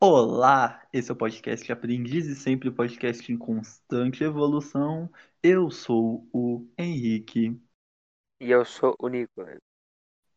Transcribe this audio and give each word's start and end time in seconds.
Olá, 0.00 0.86
esse 0.90 1.10
é 1.10 1.12
o 1.12 1.16
podcast 1.16 1.70
Aprendiz 1.70 2.26
e 2.26 2.34
Sempre, 2.34 2.70
podcast 2.70 3.30
em 3.30 3.36
constante 3.36 4.24
evolução. 4.24 5.12
Eu 5.42 5.70
sou 5.70 6.26
o 6.32 6.66
Henrique. 6.78 7.60
E 8.40 8.50
eu 8.50 8.64
sou 8.64 8.96
o 8.98 9.08
Nicolas. 9.08 9.60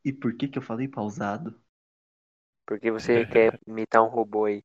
E 0.03 0.11
por 0.11 0.35
que 0.35 0.49
que 0.49 0.57
eu 0.57 0.61
falei 0.61 0.89
pausado? 0.89 1.57
Porque 2.65 2.92
você 2.92 3.26
quer 3.26 3.58
imitar 3.65 4.04
um 4.04 4.10
robô 4.10 4.46
aí. 4.46 4.62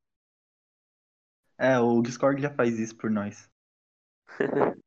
É, 1.56 1.78
o 1.78 2.02
Discord 2.02 2.42
já 2.42 2.52
faz 2.52 2.80
isso 2.80 2.96
por 2.96 3.10
nós. 3.10 3.48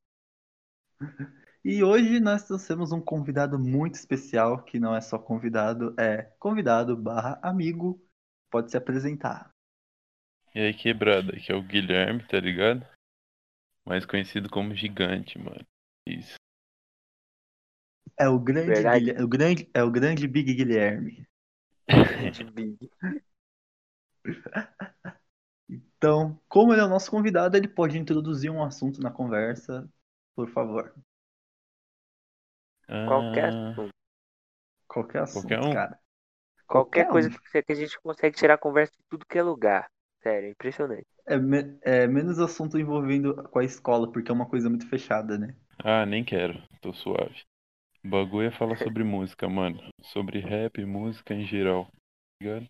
E 1.67 1.83
hoje 1.83 2.19
nós 2.19 2.43
trouxemos 2.45 2.91
um 2.91 3.01
convidado 3.01 3.57
muito 3.57 3.95
especial, 3.95 4.61
que 4.61 4.79
não 4.79 4.95
é 4.95 5.01
só 5.01 5.17
convidado, 5.17 5.95
é 5.99 6.21
convidado 6.37 6.95
barra 6.95 7.39
amigo. 7.41 7.99
Pode 8.51 8.69
se 8.69 8.77
apresentar. 8.77 9.49
E 10.53 10.59
aí, 10.59 10.73
quebrada, 10.75 11.35
aqui 11.35 11.51
é 11.51 11.55
o 11.55 11.63
Guilherme, 11.63 12.23
tá 12.27 12.39
ligado? 12.39 12.85
Mais 13.83 14.05
conhecido 14.05 14.47
como 14.47 14.75
Gigante, 14.75 15.39
mano. 15.39 15.65
Isso. 16.07 16.35
É 18.15 18.29
o 18.29 18.37
grande, 18.37 18.67
Verdade. 18.67 19.05
Guilher- 19.05 19.23
o 19.23 19.27
grande, 19.27 19.69
é 19.73 19.81
o 19.83 19.89
grande 19.89 20.27
Big 20.27 20.53
Guilherme. 20.53 21.27
De 22.31 22.43
Big. 22.53 22.77
Então, 25.67 26.39
como 26.47 26.71
ele 26.71 26.81
é 26.81 26.85
o 26.85 26.89
nosso 26.89 27.09
convidado, 27.09 27.57
ele 27.57 27.67
pode 27.67 27.97
introduzir 27.97 28.51
um 28.51 28.63
assunto 28.63 29.01
na 29.01 29.09
conversa, 29.09 29.89
por 30.35 30.47
favor. 30.51 30.93
Qualquer 33.05 33.45
Ah, 33.47 33.75
assunto. 33.75 33.93
Qualquer 34.87 35.21
assunto, 35.23 35.55
Qualquer 35.55 35.61
um? 35.61 35.77
cara. 35.77 35.99
Qualquer 36.67 37.05
Qualquer 37.05 37.07
coisa 37.07 37.29
um. 37.29 37.31
que 37.31 37.37
você- 37.49 37.63
que 37.63 37.71
a 37.73 37.75
gente 37.75 37.99
consegue 38.01 38.37
tirar 38.37 38.57
conversa 38.59 38.93
de 38.97 39.03
tudo 39.09 39.25
que 39.27 39.37
é 39.39 39.43
lugar. 39.43 39.89
Sério, 40.23 40.47
é 40.49 40.51
impressionante. 40.51 41.07
É, 41.27 41.37
me- 41.37 41.77
é 41.83 42.07
menos 42.07 42.39
assunto 42.39 42.79
envolvendo 42.79 43.35
com 43.49 43.59
a 43.59 43.63
escola, 43.63 44.11
porque 44.11 44.31
é 44.31 44.33
uma 44.33 44.47
coisa 44.49 44.69
muito 44.69 44.87
fechada, 44.89 45.37
né? 45.37 45.55
ah, 45.83 46.05
nem 46.05 46.23
quero, 46.23 46.61
tô 46.81 46.93
suave. 46.93 47.43
O 48.05 48.09
bagulho 48.09 48.47
é 48.47 48.51
falar 48.51 48.77
sobre 48.77 49.03
música, 49.03 49.49
mano. 49.49 49.79
Sobre 50.03 50.39
rap, 50.39 50.83
música 50.85 51.33
em 51.35 51.45
geral. 51.45 51.85
Tá 51.87 51.91
ligado? 52.41 52.69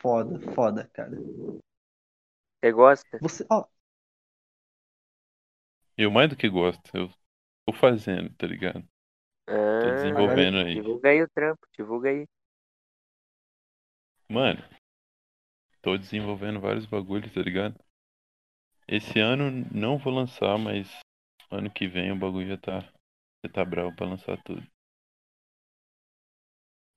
Foda, 0.00 0.38
foda, 0.54 0.90
cara. 0.92 1.16
Você 2.60 2.72
gosta? 2.72 3.20
Você, 3.20 3.46
ó, 3.50 3.66
Eu 5.96 6.10
mais 6.10 6.28
do 6.28 6.36
que 6.36 6.48
gosto, 6.50 6.82
eu 6.94 7.08
tô 7.66 7.72
fazendo, 7.72 8.30
tá 8.36 8.46
ligado? 8.46 8.86
Tô 9.78 9.90
Ah, 9.90 9.92
desenvolvendo 9.92 10.58
aí. 10.58 10.82
divulga 10.82 11.10
aí 11.10 11.22
o 11.22 11.28
trampo, 11.28 11.66
divulga 11.76 12.10
aí. 12.10 12.26
Mano, 14.28 14.62
tô 15.80 15.96
desenvolvendo 15.96 16.58
vários 16.60 16.86
bagulhos, 16.86 17.32
tá 17.32 17.40
ligado? 17.40 17.78
Esse 18.86 19.18
ano 19.18 19.50
não 19.74 19.98
vou 19.98 20.12
lançar, 20.12 20.56
mas 20.56 20.88
ano 21.50 21.68
que 21.68 21.88
vem 21.88 22.12
o 22.12 22.16
bagulho 22.16 22.46
já 22.46 22.56
tá, 22.56 22.80
já 23.44 23.50
tá 23.52 23.64
bravo 23.64 23.92
pra 23.96 24.06
lançar 24.06 24.40
tudo. 24.44 24.64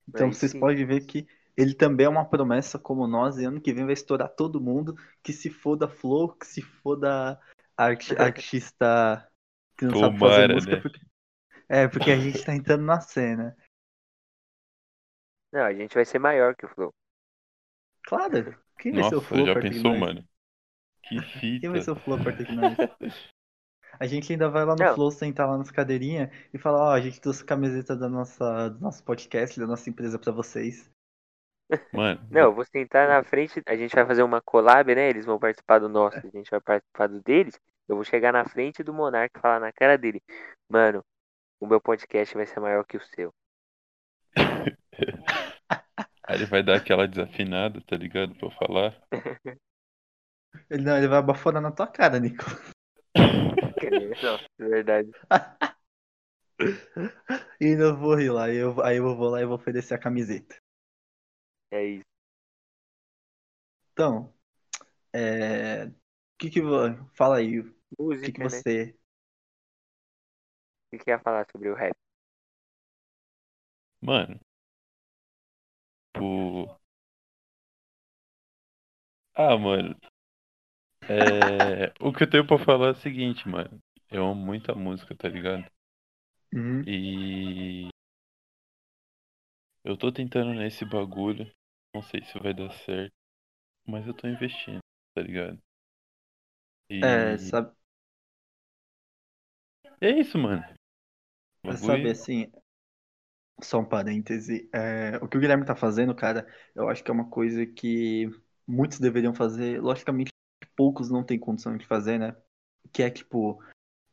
então 0.08 0.31
vocês 0.31 0.53
sim. 0.53 0.59
podem 0.59 0.86
ver 0.86 1.02
que 1.06 1.28
ele 1.58 1.73
também 1.73 2.06
é 2.06 2.09
uma 2.09 2.28
promessa 2.30 2.78
como 2.78 3.08
nós, 3.08 3.38
e 3.38 3.45
ano 3.45 3.61
que 3.61 3.73
vem 3.73 3.86
vai 3.86 3.94
estourar 3.94 4.30
todo 4.30 4.59
mundo, 4.61 4.95
que 5.23 5.31
se 5.33 5.50
foda 5.50 5.88
Flow, 5.88 6.33
que 6.36 6.45
se 6.45 6.61
foda 6.61 7.39
arti- 7.78 8.16
artista 8.20 9.28
que 9.78 9.86
não 9.86 9.95
sabe 9.95 10.20
fazer 10.20 10.44
Tomara, 10.44 10.45
música, 10.45 10.78
né? 10.78 10.81
porque... 10.81 11.00
É, 11.67 11.88
porque 11.88 12.11
a 12.11 12.17
gente 12.17 12.44
tá 12.44 12.53
entrando 12.53 12.83
na 12.83 12.99
cena. 13.02 13.55
Não, 15.52 15.61
a 15.63 15.73
gente 15.73 15.94
vai 15.95 16.05
ser 16.05 16.19
maior 16.19 16.55
que 16.55 16.66
o 16.66 16.69
Flow. 16.69 16.94
Claro, 18.03 18.55
quem 18.77 18.91
vai 18.94 19.03
ser 19.03 19.16
o 19.16 19.16
Nossa, 19.16 19.27
Flow 19.27 19.45
já 19.45 19.53
perto 19.53 19.69
de 19.69 19.75
pensou, 19.75 19.91
nós? 19.91 19.99
mano? 19.99 20.27
Que 21.03 21.16
Quem 21.59 21.69
vai 21.71 21.81
ser 21.81 21.86
fita. 21.86 21.91
o 21.91 21.95
Flow 21.95 22.23
perto 22.23 22.43
de 22.43 22.55
nós? 22.55 22.77
A 23.97 24.05
gente 24.05 24.31
ainda 24.31 24.49
vai 24.49 24.65
lá 24.65 24.76
no 24.76 24.83
Não. 24.83 24.93
Flow 24.93 25.09
sentar 25.11 25.49
lá 25.49 25.58
nas 25.58 25.71
cadeirinhas 25.71 26.30
e 26.53 26.58
falar, 26.58 26.89
ó, 26.89 26.92
a 26.92 26.99
gente 27.02 27.21
trouxe 27.21 27.45
camiseta 27.45 27.95
da 27.95 28.09
nossa, 28.09 28.70
do 28.70 28.80
nosso 28.80 29.03
podcast, 29.03 29.59
da 29.59 29.65
nossa 29.65 29.89
empresa 29.89 30.20
pra 30.20 30.33
vocês. 30.33 30.92
Mano, 31.93 32.21
Não, 32.30 32.42
eu 32.42 32.53
vou 32.53 32.65
sentar 32.65 33.08
na 33.08 33.23
frente, 33.23 33.61
a 33.65 33.76
gente 33.76 33.95
vai 33.95 34.05
fazer 34.05 34.21
uma 34.21 34.42
collab, 34.42 34.93
né? 34.93 35.09
Eles 35.09 35.26
vão 35.26 35.39
participar 35.39 35.80
do 35.80 35.89
nosso, 35.89 36.17
a 36.17 36.30
gente 36.30 36.52
vai 36.52 36.59
participar 36.59 37.08
do 37.08 37.21
deles. 37.23 37.59
Eu 37.87 37.95
vou 37.95 38.03
chegar 38.03 38.32
na 38.33 38.43
frente 38.45 38.83
do 38.83 38.93
Monark 38.93 39.32
e 39.36 39.42
falar 39.42 39.59
na 39.59 39.71
cara 39.71 39.97
dele, 39.97 40.21
mano, 40.70 41.03
o 41.60 41.67
meu 41.67 41.82
podcast 41.82 42.36
vai 42.36 42.45
ser 42.45 42.60
maior 42.60 42.86
que 42.86 42.98
o 42.98 43.02
seu. 43.02 43.33
aí 46.23 46.36
ele 46.36 46.45
vai 46.45 46.64
dar 46.64 46.77
aquela 46.77 47.08
desafinada, 47.08 47.82
tá 47.82 47.95
ligado? 47.95 48.36
Pra 48.36 48.48
eu 48.48 48.52
falar. 48.52 49.02
Ele, 50.70 50.83
não, 50.83 50.98
ele 50.98 51.10
vai 51.10 51.21
baforar 51.21 51.61
na 51.61 51.70
tua 51.70 51.86
cara, 51.86 52.17
Nico. 52.17 52.45
Não, 53.14 54.36
é 54.58 54.70
verdade. 54.70 55.11
E 57.60 57.65
eu 57.65 57.98
vou 57.98 58.15
rir 58.15 58.30
lá, 58.30 58.49
eu, 58.49 58.82
aí 58.82 58.98
eu 58.98 59.15
vou 59.15 59.30
lá 59.30 59.42
e 59.42 59.45
vou 59.45 59.55
oferecer 59.55 59.94
a 59.94 59.99
camiseta. 59.99 60.55
É 61.71 61.83
isso. 61.83 62.05
Então, 63.92 64.33
é... 65.14 65.86
O 65.86 65.94
que 66.38 66.49
que 66.49 66.61
Fala 67.14 67.38
aí, 67.38 67.60
o 67.60 67.76
Música, 67.98 68.26
que 68.26 68.32
que 68.33 68.39
né? 68.39 68.49
você... 68.49 68.95
O 68.98 69.05
que 70.98 71.06
que 71.06 71.10
ia 71.11 71.20
falar 71.20 71.45
sobre 71.52 71.70
o 71.70 71.76
rap? 71.76 71.95
Mano. 74.02 74.39
O. 76.17 76.78
Ah, 79.33 79.58
mano. 79.58 79.95
É... 81.08 81.94
o 82.00 82.11
que 82.14 82.23
eu 82.23 82.30
tenho 82.30 82.45
pra 82.48 82.58
falar 82.60 82.88
é 82.88 82.92
o 82.92 82.95
seguinte, 82.95 83.48
mano. 83.48 83.80
Eu 84.11 84.26
amo 84.26 84.36
muita 84.45 84.73
música, 84.76 85.16
tá 85.16 85.28
ligado? 85.28 85.66
Uhum. 86.54 86.88
E. 86.88 87.89
Eu 89.86 89.95
tô 89.95 90.12
tentando 90.12 90.54
nesse 90.54 90.83
bagulho. 90.83 91.50
Não 91.94 92.02
sei 92.02 92.22
se 92.26 92.38
vai 92.39 92.54
dar 92.54 92.70
certo. 92.72 93.14
Mas 93.88 94.08
eu 94.08 94.14
tô 94.14 94.27
investindo, 94.27 94.80
tá 95.16 95.22
ligado? 95.22 95.62
E 96.89 97.00
É, 97.02 97.38
sabe, 97.38 97.72
é 100.02 100.10
isso, 100.10 100.38
mano. 100.38 100.64
O 101.73 101.77
sabe 101.77 101.87
bagulho- 101.87 102.11
assim, 102.11 102.52
só 103.61 103.80
um 103.80 103.86
parêntese, 103.86 104.70
é, 104.73 105.17
o 105.21 105.27
que 105.27 105.37
o 105.37 105.39
Guilherme 105.39 105.65
tá 105.65 105.76
fazendo, 105.76 106.14
cara, 106.14 106.45
eu 106.76 106.89
acho 106.89 107.03
que 107.03 107.09
é 107.09 107.14
uma 107.14 107.30
coisa 107.30 107.65
que 107.65 108.30
muitos 108.67 108.99
deveriam 108.99 109.33
fazer, 109.33 109.81
logicamente 109.81 110.31
poucos 110.76 111.09
não 111.09 111.23
têm 111.23 111.39
condição 111.39 111.77
de 111.77 111.86
fazer, 111.86 112.17
né? 112.20 112.36
Que 112.92 113.03
é 113.03 113.09
tipo, 113.09 113.61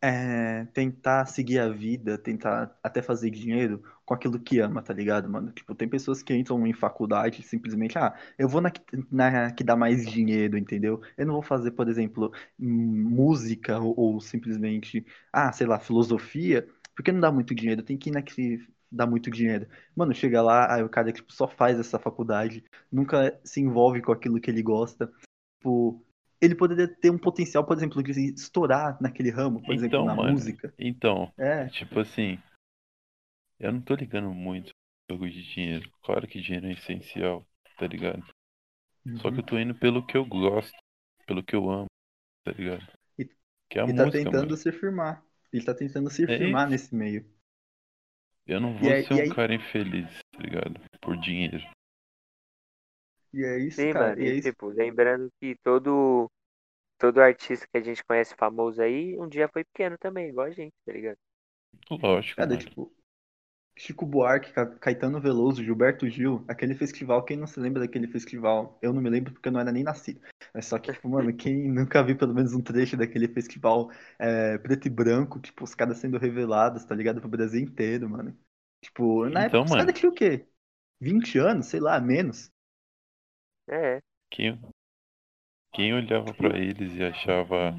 é, 0.02 0.66
tentar 0.66 1.26
seguir 1.26 1.58
a 1.60 1.68
vida, 1.68 2.18
tentar 2.18 2.78
até 2.82 3.02
fazer 3.02 3.30
dinheiro 3.30 3.82
com 4.04 4.14
aquilo 4.14 4.40
que 4.40 4.60
ama, 4.60 4.82
tá 4.82 4.94
ligado, 4.94 5.28
mano? 5.30 5.52
Tipo, 5.52 5.74
tem 5.74 5.88
pessoas 5.88 6.22
que 6.22 6.34
entram 6.36 6.66
em 6.66 6.72
faculdade 6.74 7.40
e 7.40 7.44
simplesmente, 7.44 7.98
ah, 7.98 8.14
eu 8.38 8.48
vou 8.48 8.60
na 8.60 8.70
que, 8.70 8.82
na 9.10 9.52
que 9.52 9.64
dá 9.64 9.76
mais 9.76 10.06
dinheiro, 10.06 10.58
entendeu? 10.58 11.02
Eu 11.16 11.26
não 11.26 11.34
vou 11.34 11.42
fazer, 11.42 11.72
por 11.72 11.88
exemplo, 11.88 12.32
música 12.58 13.78
ou, 13.80 13.94
ou 13.98 14.20
simplesmente, 14.20 15.04
ah, 15.32 15.52
sei 15.52 15.66
lá, 15.66 15.78
filosofia, 15.80 16.68
porque 16.94 17.12
não 17.12 17.20
dá 17.20 17.30
muito 17.32 17.54
dinheiro, 17.54 17.82
tem 17.82 17.96
que 17.98 18.10
ir 18.10 18.12
na 18.12 18.22
que 18.22 18.58
dá 18.90 19.06
muito 19.06 19.30
dinheiro. 19.30 19.66
Mano, 19.96 20.14
chega 20.14 20.42
lá, 20.42 20.74
aí 20.74 20.82
o 20.82 20.88
cara 20.88 21.12
tipo, 21.12 21.32
só 21.32 21.48
faz 21.48 21.78
essa 21.78 21.98
faculdade, 21.98 22.64
nunca 22.90 23.38
se 23.44 23.60
envolve 23.60 24.02
com 24.02 24.12
aquilo 24.12 24.40
que 24.40 24.50
ele 24.50 24.62
gosta. 24.62 25.10
Tipo, 25.58 26.04
ele 26.40 26.54
poderia 26.54 26.88
ter 26.88 27.10
um 27.10 27.18
potencial, 27.18 27.64
por 27.64 27.76
exemplo, 27.76 28.02
de 28.02 28.34
estourar 28.34 28.98
naquele 29.00 29.30
ramo, 29.30 29.60
por 29.62 29.74
exemplo, 29.74 29.96
Então, 29.96 30.06
na 30.06 30.14
mano. 30.16 30.32
música. 30.32 30.74
Então, 30.78 31.32
É, 31.38 31.66
tipo 31.68 31.98
assim. 32.00 32.38
Eu 33.58 33.72
não 33.72 33.80
tô 33.80 33.94
ligando 33.94 34.30
muito 34.34 34.72
bagulho 35.10 35.30
de 35.32 35.42
dinheiro. 35.42 35.90
Claro 36.02 36.26
que 36.26 36.40
dinheiro 36.40 36.66
é 36.66 36.72
essencial, 36.72 37.46
tá 37.78 37.86
ligado? 37.86 38.22
Só 39.20 39.30
que 39.30 39.40
eu 39.40 39.46
tô 39.46 39.58
indo 39.58 39.74
pelo 39.74 40.04
que 40.06 40.16
eu 40.16 40.24
gosto, 40.24 40.76
pelo 41.26 41.42
que 41.42 41.54
eu 41.54 41.70
amo, 41.70 41.86
tá 42.44 42.52
ligado? 42.52 42.86
E- 43.18 43.30
Que 43.70 43.78
é 43.78 43.82
a 43.82 43.86
ele 43.86 43.94
tá 43.94 44.04
música, 44.04 44.30
tentando 44.30 44.48
mano. 44.48 44.56
se 44.56 44.72
firmar. 44.72 45.24
Ele 45.52 45.64
tá 45.64 45.74
tentando 45.74 46.10
se 46.10 46.24
É 46.24 46.26
firmar 46.38 46.64
isso. 46.64 46.70
nesse 46.70 46.94
meio. 46.94 47.24
Eu 48.46 48.60
não 48.60 48.76
vou 48.76 48.90
aí- 48.90 49.04
ser 49.04 49.14
e 49.14 49.16
um 49.16 49.20
aí- 49.22 49.34
cara 49.34 49.54
infeliz, 49.54 50.08
tá 50.32 50.38
ligado? 50.38 50.80
Por 51.00 51.16
dinheiro. 51.18 51.58
E 53.32 53.44
é 53.44 53.58
isso, 53.58 53.80
Sim, 53.80 53.92
cara. 53.92 54.08
mano. 54.08 54.20
E 54.22 54.28
é 54.28 54.34
E, 54.34 54.38
isso. 54.38 54.50
tipo, 54.50 54.66
lembrando 54.68 55.30
que 55.40 55.56
todo, 55.62 56.30
todo 56.98 57.20
artista 57.20 57.66
que 57.70 57.78
a 57.78 57.82
gente 57.82 58.04
conhece 58.04 58.34
famoso 58.34 58.82
aí, 58.82 59.18
um 59.18 59.28
dia 59.28 59.48
foi 59.48 59.64
pequeno 59.64 59.96
também, 59.98 60.28
igual 60.28 60.46
a 60.46 60.50
gente, 60.50 60.72
tá 60.84 60.92
ligado? 60.92 61.16
Lógico, 61.90 62.36
Cara, 62.36 62.50
mano. 62.50 62.60
tipo, 62.60 62.92
Chico 63.76 64.06
Buarque, 64.06 64.52
Ca- 64.52 64.66
Caetano 64.78 65.20
Veloso, 65.20 65.62
Gilberto 65.64 66.08
Gil, 66.08 66.44
aquele 66.48 66.74
festival, 66.74 67.24
quem 67.24 67.36
não 67.36 67.46
se 67.46 67.58
lembra 67.60 67.80
daquele 67.80 68.06
festival? 68.06 68.78
Eu 68.82 68.92
não 68.92 69.00
me 69.02 69.10
lembro 69.10 69.32
porque 69.32 69.48
eu 69.48 69.52
não 69.52 69.60
era 69.60 69.72
nem 69.72 69.82
nascido. 69.84 70.20
Mas 70.54 70.66
só 70.66 70.78
que, 70.78 70.90
tipo, 70.92 71.08
mano, 71.08 71.34
quem 71.34 71.68
nunca 71.72 72.02
viu 72.02 72.16
pelo 72.16 72.34
menos 72.34 72.52
um 72.54 72.60
trecho 72.62 72.96
daquele 72.96 73.28
festival 73.28 73.90
é, 74.18 74.58
preto 74.58 74.86
e 74.86 74.90
branco, 74.90 75.40
tipo, 75.40 75.64
os 75.64 75.74
caras 75.74 75.98
sendo 75.98 76.18
revelados, 76.18 76.84
tá 76.84 76.94
ligado? 76.94 77.20
Pro 77.20 77.28
Brasil 77.28 77.60
inteiro, 77.60 78.08
mano. 78.08 78.36
Tipo, 78.80 79.28
na 79.30 79.44
Então, 79.44 79.44
época 79.44 79.66
os 79.66 79.74
mano. 79.74 79.74
caras 79.74 79.94
tinham 79.98 80.12
o 80.12 80.14
quê? 80.14 80.46
20 81.00 81.38
anos, 81.38 81.66
sei 81.66 81.80
lá, 81.80 82.00
menos. 82.00 82.50
É, 83.68 84.02
Quem, 84.30 84.58
quem 85.74 85.92
olhava 85.92 86.32
pra 86.32 86.56
eles 86.58 86.94
e 86.94 87.04
achava 87.04 87.74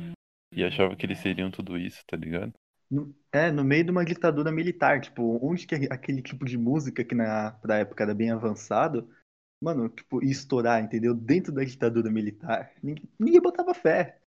e 0.52 0.64
achava 0.64 0.96
que 0.96 1.06
eles 1.06 1.20
seriam 1.20 1.50
tudo 1.52 1.78
isso, 1.78 2.04
tá 2.08 2.16
ligado? 2.16 2.54
No, 2.94 3.16
é, 3.32 3.52
no 3.52 3.64
meio 3.64 3.84
de 3.86 3.92
uma 3.92 4.06
ditadura 4.06 4.52
militar, 4.52 5.02
tipo, 5.02 5.40
onde 5.46 5.66
que 5.68 5.76
aquele 5.92 6.22
tipo 6.22 6.46
de 6.46 6.58
música 6.58 7.04
que 7.04 7.16
na 7.16 7.52
pra 7.54 7.78
época 7.80 8.04
era 8.04 8.14
bem 8.14 8.32
avançado, 8.32 9.10
mano, 9.62 9.90
tipo, 9.90 10.24
ia 10.24 10.32
estourar, 10.32 10.84
entendeu? 10.84 11.14
Dentro 11.16 11.52
da 11.54 11.64
ditadura 11.64 12.12
militar. 12.12 12.72
Ninguém, 12.84 13.10
ninguém 13.20 13.42
botava 13.42 13.74
fé. 13.74 14.20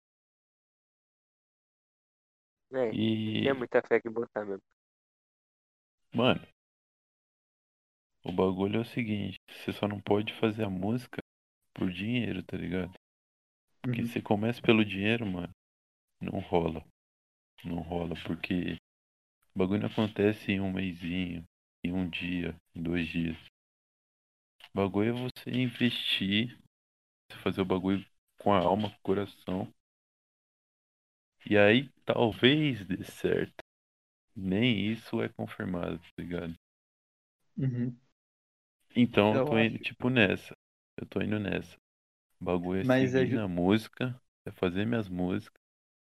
é. 2.73 2.97
E, 2.99 3.01
Tinha 3.41 3.53
muita 3.55 3.81
fé 3.87 3.99
que 3.99 4.09
botar 4.09 4.45
mesmo. 4.45 4.61
mano, 6.13 6.41
o 8.25 8.31
bagulho 8.33 8.75
é 8.77 8.81
o 8.81 8.85
seguinte, 8.85 9.39
você 9.49 9.71
só 9.71 9.87
não 9.87 10.01
pode 10.01 10.33
fazer 10.33 10.65
a 10.65 10.69
música 10.69 11.21
por 11.73 11.91
dinheiro, 11.91 12.43
tá 12.43 12.57
ligado? 12.57 12.93
Porque 13.81 14.03
Uhum. 14.03 14.05
você 14.05 14.21
começa 14.21 14.61
pelo 14.61 14.85
dinheiro, 14.85 15.25
mano, 15.25 15.53
não 16.21 16.39
rola. 16.39 16.85
Não 17.65 17.81
rola, 17.81 18.15
porque 18.25 18.77
o 19.55 19.59
bagulho 19.59 19.81
não 19.81 19.89
acontece 19.89 20.51
em 20.53 20.61
um 20.61 20.71
mêsinho, 20.73 21.43
em 21.83 21.93
um 21.93 22.09
dia, 22.09 22.55
em 22.75 22.83
dois 22.83 23.07
dias. 23.07 23.37
O 24.71 24.77
bagulho 24.77 25.09
é 25.09 25.11
você 25.23 25.49
investir, 25.49 26.55
você 27.31 27.39
fazer 27.39 27.61
o 27.61 27.65
bagulho 27.65 28.05
com 28.39 28.53
a 28.53 28.59
alma, 28.59 28.89
com 28.91 28.97
o 28.97 29.01
coração. 29.01 29.73
E 31.49 31.57
aí 31.57 31.89
talvez 32.05 32.85
dê 32.85 33.03
certo. 33.03 33.63
Nem 34.35 34.91
isso 34.91 35.21
é 35.21 35.29
confirmado, 35.29 35.99
tá 35.99 36.07
ligado? 36.17 36.55
Uhum. 37.57 37.99
Então 38.95 39.33
eu 39.33 39.39
Eu 39.39 39.41
tô 39.41 39.59
indo 39.59 39.77
tipo 39.77 40.09
nessa. 40.09 40.53
Eu 40.97 41.05
tô 41.05 41.21
indo 41.21 41.39
nessa. 41.39 41.77
O 42.41 42.45
bagulho 42.45 42.81
é 42.81 42.83
Mas 42.83 43.13
é 43.15 43.25
seguir 43.25 43.27
ju- 43.27 43.39
na 43.39 43.47
música, 43.47 44.19
é 44.45 44.51
fazer 44.51 44.85
minhas 44.85 45.09
músicas. 45.09 45.61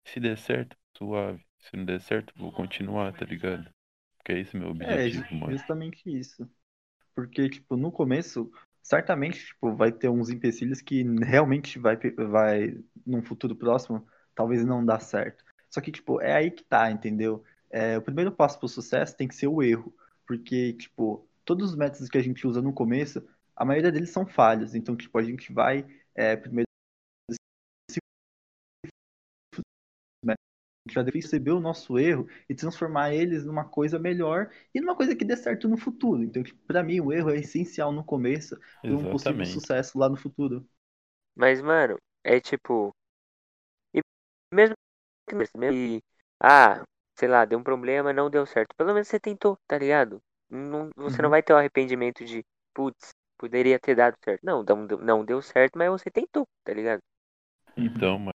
Se 0.07 0.19
der 0.21 0.39
certo, 0.39 0.75
suave. 0.97 1.45
Se 1.59 1.77
não 1.77 1.85
der 1.85 2.01
certo, 2.01 2.33
vou 2.35 2.51
continuar, 2.51 3.13
tá 3.13 3.27
ligado? 3.27 3.69
Porque 4.17 4.33
é 4.33 4.41
esse 4.41 4.57
meu 4.57 4.71
É, 4.79 5.09
objetivo, 5.09 5.35
mano. 5.35 5.57
justamente 5.57 6.03
isso. 6.11 6.49
Porque, 7.15 7.49
tipo, 7.51 7.77
no 7.77 7.93
começo, 7.93 8.51
certamente, 8.83 9.47
tipo, 9.47 9.75
vai 9.77 9.93
ter 9.93 10.09
uns 10.11 10.31
empecilhos 10.31 10.83
que 10.83 11.03
realmente 11.25 11.79
vai, 11.79 11.97
vai, 12.31 12.79
num 13.07 13.23
futuro 13.23 13.57
próximo, 13.57 14.07
talvez 14.35 14.65
não 14.65 14.85
dá 14.85 15.01
certo. 15.01 15.45
Só 15.71 15.81
que, 15.81 15.93
tipo, 15.93 16.21
é 16.23 16.35
aí 16.35 16.51
que 16.51 16.65
tá, 16.65 16.91
entendeu? 16.91 17.45
É, 17.71 17.99
o 17.99 18.03
primeiro 18.03 18.33
passo 18.33 18.59
pro 18.59 18.69
sucesso 18.69 19.17
tem 19.17 19.29
que 19.29 19.35
ser 19.37 19.49
o 19.49 19.63
erro. 19.63 19.95
Porque, 20.27 20.75
tipo, 20.75 21.29
todos 21.45 21.71
os 21.71 21.77
métodos 21.77 22.09
que 22.11 22.19
a 22.19 22.23
gente 22.23 22.47
usa 22.47 22.63
no 22.63 22.73
começo, 22.73 23.27
a 23.57 23.65
maioria 23.65 23.93
deles 23.93 24.11
são 24.11 24.27
falhos. 24.27 24.75
Então, 24.75 24.97
tipo, 24.97 25.19
a 25.19 25.23
gente 25.25 25.53
vai, 25.53 25.87
é, 26.15 26.37
primeiro 26.37 26.66
gente 30.87 30.95
vai 30.95 31.05
perceber 31.13 31.51
o 31.53 31.61
nosso 31.61 31.99
erro 31.99 32.27
e 32.49 32.55
transformar 32.55 33.15
eles 33.15 33.45
numa 33.45 33.65
coisa 33.65 33.99
melhor 33.99 34.51
e 34.75 34.81
numa 34.81 34.97
coisa 34.97 35.15
que 35.17 35.25
dê 35.25 35.37
certo 35.37 35.69
no 35.69 35.77
futuro. 35.79 36.23
Então, 36.23 36.43
para 36.67 36.83
mim, 36.83 37.01
o 37.01 37.13
erro 37.13 37.31
é 37.31 37.39
essencial 37.39 37.93
no 37.93 38.05
começo 38.05 38.57
para 38.87 38.97
um 38.97 39.07
possível 39.07 39.45
sucesso 39.45 39.99
lá 39.99 40.09
no 40.09 40.17
futuro. 40.17 40.67
Mas, 41.35 41.63
mano, 41.63 41.97
é 42.25 42.41
tipo. 42.41 42.95
E 43.95 44.01
mesmo 44.55 44.75
que 45.29 46.01
ah, 46.43 46.85
sei 47.19 47.29
lá, 47.29 47.45
deu 47.45 47.59
um 47.59 47.63
problema, 47.65 48.13
não 48.13 48.31
deu 48.31 48.47
certo. 48.47 48.75
Pelo 48.77 48.93
menos 48.95 49.09
você 49.09 49.21
tentou, 49.21 49.59
tá 49.67 49.79
ligado? 49.79 50.23
Não, 50.51 50.91
você 50.97 51.23
não 51.23 51.31
Uhum. 51.31 51.31
vai 51.31 51.43
ter 51.43 51.53
o 51.53 51.57
arrependimento 51.59 52.25
de, 52.25 52.45
putz, 52.75 53.11
poderia 53.39 53.79
ter 53.81 53.97
dado 53.97 54.17
certo. 54.25 54.43
Não, 54.45 54.63
não, 54.65 54.87
deu- 54.87 54.99
não 55.01 55.25
deu 55.25 55.43
certo, 55.43 55.79
mas 55.79 55.91
você 55.91 56.11
tentou, 56.11 56.47
tá 56.65 56.73
ligado? 56.75 57.01
Então, 57.77 58.19
mano. 58.19 58.36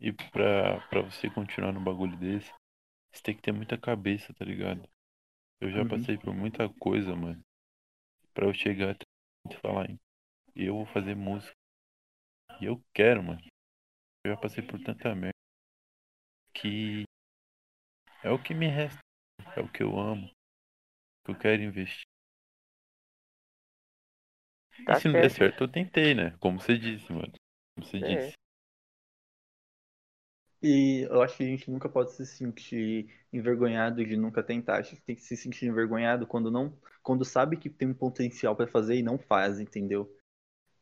E 0.00 0.12
pra, 0.12 0.80
pra 0.88 1.02
você 1.02 1.28
continuar 1.30 1.72
no 1.72 1.80
bagulho 1.80 2.16
desse, 2.16 2.52
você 3.12 3.22
tem 3.22 3.36
que 3.36 3.42
ter 3.42 3.52
muita 3.52 3.78
cabeça, 3.78 4.34
tá 4.34 4.44
ligado? 4.44 4.88
Eu 5.60 5.70
já 5.70 5.82
Uhum. 5.82 5.88
passei 5.90 6.18
por 6.18 6.34
muita 6.34 6.68
coisa, 6.68 7.14
mano. 7.16 7.40
Pra 8.34 8.46
eu 8.46 8.54
chegar 8.54 8.90
até 8.92 9.04
e 9.50 9.56
falar, 9.56 9.90
"Hein, 9.90 9.98
eu 10.56 10.74
vou 10.76 10.86
fazer 10.86 11.16
música. 11.16 11.54
E 12.60 12.66
eu 12.66 12.82
quero, 12.94 13.22
mano. 13.22 13.40
Eu 14.24 14.32
já 14.32 14.36
passei 14.36 14.62
por 14.64 14.78
tanta 14.80 15.14
merda 15.14 15.32
que 16.54 17.04
é 18.22 18.30
o 18.30 18.38
que 18.42 18.54
me 18.54 18.68
resta. 18.68 18.98
É 19.56 19.60
o 19.60 19.68
que 19.68 19.82
eu 19.82 19.98
amo. 19.98 20.28
Que 21.24 21.32
eu 21.32 21.38
quero 21.38 21.62
investir. 21.62 22.06
Tá 24.84 24.94
e 24.96 25.00
se 25.00 25.08
não 25.08 25.18
der 25.20 25.30
certo. 25.30 25.38
certo, 25.38 25.64
eu 25.64 25.68
tentei, 25.68 26.14
né? 26.14 26.36
Como 26.40 26.60
você 26.60 26.76
disse, 26.78 27.12
mano. 27.12 27.32
Como 27.74 27.86
você 27.86 28.00
É. 28.00 28.02
disse. 28.02 28.32
E 30.62 31.06
eu 31.08 31.22
acho 31.22 31.36
que 31.36 31.44
a 31.44 31.46
gente 31.46 31.70
nunca 31.70 31.88
pode 31.88 32.12
se 32.12 32.26
sentir 32.26 33.08
envergonhado 33.32 34.04
de 34.04 34.16
nunca 34.16 34.42
tentar. 34.42 34.78
A 34.78 34.82
gente 34.82 35.00
tem 35.02 35.14
que 35.14 35.22
se 35.22 35.36
sentir 35.36 35.66
envergonhado 35.66 36.26
quando 36.26 36.50
não, 36.50 36.76
quando 37.02 37.24
sabe 37.24 37.56
que 37.56 37.70
tem 37.70 37.88
um 37.88 37.94
potencial 37.94 38.56
para 38.56 38.66
fazer 38.66 38.96
e 38.96 39.02
não 39.02 39.18
faz, 39.18 39.60
entendeu? 39.60 40.12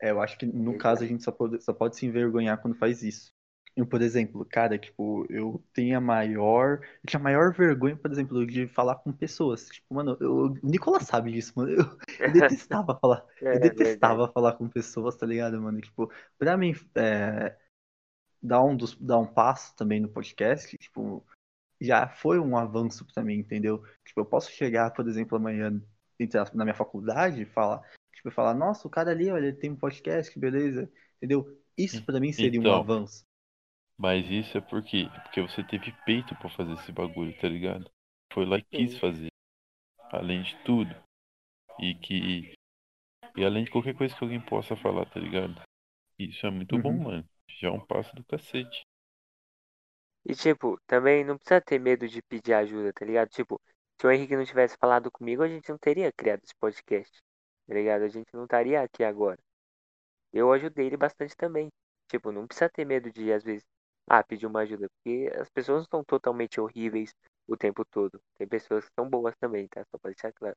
É, 0.00 0.10
eu 0.10 0.20
acho 0.20 0.38
que 0.38 0.46
no 0.46 0.76
caso 0.76 1.04
a 1.04 1.06
gente 1.06 1.22
só 1.22 1.32
pode, 1.32 1.62
só 1.62 1.72
pode 1.72 1.96
se 1.96 2.06
envergonhar 2.06 2.60
quando 2.60 2.76
faz 2.76 3.02
isso. 3.02 3.32
Eu, 3.74 3.86
por 3.86 4.00
exemplo, 4.00 4.44
cara, 4.46 4.78
tipo, 4.78 5.26
eu 5.28 5.62
tenho 5.74 5.98
a 5.98 6.00
maior. 6.00 6.80
Eu 6.82 7.06
tinha 7.06 7.20
a 7.20 7.22
maior 7.22 7.52
vergonha, 7.52 7.96
por 7.96 8.10
exemplo, 8.10 8.46
de 8.46 8.66
falar 8.66 8.96
com 8.96 9.12
pessoas. 9.12 9.68
Tipo, 9.68 9.94
mano, 9.94 10.16
eu, 10.20 10.32
o 10.46 10.54
Nicolas 10.62 11.04
sabe 11.04 11.30
disso, 11.32 11.52
mano. 11.56 11.70
Eu, 11.72 11.98
eu 12.24 12.32
detestava 12.32 12.98
falar. 12.98 13.24
É 13.42 13.56
Eu 13.56 13.60
detestava 13.60 14.32
falar 14.32 14.54
com 14.54 14.68
pessoas, 14.68 15.16
tá 15.16 15.26
ligado, 15.26 15.60
mano? 15.60 15.80
Tipo, 15.80 16.10
pra 16.38 16.56
mim, 16.56 16.72
é, 16.94 17.54
dar 18.42 18.62
um, 18.62 18.76
dos, 18.76 18.94
dar 18.96 19.18
um 19.18 19.26
passo 19.26 19.74
também 19.76 20.00
no 20.00 20.08
podcast, 20.08 20.76
tipo, 20.78 21.24
já 21.80 22.08
foi 22.08 22.38
um 22.38 22.56
avanço 22.56 23.04
pra 23.12 23.22
mim, 23.22 23.34
entendeu? 23.34 23.82
Tipo, 24.04 24.20
eu 24.20 24.26
posso 24.26 24.50
chegar, 24.50 24.90
por 24.92 25.08
exemplo, 25.08 25.36
amanhã 25.36 25.80
na 26.54 26.64
minha 26.64 26.74
faculdade 26.74 27.42
e 27.42 27.46
falar, 27.46 27.82
tipo, 28.14 28.30
falar, 28.30 28.54
nossa, 28.54 28.86
o 28.88 28.90
cara 28.90 29.10
ali, 29.10 29.30
olha, 29.30 29.48
ele 29.48 29.56
tem 29.56 29.70
um 29.70 29.76
podcast, 29.76 30.32
que 30.32 30.38
beleza, 30.38 30.90
entendeu? 31.16 31.46
Isso 31.76 32.02
pra 32.04 32.18
mim 32.18 32.32
seria 32.32 32.60
um 32.60 32.64
Então. 32.64 32.80
avanço. 32.80 33.24
Mas 33.98 34.28
isso 34.30 34.56
é 34.58 34.60
por 34.60 34.82
quê? 34.82 35.08
Porque 35.24 35.40
você 35.40 35.62
teve 35.64 35.92
peito 36.04 36.34
pra 36.36 36.50
fazer 36.50 36.72
esse 36.74 36.92
bagulho, 36.92 37.34
tá 37.40 37.48
ligado? 37.48 37.90
Foi 38.32 38.44
lá 38.44 38.58
e 38.58 38.62
quis 38.62 38.98
fazer. 38.98 39.28
Além 40.12 40.42
de 40.42 40.54
tudo. 40.64 40.94
E 41.80 41.94
que. 41.94 42.54
E 43.36 43.44
além 43.44 43.64
de 43.64 43.70
qualquer 43.70 43.94
coisa 43.94 44.14
que 44.14 44.22
alguém 44.22 44.40
possa 44.40 44.76
falar, 44.76 45.06
tá 45.06 45.20
ligado? 45.20 45.60
Isso 46.18 46.46
é 46.46 46.50
muito 46.50 46.78
bom, 46.78 46.92
Uhum. 46.92 47.04
mano. 47.04 47.24
Já 47.58 47.68
é 47.68 47.70
um 47.70 47.84
passo 47.84 48.14
do 48.14 48.24
cacete. 48.24 48.82
E 50.24 50.34
tipo, 50.34 50.78
também 50.86 51.24
não 51.24 51.38
precisa 51.38 51.60
ter 51.60 51.78
medo 51.78 52.06
de 52.06 52.20
pedir 52.22 52.52
ajuda, 52.52 52.92
tá 52.92 53.04
ligado? 53.04 53.28
Tipo, 53.28 53.60
se 53.98 54.06
o 54.06 54.10
Henrique 54.10 54.36
não 54.36 54.44
tivesse 54.44 54.76
falado 54.76 55.10
comigo, 55.10 55.42
a 55.42 55.48
gente 55.48 55.68
não 55.70 55.78
teria 55.78 56.12
criado 56.12 56.42
esse 56.44 56.54
podcast, 56.56 57.22
tá 57.66 57.74
ligado? 57.74 58.02
A 58.02 58.08
gente 58.08 58.28
não 58.34 58.44
estaria 58.44 58.82
aqui 58.82 59.02
agora. 59.02 59.38
Eu 60.32 60.52
ajudei 60.52 60.86
ele 60.86 60.96
bastante 60.96 61.34
também. 61.36 61.68
Tipo, 62.10 62.30
não 62.30 62.46
precisa 62.46 62.68
ter 62.68 62.84
medo 62.84 63.10
de, 63.10 63.32
às 63.32 63.42
vezes, 63.42 63.64
ah, 64.08 64.22
pedir 64.22 64.46
uma 64.46 64.60
ajuda, 64.60 64.88
porque 64.90 65.30
as 65.34 65.48
pessoas 65.48 65.78
não 65.78 65.84
estão 65.84 66.04
totalmente 66.04 66.60
horríveis 66.60 67.14
o 67.48 67.56
tempo 67.56 67.84
todo. 67.84 68.20
Tem 68.36 68.46
pessoas 68.46 68.84
que 68.84 68.94
são 68.94 69.08
boas 69.08 69.34
também, 69.40 69.66
tá? 69.68 69.82
Só 69.90 69.98
pra 69.98 70.10
deixar 70.10 70.32
claro. 70.32 70.56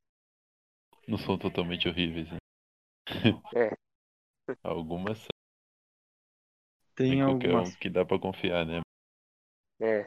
Não 1.08 1.16
são 1.16 1.38
totalmente 1.38 1.88
horríveis, 1.88 2.30
né? 2.30 2.38
É. 3.54 3.74
Algumas 4.62 5.18
são. 5.18 5.39
Tem 6.94 7.10
Tem 7.10 7.24
qualquer 7.24 7.50
algumas 7.50 7.74
um 7.74 7.78
que 7.78 7.88
dá 7.88 8.04
pra 8.04 8.18
confiar, 8.18 8.66
né? 8.66 8.80
É, 9.80 10.06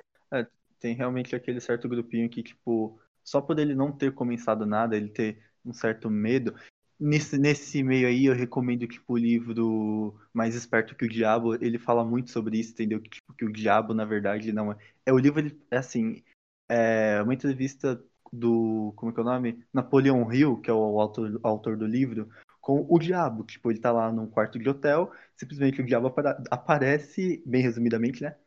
tem 0.80 0.94
realmente 0.94 1.34
aquele 1.34 1.62
certo 1.62 1.88
grupinho 1.88 2.30
que, 2.30 2.44
tipo, 2.44 3.00
só 3.24 3.42
por 3.42 3.58
ele 3.58 3.74
não 3.74 3.90
ter 3.90 4.14
começado 4.14 4.66
nada, 4.66 4.98
ele 4.98 5.08
ter 5.08 5.42
um 5.66 5.72
certo 5.72 6.10
medo. 6.10 6.54
Nesse, 7.00 7.38
nesse 7.38 7.82
meio 7.82 8.08
aí, 8.08 8.26
eu 8.26 8.36
recomendo, 8.36 8.86
tipo, 8.86 9.14
o 9.14 9.18
livro 9.18 10.14
Mais 10.34 10.56
Esperto 10.56 10.94
que 10.94 11.06
o 11.06 11.10
Diabo, 11.10 11.56
ele 11.56 11.80
fala 11.80 12.04
muito 12.04 12.32
sobre 12.32 12.60
isso, 12.60 12.74
entendeu? 12.74 13.02
Que, 13.02 13.10
tipo, 13.10 13.34
que 13.34 13.46
o 13.46 13.52
diabo, 13.52 13.94
na 13.94 14.04
verdade, 14.04 14.52
não 14.52 14.74
é... 14.74 14.78
É 15.06 15.14
o 15.14 15.18
livro, 15.18 15.40
ele, 15.40 15.58
é 15.72 15.78
assim, 15.78 16.22
é 16.70 17.22
uma 17.22 17.34
entrevista 17.34 18.02
do, 18.32 18.94
como 18.96 19.12
é 19.12 19.14
que 19.14 19.20
é 19.20 19.24
o 19.24 19.26
nome? 19.26 19.64
Napoleão 19.72 20.32
Hill, 20.34 20.58
que 20.58 20.70
é 20.70 20.74
o 20.74 21.00
autor, 21.00 21.40
autor 21.44 21.78
do 21.78 21.88
livro, 21.88 22.30
com 22.64 22.88
o 22.90 22.98
diabo. 23.00 23.44
Tipo, 23.46 23.72
ele 23.72 23.80
tá 23.82 23.92
lá 23.92 24.12
num 24.12 24.28
quarto 24.28 24.58
de 24.60 24.70
hotel, 24.70 25.12
simplesmente 25.38 25.82
o 25.82 25.86
diabo 25.86 26.14
aparece, 26.52 27.44
bem 27.46 27.62
resumidamente, 27.62 28.24
né? 28.24 28.38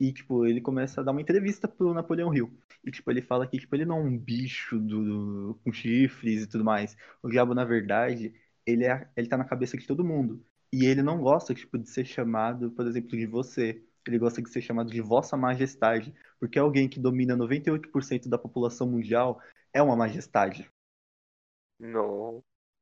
E, 0.00 0.12
tipo, 0.12 0.46
ele 0.46 0.60
começa 0.62 1.00
a 1.00 1.04
dar 1.04 1.12
uma 1.12 1.20
entrevista 1.22 1.68
pro 1.68 1.94
Napoleão 1.94 2.34
Hill. 2.34 2.52
E, 2.84 2.90
tipo, 2.90 3.10
ele 3.10 3.22
fala 3.22 3.46
que, 3.46 3.58
tipo, 3.58 3.74
ele 3.76 3.84
não 3.86 3.98
é 3.98 4.00
um 4.02 4.18
bicho 4.18 4.78
do, 4.78 5.58
com 5.64 5.72
chifres 5.72 6.42
e 6.44 6.46
tudo 6.46 6.64
mais. 6.64 6.96
O 7.22 7.28
diabo, 7.30 7.54
na 7.54 7.64
verdade, 7.64 8.34
ele, 8.66 8.84
é, 8.86 9.08
ele 9.16 9.28
tá 9.28 9.36
na 9.36 9.44
cabeça 9.44 9.76
de 9.76 9.86
todo 9.86 10.04
mundo. 10.04 10.44
E 10.72 10.86
ele 10.86 11.02
não 11.02 11.20
gosta, 11.20 11.54
tipo, 11.54 11.78
de 11.78 11.88
ser 11.90 12.04
chamado, 12.06 12.70
por 12.72 12.86
exemplo, 12.86 13.10
de 13.10 13.26
você. 13.26 13.82
Ele 14.06 14.18
gosta 14.18 14.42
de 14.42 14.50
ser 14.50 14.62
chamado 14.62 14.90
de 14.90 15.00
Vossa 15.02 15.36
Majestade. 15.36 16.14
Porque 16.40 16.58
alguém 16.58 16.88
que 16.88 17.00
domina 17.00 17.36
98% 17.36 18.28
da 18.28 18.38
população 18.38 18.88
mundial 18.88 19.40
é 19.72 19.82
uma 19.82 19.96
majestade. 19.96 20.70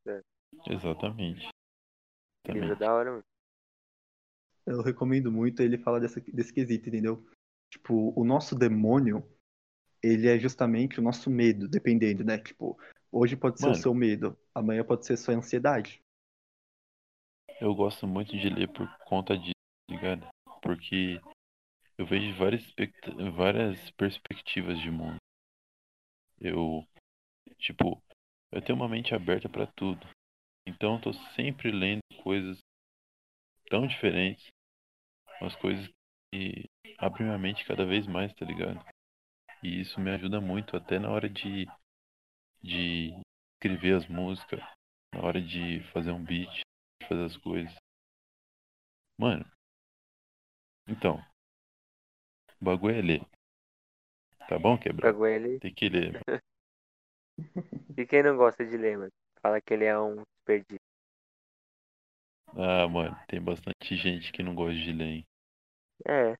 não. 0.05 0.34
Exatamente. 0.66 1.49
Livro 2.46 2.64
é 2.64 2.68
Também. 2.68 2.78
da 2.78 2.94
hora, 2.94 3.11
mano. 3.11 3.25
Eu 4.66 4.82
recomendo 4.82 5.30
muito 5.30 5.62
ele 5.62 5.76
falar 5.78 5.99
dessa, 5.99 6.20
desse 6.20 6.52
quesito, 6.52 6.88
entendeu? 6.88 7.25
Tipo, 7.70 8.18
o 8.18 8.25
nosso 8.25 8.54
demônio, 8.54 9.26
ele 10.02 10.28
é 10.28 10.38
justamente 10.38 10.99
o 10.99 11.02
nosso 11.02 11.30
medo, 11.30 11.68
dependendo, 11.68 12.25
né? 12.25 12.38
Tipo, 12.38 12.78
hoje 13.12 13.37
pode 13.37 13.58
ser 13.58 13.66
Mano. 13.66 13.78
o 13.78 13.80
seu 13.82 13.94
medo, 13.94 14.38
amanhã 14.54 14.82
pode 14.84 15.04
ser 15.04 15.14
a 15.14 15.16
sua 15.16 15.34
ansiedade. 15.34 16.00
Eu 17.61 17.75
gosto 17.75 18.06
muito 18.06 18.37
de 18.37 18.49
ler 18.49 18.68
por 18.68 18.88
conta 19.06 19.37
disso, 19.37 19.52
tá 19.88 19.94
ligado? 19.94 20.26
Porque 20.62 21.20
eu 21.99 22.06
vejo 22.06 22.37
várias, 22.38 22.62
expect- 22.62 23.11
várias 23.37 23.90
perspectivas 23.92 24.78
de 24.80 24.90
mundo. 24.90 25.16
Eu, 26.40 26.87
tipo, 27.58 28.02
eu 28.50 28.62
tenho 28.62 28.76
uma 28.76 28.88
mente 28.88 29.14
aberta 29.14 29.49
pra 29.49 29.66
tudo. 29.66 30.06
Então 30.66 30.94
eu 30.94 31.00
tô 31.00 31.12
sempre 31.35 31.71
lendo 31.71 32.00
coisas 32.23 32.59
tão 33.68 33.87
diferentes, 33.87 34.47
umas 35.40 35.54
coisas 35.56 35.88
que 36.33 36.64
abrem 36.99 37.26
minha 37.26 37.38
mente 37.38 37.64
cada 37.64 37.85
vez 37.85 38.06
mais, 38.06 38.33
tá 38.35 38.44
ligado? 38.44 38.85
E 39.62 39.80
isso 39.80 40.00
me 40.00 40.11
ajuda 40.11 40.40
muito, 40.40 40.76
até 40.76 40.99
na 40.99 41.11
hora 41.11 41.28
de, 41.28 41.66
de 42.62 43.12
escrever 43.54 43.97
as 43.97 44.09
músicas, 44.09 44.61
na 45.14 45.23
hora 45.23 45.40
de 45.40 45.80
fazer 45.92 46.11
um 46.12 46.23
beat, 46.23 46.61
fazer 47.09 47.25
as 47.25 47.37
coisas. 47.38 47.75
Mano, 49.18 49.44
então, 50.87 51.16
o 52.61 52.64
bagulho 52.64 52.97
é 52.97 53.02
ler. 53.02 53.26
Tá 54.49 54.59
bom, 54.59 54.76
quebra? 54.78 55.12
Bagulho 55.12 55.33
ele. 55.33 55.61
Tem 55.61 55.73
que 55.73 55.88
ler. 55.88 56.12
mano. 56.12 56.40
E 57.97 58.06
quem 58.06 58.23
não 58.23 58.37
gosta 58.37 58.64
de 58.66 58.76
ler, 58.76 58.99
mano? 58.99 59.12
Fala 59.45 59.61
que 59.61 59.75
ele 59.75 59.85
é 59.85 59.99
um 59.99 60.23
desperdício. 60.23 60.81
Ah, 62.57 62.89
mano, 62.89 63.15
tem 63.29 63.39
bastante 63.41 63.95
gente 63.97 64.33
que 64.33 64.43
não 64.43 64.55
gosta 64.55 64.75
de 64.81 64.91
ler, 64.93 65.05
hein? 65.05 65.27
É. 66.07 66.35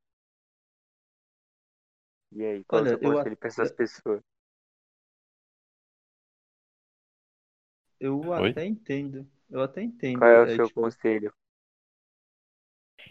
E 2.33 2.45
aí, 2.45 2.65
qual 2.65 2.83
Olha, 2.83 2.91
é 2.91 2.95
o 2.95 2.99
seu 2.99 3.09
eu 3.09 3.13
conselho 3.15 3.37
pra 3.37 3.49
essas 3.49 3.73
pessoas? 3.73 4.21
Eu 7.99 8.33
Oi? 8.39 8.51
até 8.51 8.65
entendo. 8.65 9.27
Eu 9.51 9.63
até 9.63 9.83
entendo. 9.83 10.19
Qual 10.21 10.31
é 10.31 10.43
o 10.43 10.49
é, 10.49 10.57
seu 10.57 10.67
tipo, 10.67 10.81
conselho? 10.81 11.33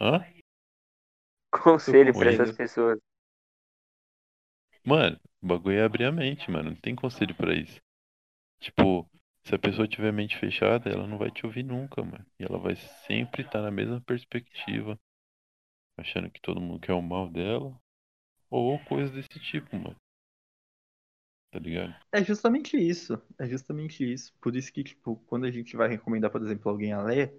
Hã? 0.00 0.24
Conselho 1.50 2.12
pra 2.12 2.30
conselho. 2.30 2.42
essas 2.42 2.52
pessoas. 2.56 2.98
Mano, 4.84 5.18
o 5.42 5.46
bagulho 5.46 5.78
é 5.78 5.84
abrir 5.84 6.04
a 6.04 6.12
mente, 6.12 6.50
mano. 6.50 6.70
Não 6.70 6.76
tem 6.76 6.94
conselho 6.94 7.34
pra 7.34 7.54
isso. 7.54 7.80
Tipo, 8.60 9.08
se 9.46 9.54
a 9.54 9.58
pessoa 9.58 9.86
tiver 9.86 10.12
mente 10.12 10.38
fechada, 10.38 10.88
ela 10.88 11.06
não 11.06 11.18
vai 11.18 11.30
te 11.30 11.44
ouvir 11.44 11.62
nunca, 11.62 12.02
mano. 12.02 12.24
E 12.38 12.44
ela 12.44 12.58
vai 12.58 12.76
sempre 13.06 13.42
estar 13.42 13.60
na 13.60 13.70
mesma 13.70 14.00
perspectiva, 14.00 14.98
achando 15.98 16.30
que 16.30 16.40
todo 16.40 16.60
mundo 16.60 16.80
quer 16.80 16.94
o 16.94 17.02
mal 17.02 17.28
dela. 17.28 17.78
Ou 18.50 18.78
coisas 18.84 19.10
desse 19.10 19.38
tipo, 19.40 19.76
mano. 19.76 19.96
Tá 21.50 21.58
ligado? 21.58 21.94
É 22.12 22.24
justamente 22.24 22.76
isso. 22.76 23.20
É 23.38 23.46
justamente 23.46 24.10
isso. 24.10 24.32
Por 24.40 24.56
isso 24.56 24.72
que, 24.72 24.82
tipo, 24.82 25.16
quando 25.26 25.44
a 25.44 25.50
gente 25.50 25.76
vai 25.76 25.88
recomendar, 25.88 26.30
por 26.30 26.42
exemplo, 26.42 26.70
alguém 26.70 26.92
a 26.92 27.02
ler, 27.02 27.34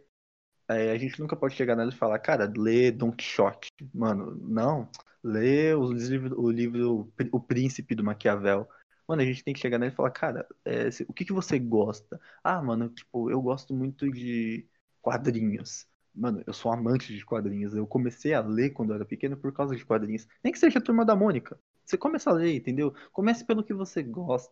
é, 0.69 0.91
a 0.91 0.97
gente 0.97 1.19
nunca 1.19 1.35
pode 1.35 1.55
chegar 1.55 1.75
nela 1.75 1.91
e 1.91 1.95
falar, 1.95 2.19
cara, 2.19 2.51
lê 2.55 2.91
Don 2.91 3.11
Quixote. 3.11 3.69
Mano, 3.93 4.35
não. 4.47 4.89
Lê 5.23 5.73
o 5.73 5.91
livro 5.91 7.11
O 7.31 7.39
Príncipe 7.39 7.95
do 7.95 8.03
Maquiavel. 8.03 8.69
Mano, 9.07 9.21
a 9.21 9.25
gente 9.25 9.43
tem 9.43 9.53
que 9.53 9.59
chegar 9.59 9.77
nela 9.77 9.91
e 9.91 9.95
falar, 9.95 10.11
cara, 10.11 10.47
é, 10.63 10.89
se- 10.91 11.03
o 11.07 11.13
que 11.13 11.25
que 11.25 11.33
você 11.33 11.59
gosta? 11.59 12.19
Ah, 12.43 12.61
mano, 12.61 12.89
tipo, 12.89 13.29
eu 13.29 13.41
gosto 13.41 13.73
muito 13.73 14.09
de 14.11 14.67
quadrinhos. 15.01 15.87
Mano, 16.13 16.43
eu 16.47 16.53
sou 16.53 16.71
amante 16.71 17.13
de 17.15 17.23
quadrinhos. 17.25 17.73
Eu 17.75 17.85
comecei 17.85 18.33
a 18.33 18.41
ler 18.41 18.71
quando 18.71 18.91
eu 18.91 18.95
era 18.95 19.05
pequeno 19.05 19.37
por 19.37 19.51
causa 19.53 19.75
de 19.75 19.85
quadrinhos. 19.85 20.27
Nem 20.43 20.51
que 20.53 20.59
seja 20.59 20.79
a 20.79 20.81
Turma 20.81 21.05
da 21.05 21.15
Mônica. 21.15 21.59
Você 21.85 21.97
começa 21.97 22.29
a 22.29 22.33
ler, 22.33 22.55
entendeu? 22.55 22.93
Comece 23.11 23.45
pelo 23.45 23.63
que 23.63 23.73
você 23.73 24.01
gosta. 24.01 24.51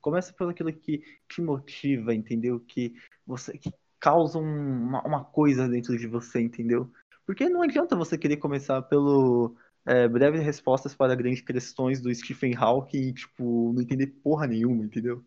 Comece 0.00 0.32
pelo 0.34 0.50
aquilo 0.50 0.72
que 0.72 1.02
te 1.28 1.42
motiva, 1.42 2.14
entendeu? 2.14 2.60
Que 2.60 2.94
você 3.26 3.58
que 3.58 3.72
causa 4.00 4.38
um- 4.38 4.42
uma, 4.88 5.02
uma 5.06 5.24
coisa 5.24 5.68
dentro 5.68 5.96
de 5.98 6.06
você, 6.06 6.40
entendeu? 6.40 6.90
Porque 7.26 7.48
não 7.48 7.62
adianta 7.62 7.96
você 7.96 8.16
querer 8.16 8.36
começar 8.38 8.80
pelo 8.82 9.56
é, 9.88 10.08
breves 10.08 10.42
respostas 10.42 10.94
para 10.94 11.14
grandes 11.14 11.40
questões 11.42 12.00
do 12.00 12.14
Stephen 12.14 12.54
Hawking 12.56 12.98
e, 13.08 13.14
tipo, 13.14 13.72
não 13.72 13.82
entender 13.82 14.08
porra 14.22 14.46
nenhuma, 14.46 14.84
entendeu? 14.84 15.24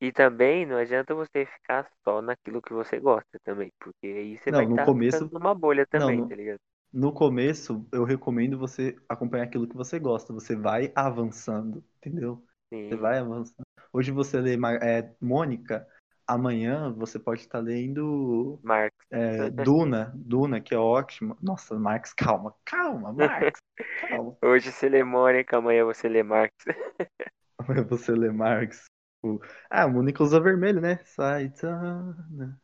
E 0.00 0.10
também 0.10 0.64
não 0.64 0.78
adianta 0.78 1.14
você 1.14 1.44
ficar 1.44 1.90
só 2.02 2.22
naquilo 2.22 2.62
que 2.62 2.72
você 2.72 2.98
gosta 2.98 3.38
também. 3.44 3.70
Porque 3.78 4.06
aí 4.06 4.38
você 4.38 4.50
Não, 4.50 4.52
vai 4.52 4.64
no 4.68 4.78
estar 4.78 4.80
começo- 4.80 5.30
ficando 5.30 5.30
numa 5.32 5.54
bolha 5.54 5.86
Não, 5.94 6.12
também, 6.12 6.24
no- 6.28 6.28
tá 6.28 6.34
ligado? 6.34 6.60
No 6.92 7.12
começo, 7.12 7.86
eu 7.92 8.04
recomendo 8.04 8.58
você 8.58 8.96
acompanhar 9.08 9.44
aquilo 9.44 9.68
que 9.68 9.76
você 9.76 9.98
gosta. 9.98 10.32
Você 10.32 10.56
vai 10.56 10.92
avançando, 10.96 11.84
entendeu? 11.98 12.44
Sim. 12.72 12.90
Você 12.90 12.96
vai 12.96 13.18
avançando. 13.18 13.66
Hoje 13.92 14.12
você 14.12 14.40
lê 14.40 14.56
é, 14.82 15.14
Mônica, 15.20 15.86
amanhã 16.26 16.92
você 16.92 17.18
pode 17.18 17.40
estar 17.42 17.58
lendo 17.60 18.58
Marx. 18.62 18.94
é, 19.10 19.50
Duna, 19.50 20.12
Duna, 20.14 20.60
que 20.60 20.74
é 20.74 20.78
ótimo. 20.78 21.36
Nossa, 21.40 21.78
Marx, 21.78 22.12
calma, 22.12 22.54
calma, 22.64 23.12
Marx, 23.12 23.60
calma. 24.10 24.36
Hoje 24.42 24.72
você 24.72 24.88
lê 24.88 25.04
Mônica, 25.04 25.56
amanhã 25.56 25.84
você 25.84 26.08
lê 26.08 26.22
Marx. 26.22 26.52
Amanhã 27.58 27.84
você 27.84 28.12
lê 28.12 28.30
Marx. 28.30 28.84
O- 29.22 29.40
Ah, 29.70 29.88
Mônica 29.88 30.22
usa 30.22 30.38
vermelho, 30.40 30.80
né? 30.80 30.96
Saitana. 31.04 32.60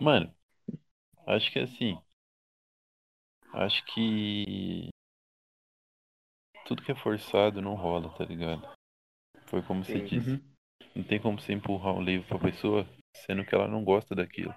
Mano, 0.00 0.34
acho 1.26 1.50
que 1.52 1.58
assim. 1.58 1.98
Acho 3.52 3.84
que. 3.86 4.88
Tudo 6.66 6.82
que 6.82 6.92
é 6.92 6.94
forçado 6.94 7.62
não 7.62 7.74
rola, 7.74 8.14
tá 8.16 8.24
ligado? 8.24 8.68
Foi 9.46 9.62
como 9.62 9.82
você 9.82 10.00
Sim. 10.00 10.04
disse. 10.04 10.30
Uhum. 10.32 10.57
Não 10.94 11.04
tem 11.04 11.20
como 11.20 11.40
você 11.40 11.52
empurrar 11.52 11.94
um 11.94 12.02
livro 12.02 12.26
pra 12.26 12.38
pessoa 12.38 12.86
sendo 13.14 13.44
que 13.44 13.54
ela 13.54 13.68
não 13.68 13.84
gosta 13.84 14.14
daquilo. 14.14 14.54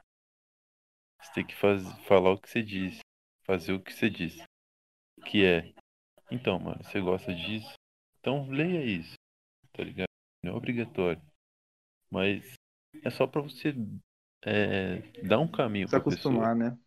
Você 1.21 1.33
tem 1.33 1.45
que 1.45 1.55
faz... 1.55 1.83
falar 2.03 2.31
o 2.31 2.39
que 2.39 2.49
você 2.49 2.63
disse. 2.63 2.99
Fazer 3.43 3.73
o 3.73 3.81
que 3.81 3.93
você 3.93 4.09
disse. 4.09 4.43
Que 5.25 5.45
é. 5.45 5.73
Então, 6.31 6.59
mano, 6.59 6.83
você 6.83 6.99
gosta 6.99 7.33
disso? 7.33 7.73
Então 8.19 8.49
leia 8.49 8.83
isso. 8.83 9.15
Tá 9.73 9.83
ligado? 9.83 10.07
Não 10.43 10.53
é 10.53 10.55
obrigatório. 10.55 11.21
Mas 12.09 12.53
é 13.03 13.09
só 13.09 13.27
pra 13.27 13.41
você 13.41 13.73
é, 14.43 14.99
dar 15.27 15.39
um 15.39 15.49
caminho 15.49 15.87
Se 15.87 15.91
pra 15.91 16.03
pessoa. 16.03 16.33
acostumar, 16.33 16.55
né? 16.55 16.77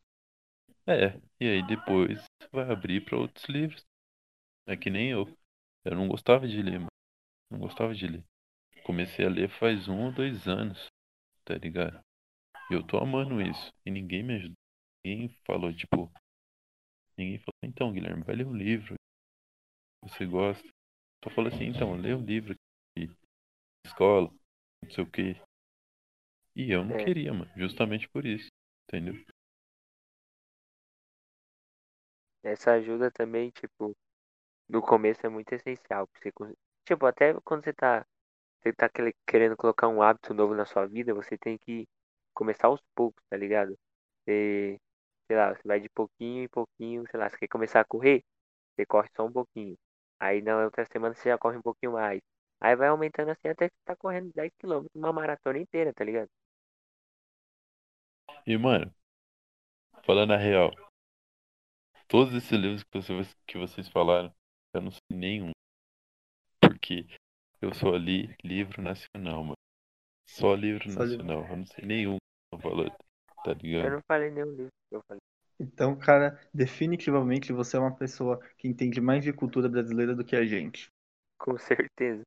É, 0.86 1.18
e 1.40 1.48
aí 1.48 1.66
depois 1.66 2.22
vai 2.52 2.70
abrir 2.70 3.04
pra 3.04 3.18
outros 3.18 3.44
livros. 3.46 3.82
É 4.66 4.76
que 4.76 4.90
nem 4.90 5.10
eu. 5.10 5.26
Eu 5.84 5.94
não 5.94 6.08
gostava 6.08 6.46
de 6.46 6.60
ler, 6.62 6.78
mano. 6.78 6.88
Não 7.50 7.58
gostava 7.58 7.94
de 7.94 8.06
ler. 8.06 8.24
Comecei 8.85 9.25
a 9.25 9.31
ler 9.31 9.49
faz 9.49 9.88
um 9.88 10.07
ou 10.07 10.12
dois 10.12 10.47
anos, 10.47 10.87
tá 11.45 11.55
ligado? 11.55 12.00
E 12.71 12.75
eu 12.75 12.87
tô 12.87 12.99
amando 12.99 13.41
isso. 13.41 13.73
E 13.85 13.91
ninguém 13.91 14.23
me 14.23 14.35
ajudou. 14.35 14.57
Ninguém 15.05 15.29
falou, 15.47 15.75
tipo. 15.75 16.12
Ninguém 17.17 17.38
falou, 17.38 17.55
então, 17.62 17.93
Guilherme, 17.93 18.23
vai 18.25 18.37
ler 18.37 18.47
um 18.47 18.55
livro. 18.55 18.95
Você 20.03 20.26
gosta. 20.26 20.69
Só 21.25 21.31
falou 21.31 21.53
assim, 21.53 21.64
então, 21.64 21.95
lê 21.95 22.14
um 22.14 22.25
livro 22.25 22.55
de 22.97 23.09
escola, 23.87 24.31
não 24.83 24.91
sei 24.91 25.05
o 25.05 25.11
quê. 25.11 25.37
E 26.55 26.71
eu 26.71 26.85
não 26.85 26.97
É. 26.97 27.05
queria, 27.05 27.33
mano. 27.33 27.50
Justamente 27.57 28.09
por 28.09 28.26
isso. 28.26 28.49
Entendeu? 28.88 29.14
essa 32.45 32.73
ajuda 32.73 33.11
também, 33.11 33.50
tipo, 33.50 33.97
no 34.69 34.83
começo 34.83 35.25
é 35.26 35.29
muito 35.29 35.53
essencial. 35.55 36.09
você 36.14 36.31
Tipo, 36.85 37.07
até 37.07 37.35
quando 37.43 37.64
você 37.64 37.73
tá, 37.73 38.07
você 38.64 38.73
tá 38.73 38.88
querendo 39.26 39.56
colocar 39.56 39.88
um 39.88 40.00
hábito 40.00 40.33
novo 40.33 40.54
na 40.54 40.64
sua 40.64 40.87
vida, 40.87 41.12
você 41.12 41.37
tem 41.37 41.59
que 41.59 41.87
começar 42.33 42.68
aos 42.68 42.80
poucos, 42.94 43.23
tá 43.28 43.37
ligado? 43.37 43.78
Você, 44.25 44.80
sei 45.26 45.37
lá, 45.37 45.54
você 45.54 45.61
vai 45.66 45.80
de 45.80 45.88
pouquinho 45.90 46.44
em 46.44 46.49
pouquinho, 46.49 47.04
sei 47.11 47.21
lá, 47.21 47.28
você 47.28 47.37
quer 47.37 47.49
começar 47.49 47.80
a 47.80 47.85
correr, 47.85 48.25
você 48.75 48.87
corre 48.87 49.09
só 49.14 49.26
um 49.26 49.33
pouquinho. 49.33 49.76
Aí 50.18 50.40
na 50.40 50.64
outra 50.64 50.87
semana 50.87 51.14
você 51.14 51.28
já 51.28 51.37
corre 51.37 51.59
um 51.59 51.62
pouquinho 51.62 51.92
mais. 51.92 52.23
Aí 52.59 52.75
vai 52.75 52.88
aumentando 52.88 53.30
assim 53.30 53.49
até 53.49 53.68
que 53.68 53.75
você 53.75 53.85
tá 53.85 53.97
correndo 53.97 54.33
10 54.33 54.50
km, 54.59 54.87
uma 54.94 55.12
maratona 55.12 55.59
inteira, 55.59 55.92
tá 55.92 56.02
ligado? 56.02 56.30
E, 58.47 58.56
mano, 58.56 58.94
falando 60.04 60.33
a 60.33 60.38
real, 60.38 60.71
todos 62.09 62.33
esses 62.33 62.50
livros 62.50 62.83
que 62.83 62.99
vocês, 62.99 63.37
que 63.47 63.59
vocês 63.59 63.88
falaram, 63.88 64.35
eu 64.73 64.80
não 64.80 64.90
sei 64.90 65.00
nenhum. 65.11 65.50
Porque 66.61 67.06
eu 67.64 67.75
só 67.75 67.97
li 67.97 68.35
livro 68.44 68.83
nacional, 68.83 69.42
mano. 69.44 69.56
Só 70.26 70.54
livro 70.54 70.88
Só 70.88 71.04
livro. 71.04 71.25
nacional. 71.25 71.47
Eu 71.50 71.56
não 71.59 71.66
sei 71.66 71.85
nenhum 71.87 72.18
eu 72.52 72.59
falando, 72.61 72.94
tá 73.44 73.54
Eu 73.80 73.90
ligado? 73.92 73.92
não 73.92 74.02
falei 74.09 74.30
nenhum 74.30 74.50
livro 74.50 74.73
que 74.88 74.97
eu 74.97 75.02
falei. 75.06 75.21
Então, 75.61 75.97
cara, 75.97 76.40
definitivamente 76.52 77.52
você 77.52 77.76
é 77.76 77.80
uma 77.80 77.94
pessoa 77.94 78.40
que 78.59 78.66
entende 78.66 79.00
mais 79.00 79.23
de 79.23 79.33
cultura 79.33 79.68
brasileira 79.68 80.14
do 80.14 80.25
que 80.25 80.35
a 80.35 80.44
gente. 80.44 80.88
Com 81.38 81.59
certeza. 81.59 82.25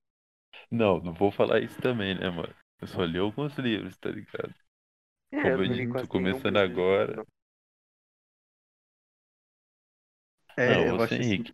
Não, 0.72 1.00
não 1.02 1.14
vou 1.14 1.30
falar 1.32 1.60
isso 1.62 1.82
também, 1.82 2.16
né, 2.18 2.30
mano? 2.30 2.54
Eu 2.80 2.88
só 2.88 3.04
li 3.04 3.18
alguns 3.20 3.58
livros, 3.58 3.98
tá 3.98 4.10
ligado? 4.10 4.54
É, 5.32 5.40
Como 5.42 5.62
eu 5.62 5.66
eu 5.84 5.86
quase 5.88 6.08
tô 6.08 6.08
começando 6.08 6.58
eu 6.58 6.58
agora. 6.58 7.22
É, 10.56 10.68
Não, 10.68 10.88
eu 10.90 11.02
você, 11.02 11.16
acho 11.22 11.22
isso. 11.24 11.54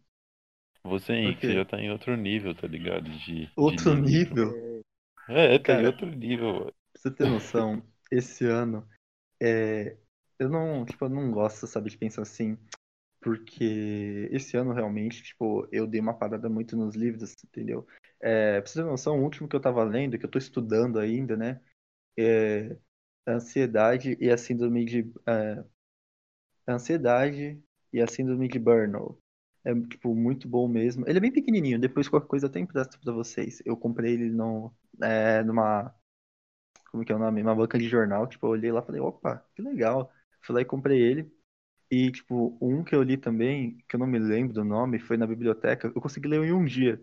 Você, 0.85 1.11
Henrique, 1.13 1.43
você 1.45 1.53
já 1.55 1.65
tá 1.65 1.77
em 1.79 1.91
outro 1.91 2.15
nível, 2.15 2.55
tá 2.55 2.67
ligado? 2.67 3.09
De, 3.09 3.47
de 3.65 3.75
Outro 3.75 3.93
ler 3.93 4.01
livro. 4.01 4.23
nível? 4.23 4.83
É, 5.27 5.59
É, 5.59 5.59
tá 5.59 5.73
em 5.75 5.85
outro 5.85 6.07
nível, 6.07 6.53
mano. 6.53 6.73
pra 6.93 7.01
você 7.01 7.11
ter 7.11 7.27
noção, 7.27 7.83
esse 8.11 8.45
ano, 8.45 8.87
é, 9.41 9.97
eu 10.39 10.49
não, 10.49 10.85
tipo, 10.85 11.05
eu 11.05 11.09
não 11.09 11.31
gosto, 11.31 11.67
sabe, 11.67 11.89
de 11.91 11.97
pensar 11.99 12.23
assim, 12.23 12.57
porque 13.21 14.29
esse 14.31 14.57
ano 14.57 14.73
realmente, 14.73 15.23
tipo, 15.23 15.67
eu 15.71 15.87
dei 15.87 16.01
uma 16.01 16.13
parada 16.17 16.49
muito 16.49 16.77
nos 16.77 16.95
livros, 16.95 17.35
entendeu? 17.45 17.87
É, 18.21 18.61
pra 18.61 18.69
você 18.71 18.79
ter 18.81 18.85
noção, 18.85 19.19
o 19.19 19.23
último 19.23 19.49
que 19.49 19.55
eu 19.57 19.61
tava 19.61 19.83
lendo, 19.83 20.19
que 20.19 20.25
eu 20.25 20.31
tô 20.31 20.37
estudando 20.39 20.99
ainda, 20.99 21.37
né, 21.37 21.61
é 22.19 22.77
a 23.27 23.33
ansiedade 23.33 24.17
e 24.21 24.31
a 24.31 24.37
síndrome 24.37 24.85
de, 24.85 25.13
é, 25.27 25.63
a 26.67 26.73
ansiedade 26.73 27.63
e 27.93 28.01
a 28.01 28.07
síndrome 28.07 28.49
de 28.49 28.59
burnout. 28.59 29.17
É, 29.65 29.73
tipo, 29.87 30.13
muito 30.13 30.47
bom 30.47 30.67
mesmo. 30.67 31.07
Ele 31.07 31.17
é 31.17 31.21
bem 31.21 31.31
pequenininho, 31.31 31.79
depois 31.79 32.09
qualquer 32.09 32.27
coisa 32.27 32.45
eu 32.45 32.49
até 32.49 32.59
empresto 32.59 32.99
pra 32.99 33.13
vocês. 33.13 33.61
Eu 33.65 33.77
comprei 33.77 34.13
ele 34.13 34.29
no, 34.29 34.73
é, 35.01 35.41
numa, 35.43 35.93
como 36.91 37.03
que 37.03 37.11
é 37.11 37.15
o 37.15 37.19
nome? 37.19 37.41
Uma 37.41 37.55
banca 37.55 37.77
de 37.77 37.89
jornal, 37.89 38.27
tipo, 38.27 38.45
eu 38.45 38.51
olhei 38.51 38.71
lá 38.71 38.81
e 38.81 38.85
falei, 38.85 39.01
opa, 39.01 39.43
que 39.55 39.61
legal. 39.61 40.11
Fui 40.41 40.55
lá 40.55 40.61
e 40.61 40.65
comprei 40.65 41.01
ele. 41.01 41.31
E, 41.91 42.11
tipo, 42.11 42.57
um 42.61 42.83
que 42.83 42.95
eu 42.95 43.03
li 43.03 43.17
também, 43.17 43.77
que 43.89 43.95
eu 43.95 43.99
não 43.99 44.07
me 44.07 44.19
lembro 44.19 44.53
do 44.53 44.63
nome, 44.65 44.99
foi 44.99 45.17
na 45.17 45.27
biblioteca, 45.27 45.91
eu 45.95 46.01
consegui 46.01 46.27
ler 46.27 46.43
em 46.43 46.53
um 46.53 46.65
dia. 46.65 47.01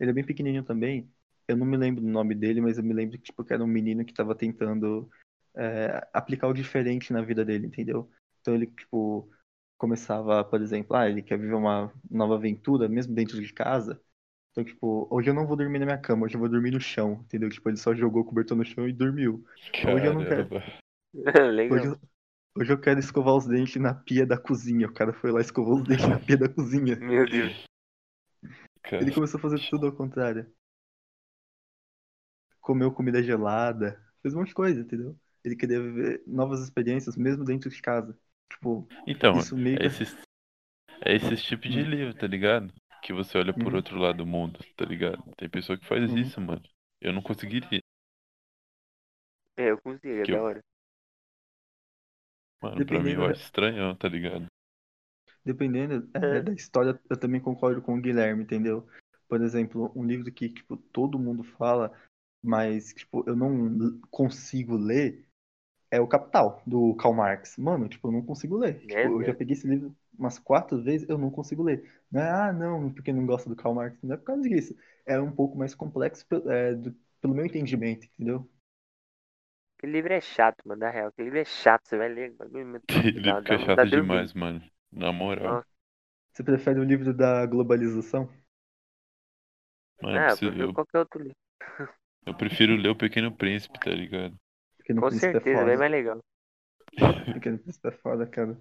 Ele 0.00 0.10
é 0.10 0.14
bem 0.14 0.24
pequenininho 0.24 0.64
também. 0.64 1.10
Eu 1.48 1.56
não 1.56 1.66
me 1.66 1.76
lembro 1.76 2.02
do 2.02 2.08
nome 2.08 2.34
dele, 2.34 2.60
mas 2.60 2.78
eu 2.78 2.84
me 2.84 2.94
lembro 2.94 3.18
que, 3.18 3.24
tipo, 3.24 3.44
que 3.44 3.52
era 3.52 3.62
um 3.64 3.66
menino 3.66 4.04
que 4.04 4.14
tava 4.14 4.34
tentando 4.34 5.10
é, 5.56 6.06
aplicar 6.12 6.48
o 6.48 6.52
diferente 6.54 7.12
na 7.12 7.22
vida 7.22 7.44
dele, 7.44 7.66
entendeu? 7.66 8.10
Então 8.40 8.54
ele, 8.54 8.66
tipo, 8.66 9.30
começava, 9.82 10.44
por 10.44 10.62
exemplo, 10.62 10.94
ah, 10.94 11.10
ele 11.10 11.22
quer 11.22 11.36
viver 11.36 11.54
uma 11.54 11.92
nova 12.08 12.36
aventura, 12.36 12.88
mesmo 12.88 13.12
dentro 13.12 13.42
de 13.42 13.52
casa. 13.52 14.00
Então, 14.52 14.62
tipo, 14.62 15.08
hoje 15.10 15.28
eu 15.28 15.34
não 15.34 15.44
vou 15.44 15.56
dormir 15.56 15.80
na 15.80 15.84
minha 15.84 15.98
cama, 15.98 16.24
hoje 16.24 16.36
eu 16.36 16.38
vou 16.38 16.48
dormir 16.48 16.70
no 16.70 16.80
chão, 16.80 17.14
entendeu? 17.24 17.50
Tipo, 17.50 17.68
ele 17.68 17.76
só 17.76 17.92
jogou 17.92 18.22
o 18.22 18.24
cobertor 18.24 18.56
no 18.56 18.64
chão 18.64 18.88
e 18.88 18.92
dormiu. 18.92 19.44
Hoje 19.92 20.06
eu 20.06 20.14
não 20.14 20.22
quero. 20.22 20.48
Caramba. 20.48 20.64
Hoje 21.14 21.50
Legal. 21.52 21.84
eu, 21.86 21.98
hoje 22.56 22.72
eu 22.72 22.80
quero 22.80 23.00
escovar 23.00 23.34
os 23.34 23.44
dentes 23.44 23.82
na 23.82 23.92
pia 23.92 24.24
da 24.24 24.38
cozinha. 24.38 24.86
O 24.86 24.94
cara 24.94 25.12
foi 25.12 25.32
lá 25.32 25.40
e 25.40 25.42
escovou 25.42 25.74
os 25.74 25.82
dentes 25.82 26.06
na 26.08 26.18
pia 26.18 26.36
da 26.36 26.48
cozinha. 26.48 26.96
Meu 26.96 27.26
Deus. 27.26 27.64
Ele 28.92 29.12
começou 29.12 29.38
a 29.38 29.42
fazer 29.42 29.58
tudo 29.68 29.86
ao 29.86 29.92
contrário. 29.92 30.46
Comeu 32.60 32.92
comida 32.92 33.22
gelada, 33.22 34.00
fez 34.22 34.32
um 34.32 34.38
monte 34.38 34.48
de 34.48 34.54
coisa, 34.54 34.80
entendeu? 34.80 35.18
Ele 35.44 35.56
queria 35.56 35.82
viver 35.82 36.22
novas 36.26 36.60
experiências, 36.60 37.16
mesmo 37.16 37.44
dentro 37.44 37.68
de 37.68 37.82
casa. 37.82 38.16
Tipo, 38.52 38.86
Então, 39.06 39.38
isso 39.38 39.56
meio 39.56 39.76
é 39.76 39.78
que. 39.78 39.86
esses, 39.86 40.16
é 41.04 41.14
esses 41.14 41.42
tipos 41.42 41.70
de 41.70 41.80
Hum. 41.80 41.90
livro, 41.90 42.14
tá 42.14 42.26
ligado? 42.26 42.72
Que 43.02 43.12
você 43.12 43.38
olha 43.38 43.52
por 43.52 43.68
Uhum. 43.68 43.76
outro 43.76 43.98
lado 43.98 44.18
do 44.18 44.26
mundo, 44.26 44.60
tá 44.76 44.84
ligado? 44.84 45.22
Tem 45.36 45.48
pessoa 45.48 45.78
que 45.78 45.86
faz 45.86 46.10
Uhum. 46.10 46.18
isso, 46.18 46.40
mano. 46.40 46.62
Eu 47.00 47.12
não 47.12 47.22
conseguiria. 47.22 47.80
É, 49.56 49.70
eu 49.70 49.80
consigo, 49.80 50.08
é 50.20 50.22
Que 50.24 50.32
da 50.32 50.38
eu- 50.38 50.44
hora. 50.44 50.60
Mano, 52.62 52.76
pra 52.86 53.00
mim 53.00 53.10
Dependendo 53.10 53.22
eu 53.22 53.26
da- 53.26 53.32
acho 53.32 53.42
estranhão, 53.42 53.96
tá 53.96 54.08
ligado? 54.08 54.46
Dependendo 55.44 56.08
é, 56.14 56.36
É. 56.38 56.42
da 56.42 56.52
história, 56.52 57.00
eu 57.10 57.16
também 57.18 57.40
concordo 57.40 57.82
com 57.82 57.96
o 57.96 58.00
Guilherme, 58.00 58.44
entendeu? 58.44 58.86
Por 59.28 59.42
exemplo, 59.42 59.90
um 59.96 60.04
livro 60.04 60.30
que, 60.30 60.48
tipo, 60.48 60.76
todo 60.76 61.18
mundo 61.18 61.42
fala, 61.42 61.90
mas, 62.42 62.92
tipo, 62.94 63.24
eu 63.26 63.34
não 63.34 63.98
consigo 64.10 64.76
ler, 64.76 65.26
é 65.92 66.00
O 66.00 66.08
Capital, 66.08 66.62
do 66.66 66.94
Karl 66.96 67.14
Marx. 67.14 67.56
Mano, 67.58 67.88
tipo, 67.88 68.08
eu 68.08 68.12
não 68.12 68.22
consigo 68.22 68.56
ler. 68.58 68.84
Tipo, 68.86 69.06
É, 69.06 69.06
eu 69.08 69.24
já 69.24 69.34
peguei 69.34 69.54
esse 69.54 69.66
livro 69.68 69.96
umas 70.18 70.38
quatro 70.38 70.82
vezes, 70.82 71.08
eu 71.08 71.18
não 71.18 71.30
consigo 71.30 71.62
ler. 71.62 71.90
Não 72.10 72.20
é, 72.22 72.30
ah, 72.30 72.52
não, 72.52 72.92
porque 72.92 73.12
não 73.12 73.26
gosta 73.26 73.48
do 73.50 73.56
Karl 73.56 73.74
Marx. 73.74 73.98
Não 74.02 74.14
é 74.14 74.18
por 74.18 74.24
causa 74.24 74.42
disso. 74.48 74.76
É 75.06 75.20
um 75.20 75.32
pouco 75.32 75.56
mais 75.58 75.74
complexo 75.74 76.26
é, 76.50 76.74
do- 76.74 76.94
pelo 77.20 77.34
meu 77.34 77.46
entendimento, 77.46 78.06
entendeu? 78.06 78.48
Aquele 79.76 79.92
livro 79.92 80.14
é 80.14 80.20
chato, 80.22 80.62
mano, 80.66 80.80
na 80.80 80.88
real. 80.90 81.08
Aquele 81.08 81.26
livro 81.26 81.40
é 81.40 81.44
chato, 81.44 81.86
você 81.86 81.96
vai 81.98 82.08
ler. 82.08 82.34
Aquele 82.88 83.20
Dá, 83.20 83.36
livro 83.36 83.42
que 83.42 83.52
é 83.54 83.58
chato 83.58 83.88
demais, 83.88 84.32
mano. 84.32 84.62
Na 84.90 85.12
moral. 85.12 85.60
Nossa. 85.60 85.66
Você 86.32 86.42
prefere 86.44 86.80
o 86.80 86.84
livro 86.84 87.14
da 87.14 87.46
globalização? 87.46 88.28
Mano, 90.00 90.26
eu, 90.26 90.26
Ah, 90.26 90.36
eu 90.58 90.68
eu- 90.70 90.70
qualquer 90.70 90.98
outro 90.98 91.20
livro. 91.22 91.36
eu 92.26 92.34
prefiro 92.34 92.74
ler 92.74 92.88
O 92.88 92.96
Pequeno 92.96 93.30
Príncipe, 93.30 93.78
tá 93.78 93.90
ligado? 93.92 94.36
Pequeno 94.82 95.02
Com 95.02 95.10
Príncipe 95.10 95.36
é 95.38 95.40
certeza, 95.40 95.62
é 95.62 95.64
bem 95.64 95.76
mais 95.76 95.90
legal. 95.90 96.20
Pequeno 97.32 97.58
Príncipe 97.58 97.88
é 97.88 97.92
foda, 97.92 98.26
cara. 98.26 98.56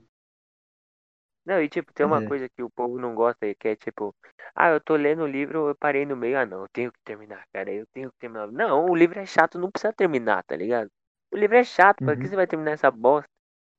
Não, 1.45 1.62
e 1.62 1.67
tipo, 1.69 1.91
tem 1.93 2.05
uma 2.05 2.21
É. 2.21 2.27
coisa 2.27 2.47
que 2.49 2.62
o 2.62 2.69
povo 2.69 2.99
não 2.99 3.15
gosta, 3.15 3.53
que 3.55 3.67
é 3.67 3.75
tipo, 3.75 4.15
ah, 4.55 4.69
eu 4.69 4.79
tô 4.81 4.95
lendo 4.95 5.23
o 5.23 5.27
livro, 5.27 5.69
eu 5.69 5.75
parei 5.75 6.05
no 6.05 6.15
meio, 6.15 6.38
ah 6.38 6.45
não, 6.45 6.62
eu 6.62 6.69
tenho 6.69 6.91
que 6.91 6.99
terminar, 7.03 7.43
cara, 7.51 7.71
eu 7.71 7.86
tenho 7.88 8.12
que 8.12 8.17
terminar. 8.19 8.51
Não, 8.51 8.86
o 8.86 8.95
livro 8.95 9.19
é 9.19 9.25
chato, 9.25 9.57
não 9.60 9.71
precisa 9.71 9.91
terminar, 9.93 10.43
tá 10.43 10.55
ligado? 10.55 10.89
O 11.34 11.38
livro 11.38 11.57
é 11.57 11.63
chato, 11.63 12.01
pra 12.03 12.15
que 12.15 12.27
Uhum. 12.27 12.29
você 12.29 12.36
vai 12.36 12.45
terminar 12.47 12.71
essa 12.71 12.91
bosta? 12.91 13.27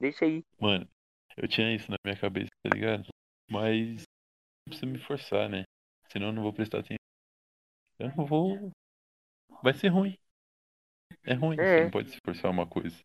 Deixa 0.01 0.25
aí. 0.25 0.45
Mano, 0.59 0.89
eu 1.37 1.47
tinha 1.49 1.75
isso 1.75 1.91
na 1.91 1.97
minha 2.05 2.19
cabeça, 2.19 2.51
tá 2.63 2.71
ligado? 2.75 3.07
Mas 3.51 4.03
não 4.67 4.71
precisa 4.71 4.87
me 4.87 4.99
forçar, 4.99 5.49
né? 5.49 5.65
Senão 6.11 6.29
eu 6.29 6.33
não 6.33 6.43
vou 6.43 6.53
prestar 6.53 6.81
atenção. 6.81 6.97
Eu 7.99 8.15
não 8.17 8.27
vou. 8.27 8.71
Vai 9.63 9.75
ser 9.75 9.89
ruim. 9.89 10.19
É 11.25 11.35
ruim, 11.35 11.57
você 11.57 11.63
É. 11.63 11.85
não 11.85 11.91
pode 11.91 12.11
se 12.11 12.19
forçar 12.25 12.51
uma 12.51 12.67
coisa. 12.67 12.97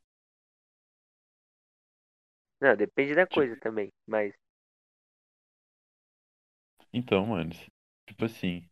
Não, 2.59 2.75
depende 2.75 3.13
da 3.15 3.25
Tipo- 3.25 3.35
coisa 3.35 3.55
também, 3.59 3.89
mas 4.07 4.33
Então, 6.93 7.25
mano, 7.27 7.51
tipo 8.07 8.25
assim, 8.25 8.67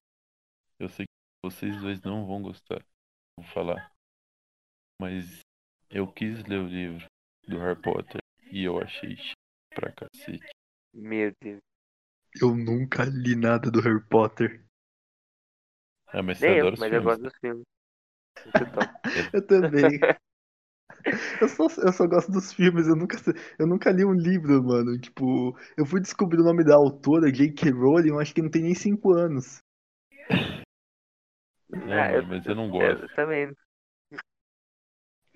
eu 0.79 0.89
sei 0.89 1.05
que 1.05 1.12
vocês 1.43 1.79
dois 1.81 2.01
não 2.01 2.25
vão 2.25 2.41
gostar, 2.41 2.84
vou 3.38 3.45
falar. 3.47 3.91
Mas 4.99 5.41
eu 5.89 6.12
quis 6.12 6.43
ler 6.45 6.60
o 6.62 6.67
livro 6.67 7.05
do 7.47 7.60
Harry 7.60 7.79
Potter 7.81 8.21
e 8.51 8.63
eu 8.63 8.79
achei 8.79 9.15
pra 9.69 9.91
cacete. 9.91 10.49
meu 10.93 11.31
Deus. 11.41 11.62
Eu 12.41 12.55
nunca 12.55 13.03
li 13.05 13.36
nada 13.36 13.69
do 13.69 13.81
Harry 13.81 14.03
Potter. 14.10 14.65
Ah, 16.08 16.23
mas 16.23 16.38
você 16.39 16.47
Nem 16.47 16.58
eu, 16.58 16.67
adora 16.67 16.73
os 16.75 16.79
mas 16.79 16.93
eu 16.93 16.99
filmes. 16.99 17.17
gosto 17.17 17.21
dos 17.23 17.39
filmes. 17.39 17.65
Top. 18.74 18.89
Eu 19.34 19.41
também. 19.45 20.00
Eu 21.39 21.48
só, 21.48 21.67
eu 21.82 21.93
só 21.93 22.08
gosto 22.08 22.32
dos 22.32 22.52
filmes, 22.52 22.88
eu 22.88 22.95
nunca, 22.95 23.17
eu 23.60 23.67
nunca 23.67 23.91
li 23.91 24.04
um 24.04 24.13
livro, 24.13 24.63
mano. 24.63 25.00
Tipo, 25.00 25.56
eu 25.78 25.86
fui 25.86 26.02
descobrir 26.02 26.39
o 26.39 26.43
nome 26.43 26.63
da 26.63 26.76
autora, 26.76 27.32
J.K. 27.32 27.69
Rowling, 27.71 28.10
eu 28.10 28.19
acho 28.19 28.34
que 28.34 28.41
não 28.41 28.50
tem 28.50 28.63
nem 28.63 28.74
5 28.74 29.13
anos. 29.13 29.60
Não, 31.69 31.93
Ah, 31.93 32.12
mano, 32.12 32.28
mas 32.30 32.45
eu 32.45 32.56
não 32.56 32.69
gosto. 32.69 33.04
Eu 33.04 33.10
também. 33.10 33.52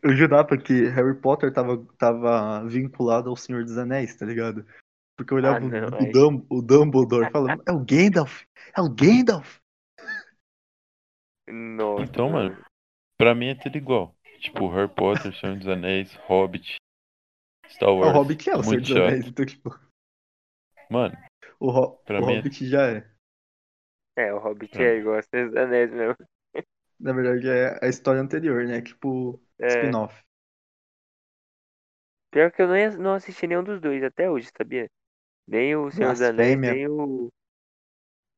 Eu 0.02 0.16
jurava 0.16 0.58
que 0.58 0.88
Harry 0.88 1.16
Potter 1.20 1.52
tava, 1.54 1.86
tava 1.98 2.66
vinculado 2.68 3.30
ao 3.30 3.36
Senhor 3.36 3.64
dos 3.64 3.78
Anéis, 3.78 4.16
tá 4.16 4.26
ligado? 4.26 4.66
Porque 5.18 5.34
eu 5.34 5.38
olhava 5.38 5.58
Ah, 5.58 5.60
não, 5.60 5.88
o, 6.10 6.12
Dum- 6.12 6.46
o 6.50 6.62
Dumbledore 6.62 7.30
falando, 7.32 7.62
é 7.68 7.72
o 7.72 7.80
Gandalf! 7.80 8.44
É 8.76 8.82
o 8.82 8.90
Gandalf! 8.90 9.60
Nossa. 11.50 12.04
Então, 12.04 12.30
mano, 12.30 12.58
pra 13.20 13.36
mim 13.36 13.50
é 13.50 13.56
tudo 13.56 13.78
igual. 13.78 14.16
Tipo, 14.40 14.70
Harry 14.70 14.88
Potter, 14.92 15.36
Senhor 15.36 15.58
dos 15.58 15.68
Anéis, 15.68 16.16
Hobbit, 16.28 16.78
Star 17.68 17.90
O 17.90 18.00
Wars. 18.00 18.14
Hobbit 18.14 18.50
é 18.50 18.56
o 18.56 18.64
Senhor 18.64 18.76
muito 18.76 18.88
dos. 18.88 18.98
Anéis, 18.98 19.28
então, 19.28 19.46
tipo, 19.46 19.70
Mano, 20.90 21.16
o, 21.60 21.68
Ho- 21.70 21.98
Pra 22.06 22.22
o 22.22 22.26
mim 22.26 22.34
é- 22.34 22.38
Hobbit 22.38 22.68
já 22.68 22.88
é. 22.90 23.12
É, 24.18 24.34
o 24.34 24.40
Hobbit 24.40 24.82
É. 24.82 24.96
é 24.96 24.98
igual 24.98 25.20
a 25.20 25.22
Senhor 25.22 25.48
dos 25.50 25.58
Anéis 25.58 25.92
mesmo. 25.92 26.16
Na 27.00 27.14
verdade, 27.14 27.48
é 27.50 27.80
a 27.86 27.88
história 27.90 28.22
anterior, 28.22 28.66
né? 28.66 28.82
Tipo, 28.82 29.42
É. 29.60 29.68
spin-off. 29.68 30.24
Pior 32.32 32.52
que 32.52 32.62
eu 32.62 32.68
não, 32.68 32.78
ia- 32.78 32.98
não 32.98 33.14
assisti 33.16 33.48
nenhum 33.48 33.64
dos 33.64 33.80
dois 33.82 34.04
até 34.04 34.30
hoje, 34.30 34.50
sabia? 34.56 34.90
Nem 35.48 35.76
o 35.76 35.90
Senhor 35.92 36.12
dos 36.12 36.22
Anéis, 36.22 36.58
nem 36.60 36.88
o. 36.88 37.30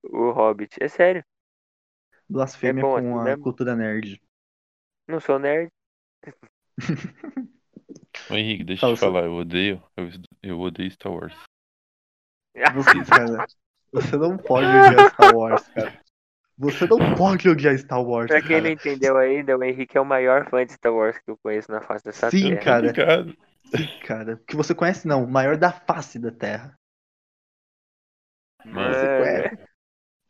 O 0.03 0.31
Hobbit. 0.31 0.77
É 0.81 0.87
sério. 0.87 1.23
Blasfêmia 2.29 2.79
É 2.79 2.83
bom 2.83 2.91
com 2.91 2.97
assim 2.97 3.19
a 3.19 3.23
mesmo? 3.23 3.43
cultura 3.43 3.75
nerd. 3.75 4.21
Não 5.11 5.19
sou 5.19 5.37
nerd. 5.37 5.69
ô 8.29 8.35
Henrique, 8.35 8.63
deixa 8.63 8.85
eu 8.85 8.93
te 8.93 8.99
falar, 8.99 9.25
eu 9.25 9.33
odeio, 9.33 9.83
eu, 9.97 10.09
eu 10.41 10.59
odeio 10.59 10.89
Star 10.89 11.11
Wars. 11.11 11.35
Você, 12.75 13.03
cara, 13.05 13.45
você 13.93 14.17
não 14.17 14.37
pode 14.37 14.67
odiar 14.67 15.09
Star 15.11 15.35
Wars, 15.35 15.67
cara. 15.69 16.01
Você 16.57 16.85
não 16.87 17.15
pode 17.15 17.49
odiar 17.49 17.77
Star 17.77 18.01
Wars, 18.01 18.27
Pra 18.27 18.39
quem 18.41 18.49
cara. 18.51 18.61
não 18.61 18.69
entendeu 18.69 19.17
ainda, 19.17 19.57
o 19.57 19.63
Henrique 19.63 19.97
é 19.97 20.01
o 20.01 20.05
maior 20.05 20.49
fã 20.49 20.65
de 20.65 20.73
Star 20.73 20.93
Wars 20.93 21.17
que 21.17 21.29
eu 21.31 21.37
conheço 21.37 21.71
na 21.71 21.81
face 21.81 22.03
dessa 22.05 22.29
Sim, 22.31 22.49
terra. 22.49 22.61
cara. 22.63 22.87
Obrigado. 22.89 23.37
Sim, 23.65 23.99
cara. 24.05 24.41
Que 24.47 24.55
você 24.55 24.73
conhece, 24.75 25.07
não. 25.07 25.23
O 25.23 25.31
maior 25.31 25.57
da 25.57 25.71
face 25.71 26.19
da 26.19 26.31
Terra. 26.31 26.77
Mano, 28.65 28.93
Você 28.93 29.17
conhece 29.17 29.67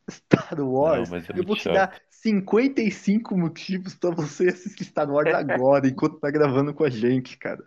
Star 0.10 0.60
Wars? 0.62 1.10
Não, 1.10 1.18
mas 1.18 1.30
é 1.30 1.34
eu 1.40 1.44
vou 1.44 1.56
te 1.56 1.64
chato. 1.64 1.74
dar 1.74 2.02
55 2.22 3.38
motivos 3.38 3.96
pra 3.96 4.12
você 4.12 4.50
assistir 4.50 4.86
Star 4.86 5.10
Wars 5.10 5.34
agora, 5.34 5.88
enquanto 5.88 6.20
tá 6.20 6.30
gravando 6.32 6.74
com 6.74 6.84
a 6.84 6.90
gente, 6.90 7.38
cara. 7.38 7.64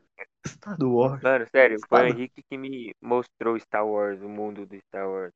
Star 0.47 0.77
Wars. 0.81 1.23
Mano, 1.23 1.47
sério, 1.51 1.79
foi 1.89 2.03
o 2.03 2.07
Star- 2.07 2.09
Henrique 2.09 2.43
que 2.49 2.57
me 2.57 2.95
mostrou 3.01 3.59
Star 3.59 3.87
Wars, 3.87 4.21
o 4.23 4.29
mundo 4.29 4.67
do 4.67 4.77
Star 4.89 5.09
Wars. 5.09 5.33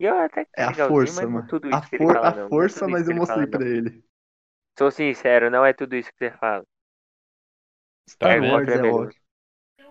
E 0.00 0.04
eu 0.04 0.18
até 0.18 0.44
que 0.44 0.50
É 0.56 0.64
a 0.64 0.72
força, 0.74 1.22
é 1.24 1.26
mano. 1.26 1.46
tudo 1.48 1.68
A, 1.70 1.82
for- 1.82 2.14
fala, 2.14 2.28
a 2.30 2.30
é 2.30 2.48
força, 2.48 2.88
mas 2.88 3.08
eu 3.08 3.14
mostrei 3.14 3.46
fala, 3.46 3.46
pra 3.46 3.60
não. 3.60 3.66
ele. 3.66 4.04
Sou 4.78 4.90
sincero, 4.90 5.50
não 5.50 5.64
é 5.64 5.72
tudo 5.72 5.96
isso 5.96 6.10
que 6.12 6.18
você 6.18 6.30
fala. 6.36 6.62
Star 8.08 8.30
Harry 8.30 8.40
Wars 8.40 8.68
Potter 8.68 8.74
é 8.74 8.78
é 8.78 8.78
melhor. 8.78 9.08
ótimo. 9.08 9.22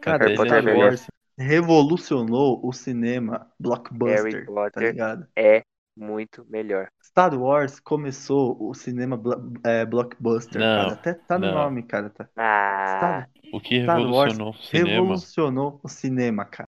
Cara, 0.01 0.29
Star 0.37 0.67
é. 0.67 0.73
Wars 0.77 1.07
revolucionou 1.37 2.61
o 2.67 2.73
cinema 2.73 3.51
blockbuster, 3.59 4.45
Harry 4.45 4.45
tá 4.73 4.81
ligado? 4.81 5.27
é 5.35 5.63
muito 5.95 6.45
melhor. 6.49 6.89
Star 7.04 7.34
Wars 7.39 7.80
começou 7.80 8.58
o 8.60 8.73
cinema 8.73 9.17
blo- 9.17 9.54
é, 9.63 9.86
blockbuster, 9.86 10.60
Não, 10.60 10.84
cara. 10.84 10.93
Até 10.93 11.13
tá 11.13 11.38
no 11.38 11.47
não. 11.47 11.54
nome, 11.54 11.84
cara. 11.84 12.10
Tá. 12.10 12.30
Ah, 12.36 12.97
Star, 12.97 13.30
O 13.54 13.60
que 13.60 13.82
Star 13.84 13.97
Wars 14.01 14.38
revolucionou 14.38 14.49
o 14.51 14.58
cinema, 14.63 14.89
revolucionou 14.89 15.80
o 15.84 15.88
cinema, 15.89 16.45
cara. 16.45 16.67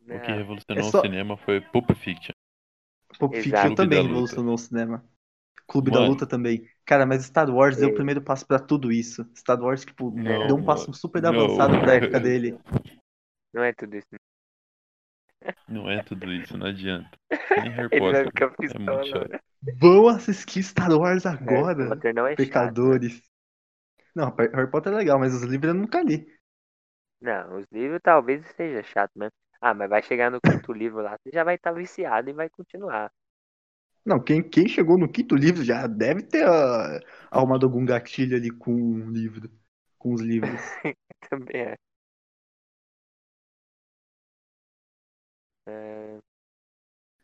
o 0.00 0.20
que 0.20 0.28
não. 0.30 0.36
revolucionou 0.36 0.80
É 0.80 0.90
só- 0.90 0.98
o 0.98 1.02
cinema 1.02 1.36
foi 1.36 1.60
Pulp 1.60 1.90
Fiction. 1.92 2.32
Pulp 3.18 3.34
Exato. 3.34 3.44
Fiction 3.44 3.62
Clube 3.62 3.76
também 3.76 3.98
da 3.98 4.08
revolucionou 4.08 4.54
o 4.54 4.58
cinema. 4.58 5.04
Clube 5.66 5.90
da 5.90 6.00
Mano. 6.00 6.12
Luta 6.12 6.26
também. 6.26 6.68
Cara, 6.84 7.06
mas 7.06 7.24
Star 7.24 7.48
Wars 7.48 7.76
deu 7.76 7.90
o 7.90 7.94
primeiro 7.94 8.20
passo 8.20 8.46
pra 8.46 8.58
tudo 8.58 8.90
isso. 8.92 9.24
Star 9.36 9.60
Wars, 9.60 9.84
tipo, 9.84 10.10
Não, 10.10 10.46
deu 10.46 10.56
um 10.56 10.64
passo 10.64 10.92
super 10.92 11.22
não. 11.22 11.30
avançado 11.30 11.78
pra 11.80 11.94
época 11.94 12.18
dele. 12.20 12.58
Não 13.54 13.62
é 13.62 13.72
tudo 13.72 13.96
isso. 13.96 14.08
Não 15.68 15.88
é 15.90 16.00
tudo 16.00 16.32
isso, 16.32 16.56
não 16.56 16.66
adianta. 16.66 17.10
Nem 17.56 17.72
Harry 17.72 17.90
Ele 17.92 18.10
vai 18.10 18.24
Potter. 18.24 18.26
ficar 18.26 18.50
É 18.70 18.78
pistola, 18.78 18.78
muito 18.78 19.06
chato. 19.06 19.30
né? 19.30 19.38
Vão 19.80 20.08
assistir 20.08 20.62
Star 20.62 20.90
Wars 20.92 21.24
Harry 21.46 21.66
agora, 21.66 21.86
Potter 21.86 22.12
não 22.14 22.26
é 22.26 22.36
chato. 22.36 22.74
pecadores. 22.80 23.22
Não, 24.14 24.34
Harry 24.36 24.70
Potter 24.70 24.92
é 24.92 24.96
legal, 24.96 25.18
mas 25.18 25.34
os 25.34 25.42
livros 25.44 25.74
eu 25.74 25.80
nunca 25.80 26.02
li. 26.02 26.26
Não, 27.22 27.56
os 27.56 27.64
livros 27.72 28.00
talvez 28.02 28.46
seja 28.54 28.82
chato 28.82 29.12
mesmo. 29.16 29.32
Ah, 29.62 29.72
mas 29.72 29.88
vai 29.88 30.02
chegar 30.02 30.30
no 30.30 30.40
quinto 30.42 30.72
livro 30.74 31.00
lá, 31.02 31.16
você 31.16 31.30
já 31.32 31.42
vai 31.44 31.54
estar 31.54 31.72
viciado 31.72 32.28
e 32.28 32.32
vai 32.34 32.50
continuar. 32.50 33.10
Não, 34.04 34.20
quem, 34.22 34.42
quem 34.42 34.68
chegou 34.68 34.98
no 34.98 35.10
quinto 35.10 35.36
livro 35.36 35.64
já 35.64 35.86
deve 35.86 36.22
ter 36.22 36.44
ah, 36.46 37.00
arrumado 37.30 37.66
algum 37.66 37.84
gatilho 37.84 38.36
ali 38.36 38.50
com 38.50 38.72
um 38.74 39.10
livro. 39.10 39.50
Com 39.98 40.12
os 40.14 40.20
livros. 40.20 40.60
Também 41.30 41.62
é. 41.62 41.76
É, 45.66 46.18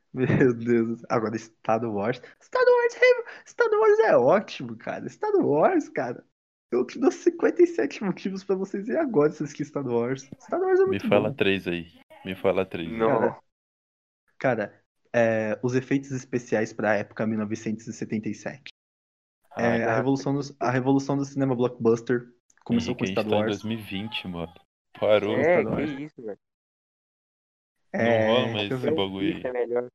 Meu 0.13 0.55
Deus. 0.55 1.03
Agora, 1.09 1.37
Star 1.39 1.85
Wars. 1.85 2.21
Star 2.43 2.63
Wars 2.65 2.95
é, 2.97 3.47
Star 3.47 3.69
Wars 3.71 3.99
é 4.01 4.17
ótimo, 4.17 4.77
cara. 4.77 5.09
Star 5.09 5.35
Wars, 5.37 5.89
cara. 5.89 6.25
Eu 6.71 6.85
te 6.87 6.99
dou 6.99 7.11
57 7.11 8.03
motivos 8.05 8.45
pra 8.45 8.57
vocês 8.57 8.89
irem 8.89 9.01
agora 9.01 9.31
assistir 9.31 9.65
Star 9.65 9.87
Wars. 9.87 10.23
Star 10.41 10.61
Wars 10.61 10.81
é 10.81 10.85
Me 10.85 10.89
muito 10.89 11.09
fala 11.09 11.31
bom. 11.31 11.37
três 11.37 11.67
aí. 11.69 11.87
Me 12.25 12.35
fala 12.35 12.65
três. 12.67 12.91
Não. 12.91 13.09
Cara, 13.09 13.41
cara 14.39 14.83
é, 15.15 15.59
os 15.63 15.75
efeitos 15.75 16.11
especiais 16.11 16.73
pra 16.73 16.95
época 16.97 17.27
1977. 17.27 18.63
Ah, 19.53 19.63
É, 19.63 19.83
a, 19.83 19.87
tá. 19.87 19.97
revolução 19.97 20.35
do, 20.35 20.41
a 20.61 20.71
revolução 20.71 21.17
do 21.17 21.25
cinema 21.25 21.55
blockbuster 21.55 22.29
começou 22.65 22.91
Henrique, 22.95 22.99
com 22.99 23.05
a 23.05 23.07
gente 23.07 23.15
Star 23.15 23.25
tá 23.25 23.31
em 23.31 23.41
Wars. 23.41 23.63
2020, 23.63 24.29
mano. 24.29 24.55
Parou. 24.99 25.37
é, 25.37 25.61
Star 25.61 25.73
Wars. 25.73 25.91
que 25.91 26.03
isso, 26.03 26.23
velho. 26.23 26.39
É, 27.93 28.27
Não 28.27 28.35
rola 28.35 28.49
mais 28.49 28.69
deixa 28.69 28.75
eu 28.75 28.79
esse 28.79 28.91
bagulho 28.97 29.41
é 29.45 29.49
aí. 29.49 29.53
melhor. 29.53 29.89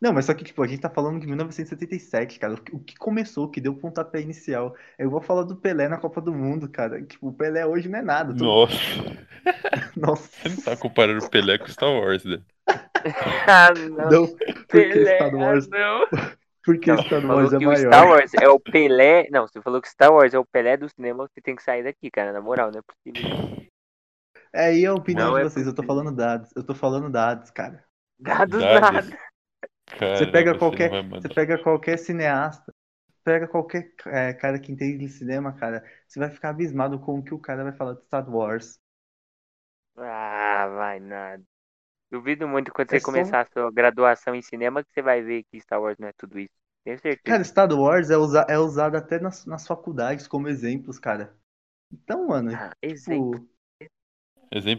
Não, 0.00 0.12
mas 0.12 0.26
só 0.26 0.34
que, 0.34 0.44
tipo, 0.44 0.62
a 0.62 0.66
gente 0.66 0.80
tá 0.82 0.90
falando 0.90 1.18
de 1.20 1.26
1977, 1.26 2.38
cara. 2.38 2.54
O 2.54 2.60
que, 2.62 2.78
que 2.78 2.96
começou, 2.96 3.46
o 3.46 3.50
que 3.50 3.60
deu 3.62 3.72
o 3.72 3.76
pontapé 3.78 4.20
inicial. 4.20 4.74
Eu 4.98 5.08
vou 5.08 5.22
falar 5.22 5.44
do 5.44 5.56
Pelé 5.56 5.88
na 5.88 5.96
Copa 5.98 6.20
do 6.20 6.34
Mundo, 6.34 6.68
cara. 6.68 7.02
Tipo, 7.02 7.28
o 7.28 7.32
Pelé 7.32 7.64
hoje 7.66 7.88
não 7.88 7.98
é 7.98 8.02
nada. 8.02 8.34
Todo- 8.34 8.44
Nossa, 8.44 8.76
Nossa. 9.96 10.28
você 10.28 10.48
não 10.50 10.56
tá 10.56 10.76
comparando 10.76 11.24
o 11.24 11.30
Pelé 11.30 11.56
com 11.58 11.66
Star 11.68 11.90
Wars, 11.90 12.24
né? 12.24 12.42
ah, 13.48 13.72
não. 13.74 14.10
Não, 14.10 14.26
porque 14.26 14.66
Pelé, 14.68 15.16
Star 15.16 15.34
Wars, 15.34 15.68
não. 15.68 16.06
porque 16.64 16.90
Não, 16.90 16.98
Star 16.98 17.22
falou 17.22 17.36
Wars 17.36 17.52
é 17.52 17.58
que 17.58 17.66
o 17.66 17.68
maior. 17.68 17.78
Star 17.78 18.06
Wars 18.08 18.34
é 18.34 18.48
o 18.48 18.60
Pelé. 18.60 19.28
Não, 19.30 19.46
você 19.46 19.62
falou 19.62 19.80
que 19.80 19.88
Star 19.88 20.12
Wars 20.12 20.34
é 20.34 20.38
o 20.38 20.44
Pelé 20.44 20.76
do 20.76 20.88
cinema, 20.88 21.26
você 21.28 21.40
tem 21.40 21.56
que 21.56 21.62
sair 21.62 21.82
daqui, 21.84 22.10
cara. 22.10 22.32
Na 22.32 22.40
moral, 22.40 22.70
não 22.70 22.80
é 22.80 22.82
possível. 22.82 23.24
É 24.56 24.66
aí 24.66 24.86
a 24.86 24.94
opinião 24.94 25.30
Não 25.30 25.36
de 25.36 25.38
é 25.38 25.42
vocês. 25.42 25.66
Eu 25.66 25.74
tô 25.74 25.82
falando 25.82 26.14
dados. 26.14 26.50
Eu 26.56 26.64
tô 26.64 26.74
falando 26.74 27.10
dados, 27.10 27.50
cara. 27.50 27.84
Dados 28.18 28.66
Dados. 28.66 28.90
nada. 28.90 29.18
Cara, 29.86 30.06
Você 30.12 30.26
pega 30.26 30.54
qualquer, 30.56 31.02
você 31.20 31.28
pega 31.28 31.58
qualquer 31.58 31.98
cineasta, 31.98 32.74
pega 33.24 33.48
qualquer 33.48 33.92
é, 34.06 34.32
cara 34.34 34.58
que 34.60 34.72
entende 34.72 34.98
de 34.98 35.08
cinema, 35.10 35.52
cara, 35.54 35.84
você 36.08 36.18
vai 36.20 36.30
ficar 36.30 36.50
abismado 36.50 36.98
com 37.00 37.18
o 37.18 37.24
que 37.24 37.34
o 37.34 37.38
cara 37.40 37.64
vai 37.64 37.72
falar 37.74 37.94
de 37.94 38.04
Star 38.04 38.28
Wars. 38.30 38.80
Ah, 39.96 40.66
vai 40.68 41.00
nada. 41.00 41.42
Duvido 42.10 42.48
muito 42.48 42.72
quando 42.72 42.90
É 42.90 42.98
você 42.98 43.00
só- 43.00 43.02
começar 43.02 43.42
a 43.42 43.46
sua 43.52 43.72
graduação 43.72 44.34
em 44.34 44.42
cinema 44.42 44.84
que 44.84 44.90
você 44.92 45.02
vai 45.02 45.22
ver 45.22 45.44
que 45.44 45.60
Star 45.60 45.80
Wars 45.82 45.98
não 45.98 46.08
é 46.08 46.14
tudo 46.14 46.38
isso. 46.40 46.54
Tenho 46.84 47.00
certeza. 47.00 47.24
Cara, 47.24 47.44
Star 47.44 47.70
Wars 47.72 48.10
é, 48.10 48.16
usa, 48.16 48.46
é 48.48 48.58
usado 48.58 48.96
até 48.96 49.18
nas, 49.20 49.44
nas 49.46 49.66
faculdades 49.66 50.26
como 50.28 50.48
exemplos, 50.48 50.98
cara. 50.98 51.36
Então, 51.92 52.28
mano, 52.28 52.52
Ah, 52.52 52.72
tipo, 52.96 53.22
Exemplo 53.22 53.46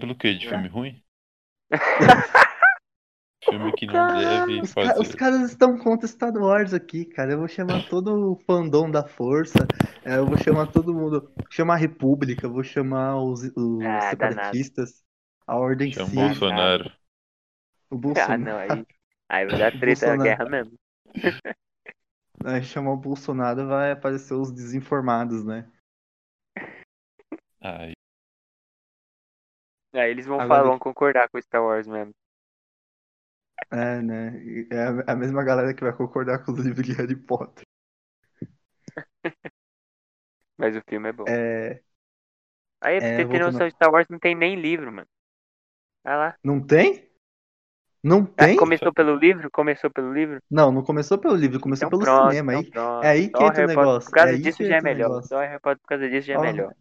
do 0.07 0.15
quê? 0.17 0.33
De 0.35 0.45
É. 0.45 0.47
filme 0.47 0.67
ruim? 0.67 1.03
filme 3.49 3.73
que 3.73 3.87
não 3.87 4.05
deve 4.07 4.61
os, 4.61 4.73
ca- 4.75 4.99
fazer. 4.99 4.99
os 4.99 5.13
caras 5.15 5.49
estão 5.51 5.77
contra 5.77 6.07
Star 6.07 6.33
Wars 6.33 6.73
aqui, 6.73 7.05
cara. 7.05 7.33
Eu 7.33 7.39
vou 7.39 7.47
chamar 7.47 7.81
todo 7.81 8.31
o 8.33 8.35
fandom 8.45 8.89
da 8.89 9.03
força, 9.07 9.69
é, 10.03 10.17
eu 10.17 10.27
vou 10.27 10.37
chamar 10.37 10.67
todo 10.67 10.93
mundo, 10.93 11.31
chamar 11.49 11.75
a 11.75 11.77
República, 11.77 12.47
vou 12.47 12.63
chamar 12.63 13.17
os, 13.21 13.43
os 13.55 14.05
Ah, 14.05 14.09
separatistas, 14.09 15.03
a 15.45 15.55
Ordem 15.57 15.91
Chama 15.91 16.07
o 16.11 16.11
Cívica, 16.11 16.13
Bolsonaro. 16.15 16.89
o 17.89 17.97
Ah, 18.15 18.37
Bolsonaro. 18.37 18.37
não, 18.37 18.57
aí, 18.57 18.85
aí 19.29 19.45
vai 19.45 19.57
dar 19.57 19.71
treta 19.79 20.13
a 20.13 20.17
Bolsonaro. 20.17 20.17
guerra 20.17 20.45
mesmo. 20.45 20.77
Aí 22.43 22.63
chamar 22.63 22.93
o 22.93 22.97
Bolsonaro 22.97 23.67
vai 23.67 23.91
aparecer 23.91 24.33
os 24.33 24.51
desinformados, 24.51 25.43
né? 25.45 25.71
Ai, 27.61 27.93
Aí 29.97 30.11
eles 30.11 30.25
vão 30.25 30.39
Agora- 30.39 30.59
falar, 30.61 30.69
vão 30.69 30.79
concordar 30.79 31.29
com 31.29 31.41
Star 31.41 31.63
Wars 31.63 31.87
mesmo. 31.87 32.13
É, 33.71 34.01
né? 34.01 34.37
E 34.43 34.67
É 34.71 35.11
a- 35.11 35.15
mesma 35.15 35.43
galera 35.43 35.73
que 35.73 35.83
vai 35.83 35.93
concordar 35.93 36.43
com 36.45 36.51
os 36.51 36.59
livros 36.59 36.85
de 36.85 36.93
Harry 36.93 37.15
Potter. 37.15 37.65
Mas 40.57 40.75
o 40.75 40.81
filme 40.87 41.09
é 41.09 41.11
bom. 41.13 41.25
É, 41.27 41.81
Aí, 42.81 42.99
pra 42.99 43.07
é, 43.07 43.17
você 43.17 43.27
ter 43.27 43.39
noção, 43.39 43.69
Star 43.69 43.91
Wars 43.91 44.07
não 44.09 44.19
tem 44.19 44.35
nem 44.35 44.55
livro, 44.55 44.91
mano. 44.91 45.07
Vai 46.03 46.15
lá. 46.15 46.35
não 46.43 46.61
tem? 46.65 47.07
Não 48.03 48.23
Ah, 48.37 48.45
tem? 48.45 48.55
começou 48.57 48.93
pelo 48.93 49.15
livro? 49.15 49.49
Começou 49.51 49.89
pelo 49.89 50.13
livro? 50.13 50.39
Não, 50.49 50.71
não 50.71 50.83
começou 50.83 51.17
pelo 51.17 51.35
livro, 51.35 51.59
começou 51.59 51.87
Então 51.87 51.99
pelo 51.99 52.09
pronto, 52.09 52.29
cinema. 52.29 52.53
então 52.53 52.61
Aí, 52.61 52.71
pronto. 52.71 53.03
é 53.03 53.09
aí 53.09 53.29
que 53.29 53.43
entra 53.43 53.63
o 53.65 53.67
negócio. 53.67 54.09
Por 54.09 54.15
causa 54.15 54.33
é 54.33 54.37
disso 54.37 54.63
já 54.63 54.77
é 54.77 54.81
melhor. 54.81 55.23
Só 55.23 55.39
Harry 55.39 55.59
Potter 55.59 55.81
por 55.81 55.87
causa 55.87 56.09
disso 56.09 56.27
já 56.27 56.35
é 56.35 56.37
melhor. 56.37 56.73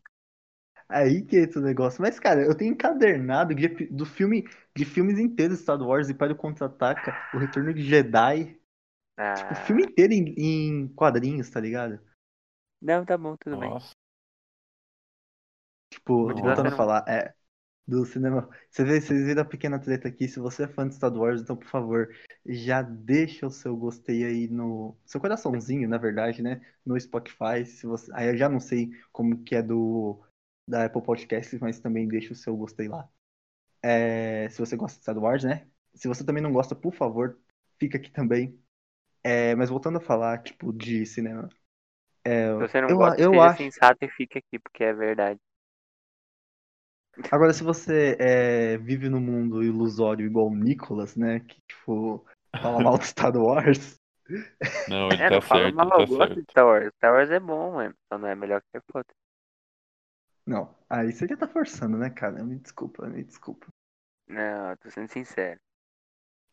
Aí 0.89 1.23
que 1.23 1.39
entra 1.39 1.61
o 1.61 1.65
negócio. 1.65 2.01
Mas, 2.01 2.19
cara, 2.21 2.43
eu 2.43 2.55
tenho 2.55 2.73
encadernado 2.73 3.55
de, 3.55 3.69
do 3.87 4.07
filme, 4.07 4.45
de 4.75 4.85
filmes 4.85 5.19
inteiros 5.19 5.59
de 5.59 5.63
Star 5.63 5.81
Wars, 5.81 6.09
Império 6.09 6.37
Contra-Ataca, 6.37 7.15
O 7.35 7.39
Retorno 7.39 7.75
de 7.75 7.83
Jedi. 7.83 8.59
Ah, 9.17 9.35
Tipo, 9.35 9.53
o 9.53 9.57
filme 9.57 9.83
inteiro 9.85 10.13
em, 10.13 10.35
em 10.37 10.89
quadrinhos, 10.89 11.51
tá 11.51 11.59
ligado? 11.61 11.99
Não, 12.81 13.05
tá 13.05 13.17
bom, 13.17 13.37
tudo 13.37 13.59
bem. 13.59 13.71
nossa. 13.71 13.93
Tipo, 15.91 16.27
Continua 16.27 16.55
voltando 16.55 16.75
a 16.75 16.77
falar, 16.77 17.05
é. 17.09 17.35
Do 17.89 18.05
cinema. 18.05 18.49
Você 18.69 18.83
vê, 18.83 19.01
vocês 19.01 19.25
viram 19.25 19.43
a 19.43 19.45
pequena 19.45 19.79
treta 19.79 20.09
aqui. 20.09 20.27
Se 20.27 20.41
você 20.41 20.65
é 20.65 20.69
fã 20.69 20.89
de 20.89 20.97
Star 20.97 21.15
Wars, 21.15 21.41
então, 21.41 21.57
por 21.57 21.69
favor, 21.69 22.13
já 22.45 22.83
deixa 22.83 23.47
o 23.47 23.51
seu 23.51 23.77
gostei 23.77 24.25
aí 24.25 24.49
no. 24.49 24.97
Seu 25.07 25.21
coraçãozinho, 25.21 25.89
na 25.89 25.97
verdade, 25.97 26.43
né? 26.43 26.61
No 26.85 26.99
Spotify. 27.01 27.65
Se 27.65 27.87
você... 27.87 28.11
Aí 28.13 28.29
eu 28.29 28.37
já 28.37 28.49
não 28.49 28.59
sei 28.59 28.91
como 29.13 29.45
que 29.45 29.55
é 29.55 29.63
do. 29.63 30.21
Da 30.67 30.85
Apple 30.87 31.03
Podcasts, 31.03 31.61
mas 31.61 31.81
também 31.81 32.09
deixa 32.09 32.33
o 32.33 32.37
seu 32.37 32.57
gostei 32.57 32.89
lá. 32.89 33.09
É, 33.83 34.49
se 34.51 34.59
você 34.59 34.77
gosta 34.77 34.99
de 34.99 35.03
Star 35.05 35.19
Wars, 35.19 35.45
né? 35.45 35.69
Se 35.95 36.09
você 36.09 36.25
também 36.25 36.43
não 36.43 36.53
gosta, 36.53 36.75
por 36.75 36.95
favor, 36.95 37.39
fica 37.79 37.99
aqui 37.99 38.11
também. 38.11 38.59
É, 39.25 39.55
mas 39.57 39.71
voltando 39.71 39.99
a 39.99 40.01
falar, 40.01 40.43
tipo, 40.43 40.73
de 40.73 41.07
cinema. 41.07 41.49
É, 42.25 42.49
Se 42.59 42.65
você 42.67 42.81
não 42.81 42.93
eu, 42.93 42.99
gosta, 42.99 43.19
eu 43.19 43.31
seja 43.31 43.49
acho. 43.51 43.57
sensato 43.57 44.05
e 44.05 44.11
fique 44.11 44.37
aqui, 44.37 44.59
porque 44.59 44.83
é 44.85 44.93
verdade. 44.93 45.41
Agora, 47.31 47.53
se 47.53 47.63
você 47.63 48.17
é, 48.21 48.79
vive 48.79 49.09
no 49.09 49.21
mundo 49.21 49.63
ilusório 49.63 50.27
igual 50.27 50.49
o 50.49 50.55
Nicolas, 50.55 51.17
né? 51.17 51.41
Que, 51.41 51.61
tipo, 51.69 52.25
fala 52.61 52.81
mal 52.81 52.99
de 52.99 53.07
Star 53.07 53.35
Wars. 53.37 53.99
Não, 54.87 55.13
ele 55.13 55.25
É, 55.25 55.29
tá 55.29 55.41
não 55.41 55.43
fala 55.43 55.71
certo, 55.71 55.71
mal, 55.71 55.89
ele 55.89 55.93
eu 55.93 56.07
tá 56.07 56.07
gosto 56.07 56.35
certo. 56.37 56.43
de 56.43 56.51
Star 56.51 56.67
Wars. 56.67 56.93
Star 56.97 57.13
Wars 57.13 57.31
é 57.31 57.41
bom, 57.41 57.73
mano. 57.75 57.95
Só 58.09 58.19
não 58.19 58.29
é 58.29 58.35
melhor 58.35 58.61
que 58.63 58.69
Harry 58.75 58.85
Potter. 58.87 59.15
Não, 60.47 60.75
aí 60.89 61.13
você 61.13 61.27
já 61.27 61.37
tá 61.37 61.47
forçando, 61.49 61.99
né, 61.99 62.09
cara? 62.11 62.43
Me 62.45 62.59
desculpa, 62.59 63.07
me 63.09 63.23
desculpa. 63.25 63.67
Não, 64.29 64.71
eu 64.71 64.77
tô 64.79 64.91
sendo 64.91 65.09
sincero. 65.11 65.61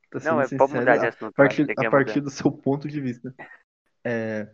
Tô 0.10 0.19
Não, 0.19 0.39
sendo 0.39 0.41
é 0.41 0.47
pode 0.47 0.71
sincero, 0.71 0.82
mudar 0.82 0.97
de 0.97 1.06
a 1.06 1.08
assunto. 1.08 1.39
acho 1.39 1.62
partir, 1.65 1.79
a 1.79 1.86
partir 1.91 2.21
do 2.21 2.29
seu 2.29 2.51
ponto 2.51 2.88
de 2.88 3.01
vista. 3.01 3.34
é, 4.06 4.49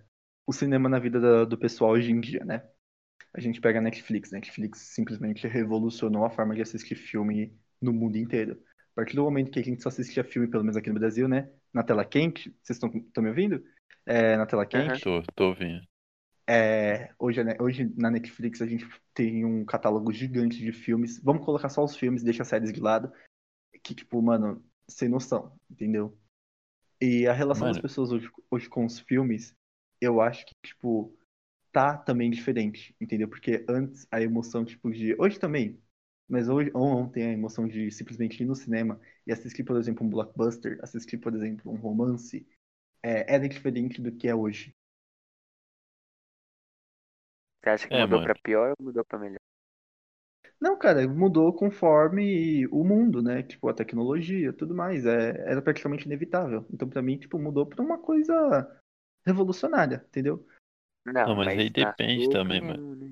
o 0.47 0.53
cinema 0.53 0.89
na 0.89 0.99
vida 0.99 1.19
do, 1.19 1.45
do 1.45 1.57
pessoal 1.57 1.91
hoje 1.91 2.11
em 2.11 2.19
dia, 2.21 2.43
né? 2.45 2.63
A 3.33 3.41
gente 3.41 3.61
pega 3.61 3.79
a 3.79 3.81
Netflix. 3.81 4.31
Netflix 4.31 4.79
simplesmente 4.79 5.47
revolucionou 5.47 6.25
a 6.25 6.29
forma 6.29 6.55
de 6.55 6.61
assistir 6.61 6.95
filme 6.95 7.57
no 7.81 7.93
mundo 7.93 8.17
inteiro. 8.17 8.61
A 8.93 8.95
partir 8.95 9.15
do 9.15 9.23
momento 9.23 9.51
que 9.51 9.59
a 9.59 9.63
gente 9.63 9.81
só 9.83 9.89
assistia 9.89 10.23
filme, 10.23 10.49
pelo 10.49 10.63
menos 10.63 10.77
aqui 10.77 10.89
no 10.89 10.99
Brasil, 10.99 11.27
né? 11.27 11.49
Na 11.73 11.83
tela 11.83 12.05
quente, 12.05 12.55
vocês 12.63 12.77
estão 12.81 12.91
me 13.23 13.29
ouvindo? 13.29 13.63
É, 14.05 14.37
na 14.37 14.45
tela 14.45 14.65
quente. 14.65 15.03
Tô, 15.03 15.21
tô 15.35 15.47
ouvindo. 15.49 15.88
É, 16.51 17.13
hoje, 17.19 17.43
né, 17.43 17.55
hoje 17.59 17.93
na 17.95 18.09
Netflix 18.09 18.59
a 18.59 18.65
gente 18.65 18.83
tem 19.13 19.45
um 19.45 19.63
catálogo 19.63 20.11
gigante 20.11 20.57
de 20.57 20.71
filmes. 20.71 21.19
Vamos 21.19 21.45
colocar 21.45 21.69
só 21.69 21.83
os 21.83 21.95
filmes, 21.95 22.23
deixa 22.23 22.41
as 22.41 22.47
séries 22.47 22.73
de 22.73 22.79
lado. 22.79 23.13
Que, 23.83 23.93
tipo, 23.93 24.19
mano, 24.19 24.65
sem 24.87 25.07
noção, 25.07 25.55
entendeu? 25.69 26.17
E 26.99 27.27
a 27.27 27.33
relação 27.33 27.67
Mano. 27.67 27.73
das 27.73 27.81
pessoas 27.81 28.11
hoje, 28.11 28.31
hoje 28.49 28.67
com 28.67 28.83
os 28.83 28.99
filmes, 28.99 29.55
eu 30.01 30.19
acho 30.19 30.43
que, 30.43 30.53
tipo, 30.65 31.15
tá 31.71 31.95
também 31.95 32.31
diferente, 32.31 32.95
entendeu? 32.99 33.27
Porque 33.27 33.63
antes 33.69 34.07
a 34.09 34.19
emoção, 34.19 34.65
tipo, 34.65 34.91
de. 34.91 35.15
Hoje 35.21 35.39
também, 35.39 35.79
mas 36.27 36.49
hoje, 36.49 36.71
ontem 36.73 37.25
a 37.25 37.31
emoção 37.31 37.67
de 37.67 37.91
simplesmente 37.91 38.41
ir 38.41 38.47
no 38.47 38.55
cinema 38.55 38.99
e 39.25 39.31
assistir, 39.31 39.63
por 39.63 39.77
exemplo, 39.77 40.03
um 40.03 40.09
blockbuster, 40.09 40.79
assistir, 40.81 41.19
por 41.19 41.35
exemplo, 41.35 41.71
um 41.71 41.75
romance, 41.75 42.43
é, 43.03 43.35
era 43.35 43.47
diferente 43.47 44.01
do 44.01 44.11
que 44.11 44.27
é 44.27 44.33
hoje. 44.33 44.75
Você 47.63 47.69
acha 47.69 47.87
que 47.87 47.95
É, 47.97 48.03
mudou 48.03 48.19
mano. 48.19 48.19
pra 48.19 48.35
pior 48.35 48.71
ou 48.77 48.85
mudou 48.85 49.05
pra 49.05 49.17
melhor? 49.17 49.39
Não, 50.59 50.77
cara, 50.77 51.07
mudou 51.07 51.53
conforme 51.53 52.67
o 52.67 52.83
mundo, 52.83 53.21
né? 53.21 53.43
Tipo, 53.43 53.69
a 53.69 53.73
tecnologia, 53.73 54.51
tudo 54.53 54.75
mais. 54.75 55.05
É, 55.05 55.29
era 55.51 55.61
praticamente 55.61 56.05
inevitável. 56.05 56.65
Então, 56.73 56.89
pra 56.89 57.01
mim, 57.01 57.17
tipo, 57.17 57.39
mudou 57.39 57.65
pra 57.65 57.81
uma 57.83 57.97
coisa 57.97 58.33
revolucionária, 59.25 60.03
entendeu? 60.07 60.45
Não, 61.25 61.27
Não, 61.27 61.35
mas 61.35 61.57
aí 61.57 61.69
na 61.75 61.93
depende 61.95 62.29
sua 62.29 62.31
também, 62.31 62.61
opinião, 62.61 62.95
né? 62.95 63.11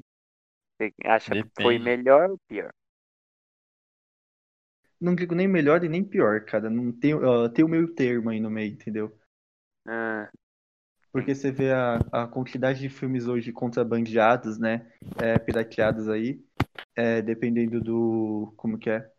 Você 0.79 0.93
acha 1.05 1.36
que 1.38 1.49
foi 1.62 1.77
Depende. 1.77 1.79
melhor 1.79 2.31
ou 2.31 2.39
pior? 2.47 2.71
Não 5.01 5.15
digo 5.15 5.33
nem 5.33 5.47
melhor 5.47 5.83
e 5.83 5.89
nem 5.89 6.03
pior, 6.03 6.45
cara. 6.45 6.69
Não 6.69 6.91
tem, 6.91 7.13
ó, 7.15 7.49
tem 7.49 7.65
o 7.65 7.67
meio 7.67 7.93
termo 7.95 8.29
aí 8.29 8.39
no 8.39 8.49
meio, 8.51 8.73
entendeu? 8.73 9.12
Ah, 9.88 10.29
Porque 11.17 11.34
você 11.34 11.51
vê 11.51 11.71
a, 11.71 11.95
a 12.12 12.27
quantidade 12.27 12.80
de 12.80 12.89
filmes 12.89 13.27
hoje 13.27 13.51
contrabandeados, 13.51 14.60
né? 14.60 14.88
É, 15.19 15.39
pirateados 15.39 16.08
aí, 16.08 16.45
é, 16.95 17.23
dependendo 17.23 17.82
do. 17.82 18.53
Como 18.56 18.77
que 18.77 18.91
é? 18.91 19.12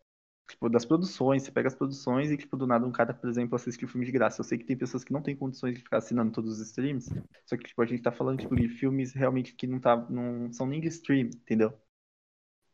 Tipo, 0.49 0.69
das 0.69 0.85
produções. 0.85 1.43
Você 1.43 1.51
pega 1.51 1.67
as 1.67 1.75
produções 1.75 2.31
e, 2.31 2.37
tipo, 2.37 2.55
do 2.55 2.65
nada 2.65 2.87
um 2.87 2.91
cara, 2.93 3.13
por 3.13 3.29
exemplo, 3.29 3.53
assiste 3.53 3.83
o 3.83 3.87
filme 3.89 4.05
de 4.05 4.13
graça. 4.13 4.39
Eu 4.39 4.45
sei 4.45 4.57
que 4.57 4.63
tem 4.63 4.77
pessoas 4.77 5.03
que 5.03 5.11
não 5.11 5.21
têm 5.21 5.35
condições 5.35 5.75
de 5.75 5.81
ficar 5.81 5.97
assinando 5.97 6.31
todos 6.31 6.53
os 6.53 6.67
streams. 6.67 7.13
Só 7.45 7.57
que, 7.57 7.65
tipo, 7.65 7.81
a 7.81 7.85
gente 7.85 8.01
tá 8.01 8.13
falando, 8.13 8.39
tipo, 8.39 8.55
de 8.55 8.69
filmes 8.69 9.11
realmente 9.11 9.53
que 9.53 9.67
não, 9.67 9.81
tá, 9.81 9.97
não 10.09 10.53
são 10.53 10.65
nem 10.65 10.79
de 10.79 10.87
stream, 10.87 11.27
entendeu? 11.27 11.73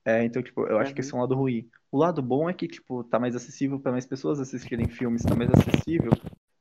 É, 0.06 0.24
então, 0.24 0.44
tipo, 0.44 0.68
eu 0.68 0.78
acho 0.78 0.94
que 0.94 1.02
esse 1.02 1.12
é 1.12 1.18
um 1.18 1.22
lado 1.22 1.34
ruim. 1.34 1.68
O 1.92 1.98
lado 1.98 2.22
bom 2.22 2.48
é 2.48 2.54
que, 2.54 2.68
tipo, 2.68 3.04
tá 3.04 3.18
mais 3.18 3.36
acessível 3.36 3.80
para 3.80 3.92
mais 3.92 4.06
pessoas 4.06 4.40
assistirem 4.40 4.88
filmes, 4.88 5.24
tá 5.24 5.36
mais 5.36 5.50
acessível 5.50 6.12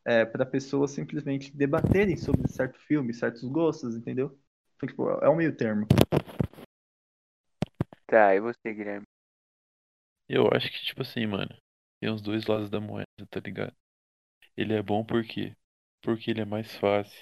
é, 0.05 0.25
para 0.25 0.45
pessoas 0.45 0.91
simplesmente 0.91 1.55
debaterem 1.57 2.17
sobre 2.17 2.49
certo 2.49 2.79
filme, 2.81 3.15
certos 3.15 3.43
gostos, 3.45 3.97
entendeu? 3.97 4.39
Então, 4.77 4.89
tipo, 4.89 5.09
é 5.11 5.29
um 5.29 5.37
meio 5.37 5.57
termo. 5.57 5.87
tá, 8.07 8.35
e 8.35 8.41
você, 8.41 8.73
Guilherme? 8.73 9.07
Eu 10.29 10.49
acho 10.53 10.71
que, 10.71 10.85
tipo 10.85 11.03
assim, 11.03 11.27
mano, 11.27 11.55
tem 12.01 12.11
os 12.11 12.23
dois 12.23 12.47
lados 12.47 12.71
da 12.71 12.81
moeda, 12.81 13.07
tá 13.31 13.41
ligado? 13.41 13.75
Ele 14.57 14.75
é 14.75 14.83
bom 14.83 15.05
por 15.05 15.25
quê? 15.25 15.55
Porque 16.03 16.31
ele 16.31 16.41
é 16.41 16.45
mais 16.45 16.75
fácil. 16.77 17.21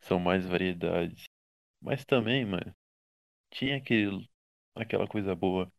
São 0.00 0.18
mais 0.18 0.46
variedades. 0.46 1.24
Mas 1.80 2.04
também, 2.04 2.44
mano, 2.44 2.72
tinha 3.50 3.76
aquele, 3.76 4.28
aquela 4.74 5.08
coisa 5.08 5.34
boa 5.34 5.70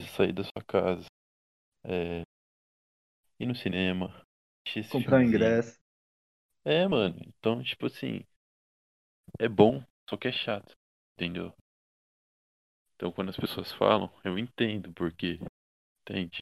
de 0.00 0.08
sair 0.08 0.32
da 0.32 0.44
sua 0.44 0.64
casa, 0.66 1.06
é, 1.84 2.22
ir 3.38 3.46
no 3.46 3.54
cinema, 3.54 4.25
Comprar 4.88 5.18
um 5.18 5.22
filmezinho. 5.24 5.28
ingresso. 5.28 5.78
É, 6.66 6.86
mano, 6.86 7.16
então, 7.26 7.62
tipo 7.62 7.86
assim, 7.86 8.22
é 9.38 9.48
bom, 9.48 9.82
só 10.10 10.16
que 10.18 10.28
é 10.28 10.32
chato, 10.32 10.74
entendeu? 11.16 11.54
Então, 12.94 13.10
quando 13.10 13.30
as 13.30 13.36
pessoas 13.38 13.72
falam, 13.72 14.12
eu 14.22 14.38
entendo 14.38 14.92
porque, 14.92 15.40
entende? 16.02 16.40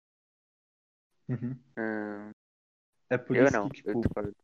Uhum. 1.28 1.58
Hum, 1.76 2.30
É 3.10 3.16
por 3.18 3.40
eu 3.40 3.42
isso 3.42 3.52
não, 3.52 3.68
que, 3.70 3.70
eu 3.84 3.94
tipo, 3.94 4.02
discordo. 4.02 4.34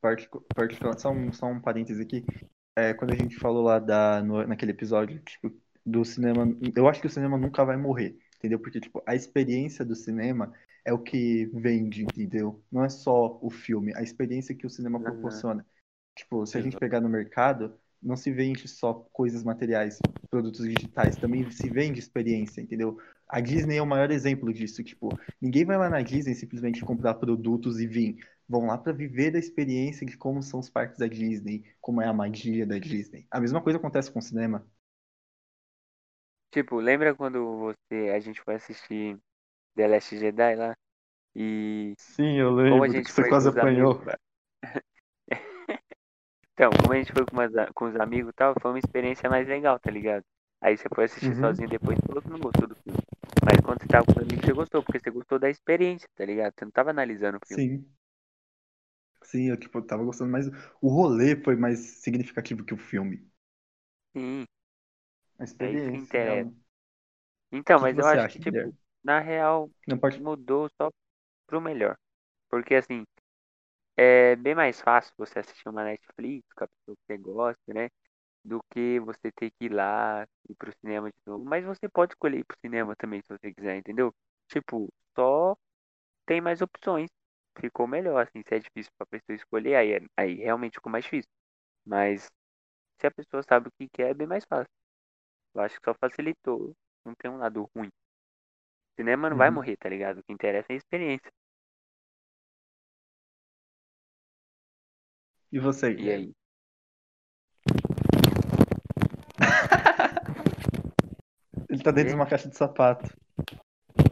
particu- 0.00 0.44
particular, 0.54 0.98
só 0.98 1.10
um, 1.10 1.32
só 1.32 1.46
um 1.46 1.60
parêntese 1.60 2.02
aqui. 2.02 2.24
É, 2.76 2.94
quando 2.94 3.12
a 3.12 3.16
gente 3.16 3.36
falou 3.38 3.62
lá 3.64 3.78
da, 3.78 4.22
no- 4.22 4.46
naquele 4.46 4.72
episódio, 4.72 5.20
tipo, 5.24 5.52
do 5.84 6.04
cinema, 6.04 6.46
eu 6.76 6.88
acho 6.88 7.00
que 7.00 7.06
o 7.06 7.10
cinema 7.10 7.36
nunca 7.38 7.64
vai 7.64 7.76
morrer, 7.76 8.16
entendeu? 8.42 8.58
Porque, 8.58 8.80
tipo, 8.80 9.02
a 9.06 9.14
experiência 9.14 9.84
do 9.84 9.94
cinema 9.94 10.52
é 10.84 10.92
o 10.92 10.98
que 10.98 11.46
vende, 11.54 12.02
entendeu? 12.02 12.60
Não 12.70 12.84
é 12.84 12.88
só 12.88 13.38
o 13.40 13.48
filme, 13.50 13.92
a 13.96 14.02
experiência 14.02 14.54
que 14.54 14.66
o 14.66 14.70
cinema 14.70 14.98
Aham. 14.98 15.04
proporciona. 15.04 15.64
Tipo, 16.16 16.44
se 16.46 16.58
a 16.58 16.60
gente 16.60 16.76
pegar 16.76 17.00
no 17.00 17.08
mercado, 17.08 17.78
não 18.02 18.16
se 18.16 18.30
vende 18.32 18.66
só 18.68 18.92
coisas 19.12 19.44
materiais, 19.44 19.98
produtos 20.30 20.68
digitais, 20.68 21.16
também 21.16 21.48
se 21.50 21.70
vende 21.70 22.00
experiência, 22.00 22.60
entendeu? 22.60 22.98
A 23.28 23.40
Disney 23.40 23.76
é 23.76 23.82
o 23.82 23.86
maior 23.86 24.10
exemplo 24.10 24.52
disso, 24.52 24.82
tipo, 24.82 25.08
ninguém 25.40 25.64
vai 25.64 25.78
lá 25.78 25.88
na 25.88 26.02
Disney 26.02 26.34
simplesmente 26.34 26.84
comprar 26.84 27.14
produtos 27.14 27.80
e 27.80 27.86
vir 27.86 28.16
vão 28.48 28.66
lá 28.66 28.76
para 28.76 28.92
viver 28.92 29.34
a 29.34 29.38
experiência 29.38 30.06
de 30.06 30.16
como 30.18 30.42
são 30.42 30.60
os 30.60 30.68
parques 30.68 30.98
da 30.98 31.06
Disney, 31.06 31.64
como 31.80 32.02
é 32.02 32.06
a 32.06 32.12
magia 32.12 32.66
da 32.66 32.78
Disney. 32.78 33.26
A 33.30 33.40
mesma 33.40 33.62
coisa 33.62 33.78
acontece 33.78 34.10
com 34.12 34.18
o 34.18 34.22
cinema. 34.22 34.66
Tipo, 36.52 36.78
lembra 36.80 37.14
quando 37.16 37.58
você, 37.58 38.10
a 38.10 38.20
gente 38.20 38.42
foi 38.42 38.56
assistir 38.56 39.18
The 39.76 39.88
Last 39.88 40.18
Jedi 40.18 40.56
lá? 40.56 40.76
E 41.36 41.96
Sim, 41.96 42.38
eu 42.38 42.50
como 42.68 42.84
a 42.84 42.88
gente 42.88 43.12
com 43.38 43.48
os 43.48 43.58
amigos. 43.58 43.96
Então, 46.54 46.70
como 46.80 46.92
a 46.94 46.96
gente 46.96 47.12
foi 47.12 47.24
com, 47.26 47.36
umas 47.36 47.52
com 47.74 47.84
os 47.86 47.96
amigos 47.96 48.30
e 48.30 48.34
tal, 48.34 48.54
foi 48.60 48.70
uma 48.70 48.78
experiência 48.78 49.28
mais 49.28 49.46
legal, 49.46 49.78
tá 49.78 49.90
ligado? 49.90 50.24
Aí 50.62 50.76
você 50.76 50.88
foi 50.94 51.04
assistir 51.04 51.34
Uhum. 51.34 51.36
sozinho 51.36 51.68
depois 51.68 51.98
e 51.98 52.06
falou 52.06 52.22
que 52.22 52.30
não 52.30 52.38
gostou 52.38 52.68
do 52.68 52.76
filme. 52.76 52.98
Mas 53.44 53.60
quando 53.64 53.82
você 53.82 53.88
tava 53.88 54.06
com 54.06 54.12
os 54.12 54.18
amigos, 54.18 54.44
você 54.46 54.52
gostou, 54.52 54.82
porque 54.82 54.98
você 55.00 55.10
gostou 55.10 55.38
da 55.38 55.50
experiência, 55.50 56.08
tá 56.14 56.24
ligado? 56.24 56.54
Você 56.56 56.64
não 56.64 56.72
tava 56.72 56.90
analisando 56.90 57.38
o 57.42 57.46
filme. 57.46 57.64
Sim. 57.66 57.86
Sim, 59.24 59.48
eu 59.48 59.56
tipo, 59.56 59.80
tava 59.82 60.04
gostando 60.04 60.30
mais. 60.30 60.46
O 60.80 60.88
rolê 60.88 61.34
foi 61.42 61.56
mais 61.56 61.78
significativo 62.02 62.64
que 62.64 62.74
o 62.74 62.76
filme. 62.78 63.26
Sim. 64.14 64.46
A 65.38 65.44
experiência. 65.44 65.96
interessa. 65.96 66.22
realmente. 66.22 66.56
Então, 67.52 67.80
O 67.80 67.86
que 67.86 67.86
mas 67.86 67.98
que 67.98 68.00
eu 68.00 68.06
acho 68.06 68.26
acha, 68.26 68.28
que, 68.30 68.38
tipo, 68.38 68.50
Guilherme? 68.50 68.76
na 69.04 69.20
real, 69.20 69.70
Não 69.86 69.98
pode. 69.98 70.20
mudou 70.20 70.68
só 70.80 70.90
pro 71.46 71.60
melhor. 71.60 71.96
Porque, 72.50 72.74
assim, 72.76 73.04
é 73.96 74.36
bem 74.36 74.54
mais 74.54 74.80
fácil 74.80 75.12
você 75.18 75.38
assistir 75.40 75.68
uma 75.68 75.84
Netflix 75.84 76.46
com 76.54 76.64
a 76.64 76.68
pessoa 76.68 76.96
que 76.96 77.02
você 77.06 77.18
gosta, 77.18 77.74
né? 77.74 77.88
Do 78.44 78.62
que 78.70 79.00
você 79.00 79.32
ter 79.32 79.50
que 79.52 79.66
ir 79.66 79.72
lá, 79.74 80.26
ir 80.50 80.54
pro 80.56 80.72
cinema 80.80 81.08
de 81.10 81.16
novo. 81.26 81.44
Mas 81.44 81.64
você 81.64 81.88
pode 81.88 82.14
escolher 82.14 82.40
ir 82.40 82.44
pro 82.46 82.58
cinema 82.60 82.96
também, 82.96 83.22
se 83.22 83.28
você 83.30 83.52
quiser, 83.54 83.76
entendeu? 83.78 84.14
Tipo, 84.48 84.88
só 85.16 85.56
tem 86.26 86.40
mais 86.40 86.62
opções. 86.62 87.10
Ficou 87.60 87.86
melhor, 87.86 88.22
assim, 88.26 88.42
se 88.48 88.54
é 88.54 88.58
difícil 88.60 88.92
pra 88.98 89.06
pessoa 89.06 89.36
escolher, 89.36 89.76
aí, 89.76 89.92
é- 89.94 90.06
aí 90.16 90.34
realmente 90.36 90.74
ficou 90.76 90.92
mais 90.92 91.04
difícil. 91.04 91.30
Mas 91.86 92.30
se 93.00 93.06
a 93.08 93.10
pessoa 93.12 93.42
sabe 93.44 93.68
o 93.68 93.72
que 93.78 93.88
quer, 93.90 94.10
é 94.10 94.14
bem 94.14 94.26
mais 94.28 94.44
fácil. 94.46 94.70
Eu 95.54 95.62
acho 95.62 95.78
que 95.80 95.84
só 95.84 95.94
facilitou. 95.94 96.74
Não 97.04 97.14
tem 97.14 97.30
um 97.30 97.38
lado 97.38 97.68
ruim. 97.74 97.90
Cinema 98.96 99.28
não 99.28 99.36
vai 99.36 99.48
Uhum. 99.48 99.50
morrer, 99.50 99.76
tá 99.76 99.86
ligado? 99.86 100.20
O 100.20 100.24
que 100.24 100.32
interessa 100.32 100.72
é 100.72 100.74
a 100.74 100.78
experiência. 100.78 101.30
E 105.52 105.60
você, 105.60 105.92
E 106.00 106.10
aí? 106.10 106.32
Ele 111.68 111.82
tá 111.82 111.90
dentro 111.90 112.10
de 112.10 112.12
E? 112.12 112.14
uma 112.14 112.26
caixa 112.26 112.48
de 112.48 112.56
sapato. 112.56 113.10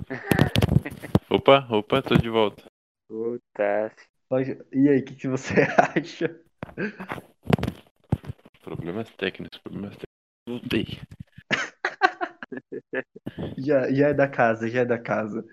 Opa, 1.31 1.66
opa, 1.70 2.03
tô 2.03 2.16
de 2.16 2.29
volta. 2.29 2.64
Puta. 3.09 3.92
E 4.72 4.88
aí, 4.88 5.00
o 5.00 5.05
que, 5.05 5.14
que 5.16 5.29
você 5.29 5.55
acha? 5.96 6.40
Problemas 8.62 9.09
técnicos, 9.16 9.59
problemas 9.64 9.96
técnicos. 9.96 10.11
Voltei. 10.48 10.87
Já, 13.58 13.90
já 13.92 14.08
é 14.08 14.14
da 14.14 14.28
casa, 14.28 14.68
já 14.68 14.80
é 14.80 14.84
da 14.84 14.98
casa. 14.98 15.44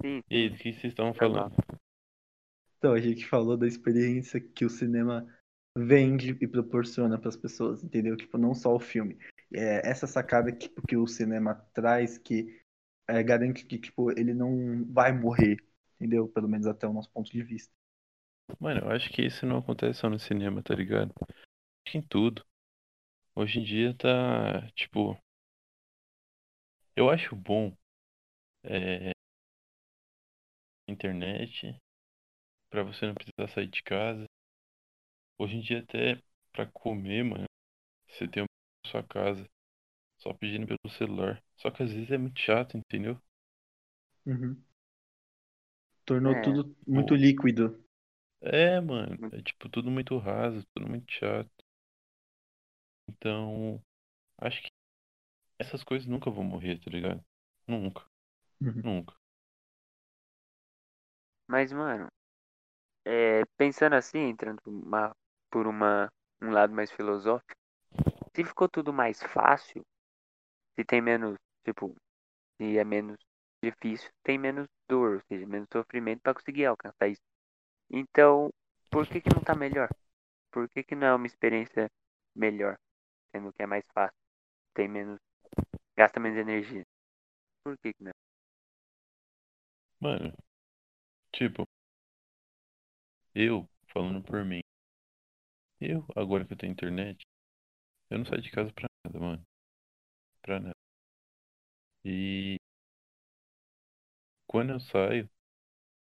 Sim, 0.00 0.22
E 0.30 0.48
do 0.48 0.56
que 0.56 0.72
vocês 0.72 0.92
estavam 0.92 1.12
Tá 1.12 1.18
falando? 1.18 1.54
Então, 2.78 2.92
a 2.92 3.00
gente 3.00 3.26
falou 3.26 3.56
da 3.56 3.66
experiência 3.66 4.40
que 4.40 4.64
o 4.64 4.70
cinema 4.70 5.26
vende 5.76 6.36
e 6.40 6.46
proporciona 6.46 7.18
para 7.18 7.28
as 7.28 7.36
pessoas, 7.36 7.82
entendeu? 7.82 8.16
Tipo, 8.16 8.38
não 8.38 8.54
só 8.54 8.74
o 8.74 8.80
filme. 8.80 9.18
É, 9.52 9.88
essa 9.88 10.06
sacada 10.06 10.52
que, 10.52 10.68
que 10.88 10.96
o 10.96 11.06
cinema 11.06 11.54
traz 11.74 12.18
que 12.18 12.60
é, 13.08 13.22
garante 13.22 13.64
que 13.64 13.78
tipo, 13.78 14.10
ele 14.18 14.34
não 14.34 14.84
vai 14.92 15.12
morrer, 15.12 15.56
entendeu? 15.96 16.28
Pelo 16.28 16.48
menos 16.48 16.66
até 16.66 16.86
o 16.86 16.92
nosso 16.92 17.10
ponto 17.10 17.30
de 17.30 17.42
vista. 17.42 17.72
Mano, 18.60 18.80
eu 18.82 18.90
acho 18.90 19.10
que 19.10 19.22
isso 19.22 19.44
não 19.44 19.58
acontece 19.58 20.00
só 20.00 20.08
no 20.08 20.18
cinema, 20.18 20.62
tá 20.62 20.74
ligado? 20.74 21.12
Acho 21.20 21.92
que 21.92 21.98
em 21.98 22.02
tudo. 22.02 22.44
Hoje 23.34 23.60
em 23.60 23.64
dia 23.64 23.94
tá, 23.94 24.66
tipo, 24.74 25.18
eu 26.96 27.10
acho 27.10 27.34
bom 27.36 27.72
é, 28.64 29.12
internet 30.88 31.80
pra 32.70 32.82
você 32.84 33.06
não 33.06 33.14
precisar 33.14 33.48
sair 33.54 33.68
de 33.68 33.82
casa. 33.82 34.26
Hoje 35.38 35.56
em 35.56 35.60
dia 35.60 35.78
até 35.80 36.20
pra 36.52 36.66
comer, 36.66 37.24
mano, 37.24 37.46
você 38.08 38.28
tem 38.28 38.42
uma 38.44 38.48
sua 38.90 39.02
casa 39.04 39.46
só 40.18 40.32
pedindo 40.34 40.66
pelo 40.66 40.94
celular. 40.94 41.42
Só 41.56 41.70
que 41.70 41.82
às 41.84 41.92
vezes 41.92 42.10
é 42.12 42.18
muito 42.18 42.40
chato, 42.40 42.76
entendeu? 42.78 43.20
Uhum. 44.26 44.64
Tornou 46.06 46.34
É, 46.34 46.40
tudo 46.40 46.74
muito 46.86 47.14
Pô, 47.14 47.14
líquido. 47.14 47.78
é, 48.40 48.80
mano, 48.80 49.18
muito- 49.18 49.32
é 49.32 49.42
tipo 49.42 49.68
tudo 49.68 49.90
muito 49.90 50.16
raso, 50.18 50.64
tudo 50.74 50.88
muito 50.88 51.10
chato. 51.12 51.50
Então, 53.08 53.82
acho 54.38 54.62
que 54.62 54.70
essas 55.58 55.84
coisas 55.84 56.06
nunca 56.08 56.30
vão 56.30 56.44
morrer, 56.44 56.78
tá 56.80 56.90
ligado? 56.90 57.24
Nunca, 57.66 58.04
Uhum. 58.60 58.84
nunca. 58.84 59.14
mas, 61.48 61.72
mano, 61.72 62.08
é, 63.04 63.44
pensando 63.56 63.94
assim, 63.94 64.18
entrando 64.20 64.60
por 64.62 64.72
uma, 64.72 65.12
por 65.50 65.66
uma, 65.66 66.08
um 66.42 66.50
lado 66.50 66.74
mais 66.74 66.90
filosófico, 66.90 67.54
se 68.36 68.44
ficou 68.44 68.68
tudo 68.68 68.92
mais 68.92 69.22
fácil, 69.22 69.82
se 70.76 70.84
tem 70.84 71.00
menos, 71.02 71.36
tipo, 71.64 71.94
se 72.58 72.78
é 72.78 72.84
menos 72.84 73.16
difícil, 73.62 74.10
tem 74.24 74.38
menos 74.38 74.66
dor, 74.88 75.16
ou 75.16 75.22
seja, 75.28 75.46
menos 75.46 75.68
sofrimento 75.72 76.22
para 76.22 76.34
conseguir 76.34 76.66
alcançar 76.66 77.08
isso. 77.08 77.22
Então, 77.90 78.50
por 78.90 79.06
que 79.08 79.20
que 79.20 79.30
não 79.34 79.42
tá 79.42 79.54
melhor? 79.54 79.88
Por 80.52 80.68
que 80.70 80.84
que 80.84 80.94
não 80.96 81.06
é 81.08 81.14
uma 81.14 81.26
experiência 81.26 81.88
melhor, 82.36 82.76
sendo 83.32 83.52
que 83.52 83.62
é 83.62 83.66
mais 83.66 83.84
fácil, 83.94 84.16
tem 84.74 84.88
menos, 84.88 85.18
gasta 85.96 86.20
menos 86.20 86.38
energia? 86.38 86.82
Por 87.64 87.76
que 87.78 87.92
que 87.94 88.04
não? 88.04 88.12
Mano, 90.00 90.32
tipo, 91.32 91.66
eu, 93.36 93.68
falando 93.92 94.20
por 94.20 94.44
mim, 94.44 94.60
eu, 95.80 96.04
agora 96.14 96.44
que 96.44 96.52
eu 96.52 96.56
tenho 96.56 96.72
internet, 96.72 97.24
eu 98.10 98.18
não 98.18 98.26
saio 98.26 98.42
de 98.42 98.50
casa 98.50 98.72
pra 98.72 98.88
nada, 99.06 99.20
mano. 99.20 99.44
Pra 100.42 100.60
nada. 100.60 100.74
E 102.04 102.56
quando 104.48 104.70
eu 104.72 104.80
saio, 104.80 105.28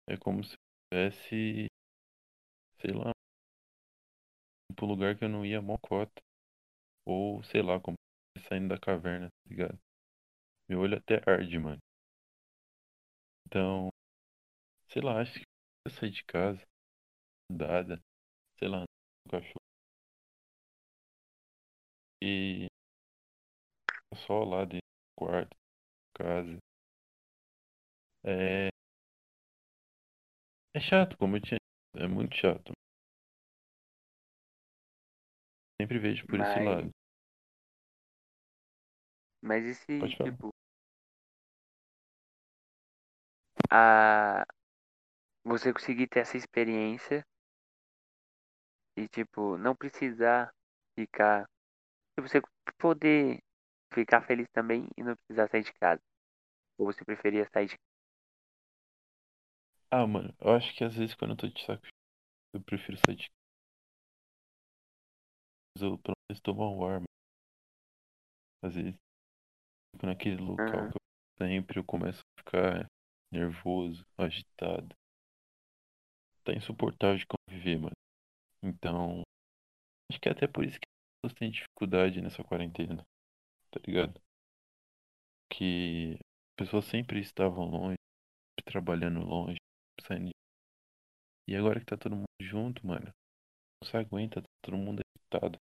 é 0.08 0.17
como 0.17 0.43
se 0.43 0.56
eu 0.56 1.12
tivesse, 1.12 1.67
sei 2.82 2.91
lá, 2.93 3.12
pro 4.76 4.86
lugar 4.86 5.17
que 5.17 5.24
eu 5.26 5.30
não 5.30 5.45
ia 5.45 5.62
mocota. 5.62 6.21
Ou, 7.06 7.43
sei 7.43 7.62
lá, 7.63 7.80
como 7.80 7.98
saindo 8.48 8.70
da 8.70 8.80
caverna, 8.80 9.30
tá 9.30 9.50
ligado? 9.50 9.80
Meu 10.70 10.80
olho 10.82 10.98
até 10.98 11.22
arde, 11.30 11.60
mano. 11.60 11.82
Então, 13.48 13.90
sei 14.90 15.02
lá, 15.02 15.22
acho 15.22 15.34
que 15.40 15.46
eu 15.86 15.92
sair 15.92 16.12
de 16.12 16.24
casa, 16.24 16.62
andada, 17.52 18.02
sei 18.60 18.68
lá, 18.70 18.84
o 19.28 19.30
cachorro. 19.32 19.62
E 22.22 22.68
só 24.16 24.44
lá 24.44 24.66
dentro 24.66 24.80
do 24.80 25.16
quarto, 25.16 25.56
casa. 26.16 26.58
É, 28.24 28.70
é 30.76 30.80
chato, 30.80 31.18
como 31.18 31.38
eu 31.38 31.42
tinha. 31.42 31.58
É 31.96 32.08
muito 32.08 32.36
chato. 32.36 32.72
Sempre 35.82 36.00
vejo 36.00 36.26
por 36.26 36.36
esse 36.40 36.60
Mas, 36.60 36.66
lado. 36.66 36.95
Mas 39.46 39.66
e 39.66 39.76
se, 39.76 39.88
Pode 40.00 40.16
falar. 40.18 40.38
tipo, 40.38 40.50
a, 43.72 44.46
você 45.46 45.72
conseguir 45.74 46.08
ter 46.08 46.20
essa 46.22 46.38
experiência 46.38 47.24
e, 48.98 49.08
tipo, 49.08 49.58
não 49.58 49.76
precisar 49.76 50.52
ficar, 50.98 51.46
e 52.18 52.22
você 52.22 52.42
poder 52.80 53.40
ficar 53.94 54.22
feliz 54.22 54.48
também 54.54 54.88
e 54.98 55.04
não 55.04 55.16
precisar 55.18 55.50
sair 55.50 55.64
de 55.64 55.74
casa? 55.74 56.02
Ou 56.80 56.88
você 56.88 57.06
preferia 57.06 57.48
sair 57.54 57.68
de 57.68 57.76
Ah, 59.90 60.06
mano, 60.06 60.32
eu 60.40 60.52
acho 60.54 60.76
que 60.76 60.84
às 60.84 60.94
vezes 60.96 61.16
quando 61.16 61.32
eu 61.32 61.38
tô 61.38 61.48
de 61.48 61.64
saco 61.66 61.88
eu 62.54 62.62
prefiro 62.62 62.98
sair 63.06 63.16
de 63.18 63.30
casa 65.78 65.88
ou 65.90 65.98
pelo 66.00 66.16
menos 66.30 66.42
tomar 66.42 66.70
um 66.70 66.84
ar, 66.86 66.94
mano. 67.00 67.06
Às 68.62 68.76
vezes, 68.76 68.96
naquele 70.04 70.38
local 70.38 70.82
Aham. 70.82 70.90
que 70.90 70.98
eu 70.98 71.48
sempre 71.48 71.80
eu 71.80 71.84
começo 71.84 72.22
a 72.22 72.42
ficar 72.42 72.88
nervoso, 73.32 74.06
agitado. 74.18 74.96
Tá 76.46 76.54
insuportável 76.54 77.18
de 77.18 77.26
conviver, 77.26 77.78
mano. 77.78 77.96
Então, 78.64 79.24
acho 80.12 80.20
que 80.22 80.30
é 80.30 80.34
até 80.34 80.48
por 80.48 80.66
isso 80.66 80.80
que 80.80 80.88
as 80.88 81.32
pessoas 81.32 81.40
têm 81.40 81.52
dificuldade 81.52 82.22
nessa 82.22 82.44
quarentena, 82.44 83.04
tá 83.72 83.80
ligado? 83.86 84.22
Que 85.50 86.20
as 86.52 86.56
pessoas 86.56 86.86
sempre 86.86 87.20
estavam 87.20 87.66
longe, 87.66 87.98
trabalhando 88.66 89.22
longe, 89.22 89.58
saindo. 90.08 90.28
de- 90.28 90.34
E 91.48 91.56
agora 91.56 91.80
que 91.80 91.86
tá 91.88 91.98
todo 91.98 92.16
mundo 92.16 92.28
junto, 92.40 92.86
mano, 92.86 93.12
não 93.82 93.90
se 93.90 93.98
aguenta, 93.98 94.42
tá 94.42 94.48
todo 94.64 94.78
mundo 94.78 95.02
agitado, 95.18 95.60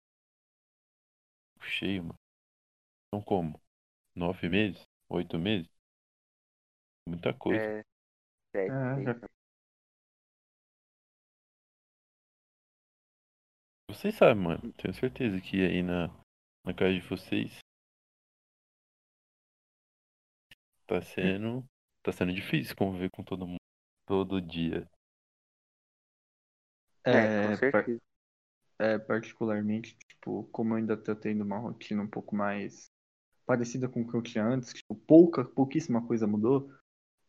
cheio, 1.63 2.03
mano. 2.05 2.19
Então 3.09 3.23
como? 3.23 3.61
Nove 4.17 4.49
meses? 4.49 4.87
Oito 5.11 5.39
meses? 5.39 5.69
Muita 7.07 7.33
coisa. 7.33 7.63
é, 7.63 7.85
sete, 8.53 8.75
É, 8.75 9.03
já- 9.05 9.17
Vocês 13.89 14.17
sabem, 14.17 14.43
mano. 14.43 14.73
Tenho 14.73 14.93
certeza 14.93 15.41
que 15.41 15.65
aí 15.65 15.85
na, 15.85 16.09
na 16.67 16.75
casa 16.75 16.95
de 16.95 17.01
vocês 17.01 17.61
tá 20.87 21.01
sendo. 21.03 21.65
Tá 22.05 22.13
sendo 22.13 22.33
difícil 22.33 22.77
conviver 22.77 23.11
com 23.11 23.23
todo 23.25 23.47
mundo 23.47 23.59
todo 24.07 24.41
dia. 24.41 24.89
É, 27.05 27.29
com 27.29 27.53
É, 27.53 27.57
par- 27.71 27.89
certeza. 27.89 28.01
é, 28.79 28.99
particularmente, 28.99 29.97
tipo, 30.09 30.45
como 30.53 30.75
eu 30.75 30.79
ainda 30.79 30.97
tô 30.97 31.15
tendo 31.17 31.45
uma 31.45 31.59
rotina 31.59 32.03
um 32.03 32.09
pouco 32.09 32.37
mais 32.37 32.91
parecida 33.47 33.89
com 33.89 34.03
o 34.03 34.09
que 34.09 34.17
eu 34.17 34.23
tinha 34.23 34.45
antes, 34.45 34.73
tipo, 34.73 34.95
pouca, 34.95 35.45
pouquíssima 35.45 36.07
coisa 36.07 36.27
mudou. 36.27 36.71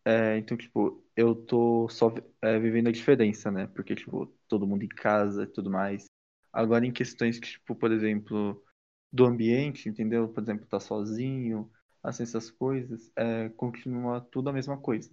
É, 0.05 0.37
então, 0.37 0.57
tipo, 0.57 1.03
eu 1.15 1.35
tô 1.35 1.87
só 1.89 2.13
é, 2.41 2.59
vivendo 2.59 2.87
a 2.89 2.91
diferença, 2.91 3.49
né? 3.51 3.67
Porque, 3.67 3.95
tipo, 3.95 4.27
todo 4.47 4.67
mundo 4.67 4.83
em 4.83 4.89
casa 4.89 5.43
e 5.43 5.47
tudo 5.47 5.69
mais. 5.69 6.05
Agora, 6.51 6.85
em 6.85 6.91
questões 6.91 7.39
que, 7.39 7.47
tipo, 7.47 7.75
por 7.75 7.91
exemplo, 7.91 8.63
do 9.11 9.25
ambiente, 9.25 9.89
entendeu? 9.89 10.27
Por 10.29 10.43
exemplo, 10.43 10.67
tá 10.67 10.79
sozinho, 10.79 11.71
assim, 12.03 12.23
essas 12.23 12.51
coisas, 12.51 13.11
é, 13.15 13.49
continua 13.49 14.21
tudo 14.21 14.49
a 14.49 14.53
mesma 14.53 14.77
coisa. 14.77 15.09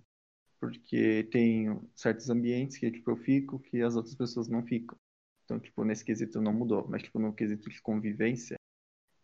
Porque 0.60 1.24
tem 1.32 1.80
certos 1.96 2.30
ambientes 2.30 2.78
que, 2.78 2.90
tipo, 2.90 3.10
eu 3.10 3.16
fico 3.16 3.60
que 3.60 3.82
as 3.82 3.96
outras 3.96 4.14
pessoas 4.14 4.48
não 4.48 4.64
ficam. 4.64 4.98
Então, 5.44 5.58
tipo, 5.58 5.84
nesse 5.84 6.04
quesito 6.04 6.40
não 6.40 6.52
mudou. 6.52 6.86
Mas, 6.88 7.02
tipo, 7.02 7.18
no 7.18 7.32
quesito 7.34 7.70
de 7.70 7.80
convivência, 7.82 8.56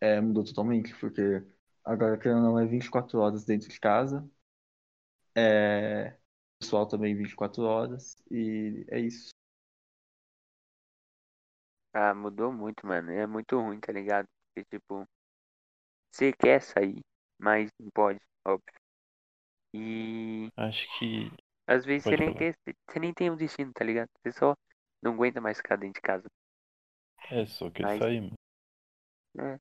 é, 0.01 0.19
mudou 0.21 0.43
totalmente. 0.43 0.95
Porque 0.99 1.43
agora, 1.87 2.17
querendo 2.17 2.37
ou 2.39 2.43
não, 2.53 2.59
é 2.59 2.65
24 2.65 3.19
horas 3.19 3.45
dentro 3.45 3.69
de 3.69 3.79
casa. 3.79 4.27
É, 5.35 6.09
o 6.11 6.59
pessoal 6.59 6.87
também 6.87 7.15
24 7.15 7.63
horas. 7.63 8.15
E 8.31 8.85
é 8.89 8.99
isso. 8.99 9.29
Ah, 11.93 12.13
mudou 12.13 12.51
muito, 12.53 12.85
mano. 12.87 13.11
É 13.11 13.27
muito 13.27 13.59
ruim, 13.59 13.79
tá 13.79 13.91
ligado? 13.91 14.25
Porque, 14.55 14.65
tipo, 14.77 15.05
você 16.11 16.33
quer 16.33 16.61
sair, 16.61 16.99
mas 17.39 17.69
não 17.79 17.89
pode, 17.93 18.19
óbvio. 18.45 18.73
E 19.73 20.49
Acho 20.55 20.85
que. 20.99 21.31
às 21.65 21.85
vezes 21.85 22.05
você 22.07 22.17
nem 22.17 22.33
quer, 22.33 22.55
você 22.89 22.99
nem 22.99 23.13
tem 23.13 23.31
um 23.31 23.35
destino, 23.37 23.71
tá 23.73 23.83
ligado? 23.85 24.09
Você 24.21 24.31
só 24.33 24.53
não 25.01 25.13
aguenta 25.13 25.39
mais 25.39 25.57
ficar 25.57 25.77
dentro 25.77 25.93
de 25.95 26.01
casa. 26.01 26.27
É 27.31 27.45
só 27.45 27.69
que 27.69 27.85
Mas, 27.85 28.03
sair, 28.03 28.19
mano. 28.21 28.35
é, 29.39 29.59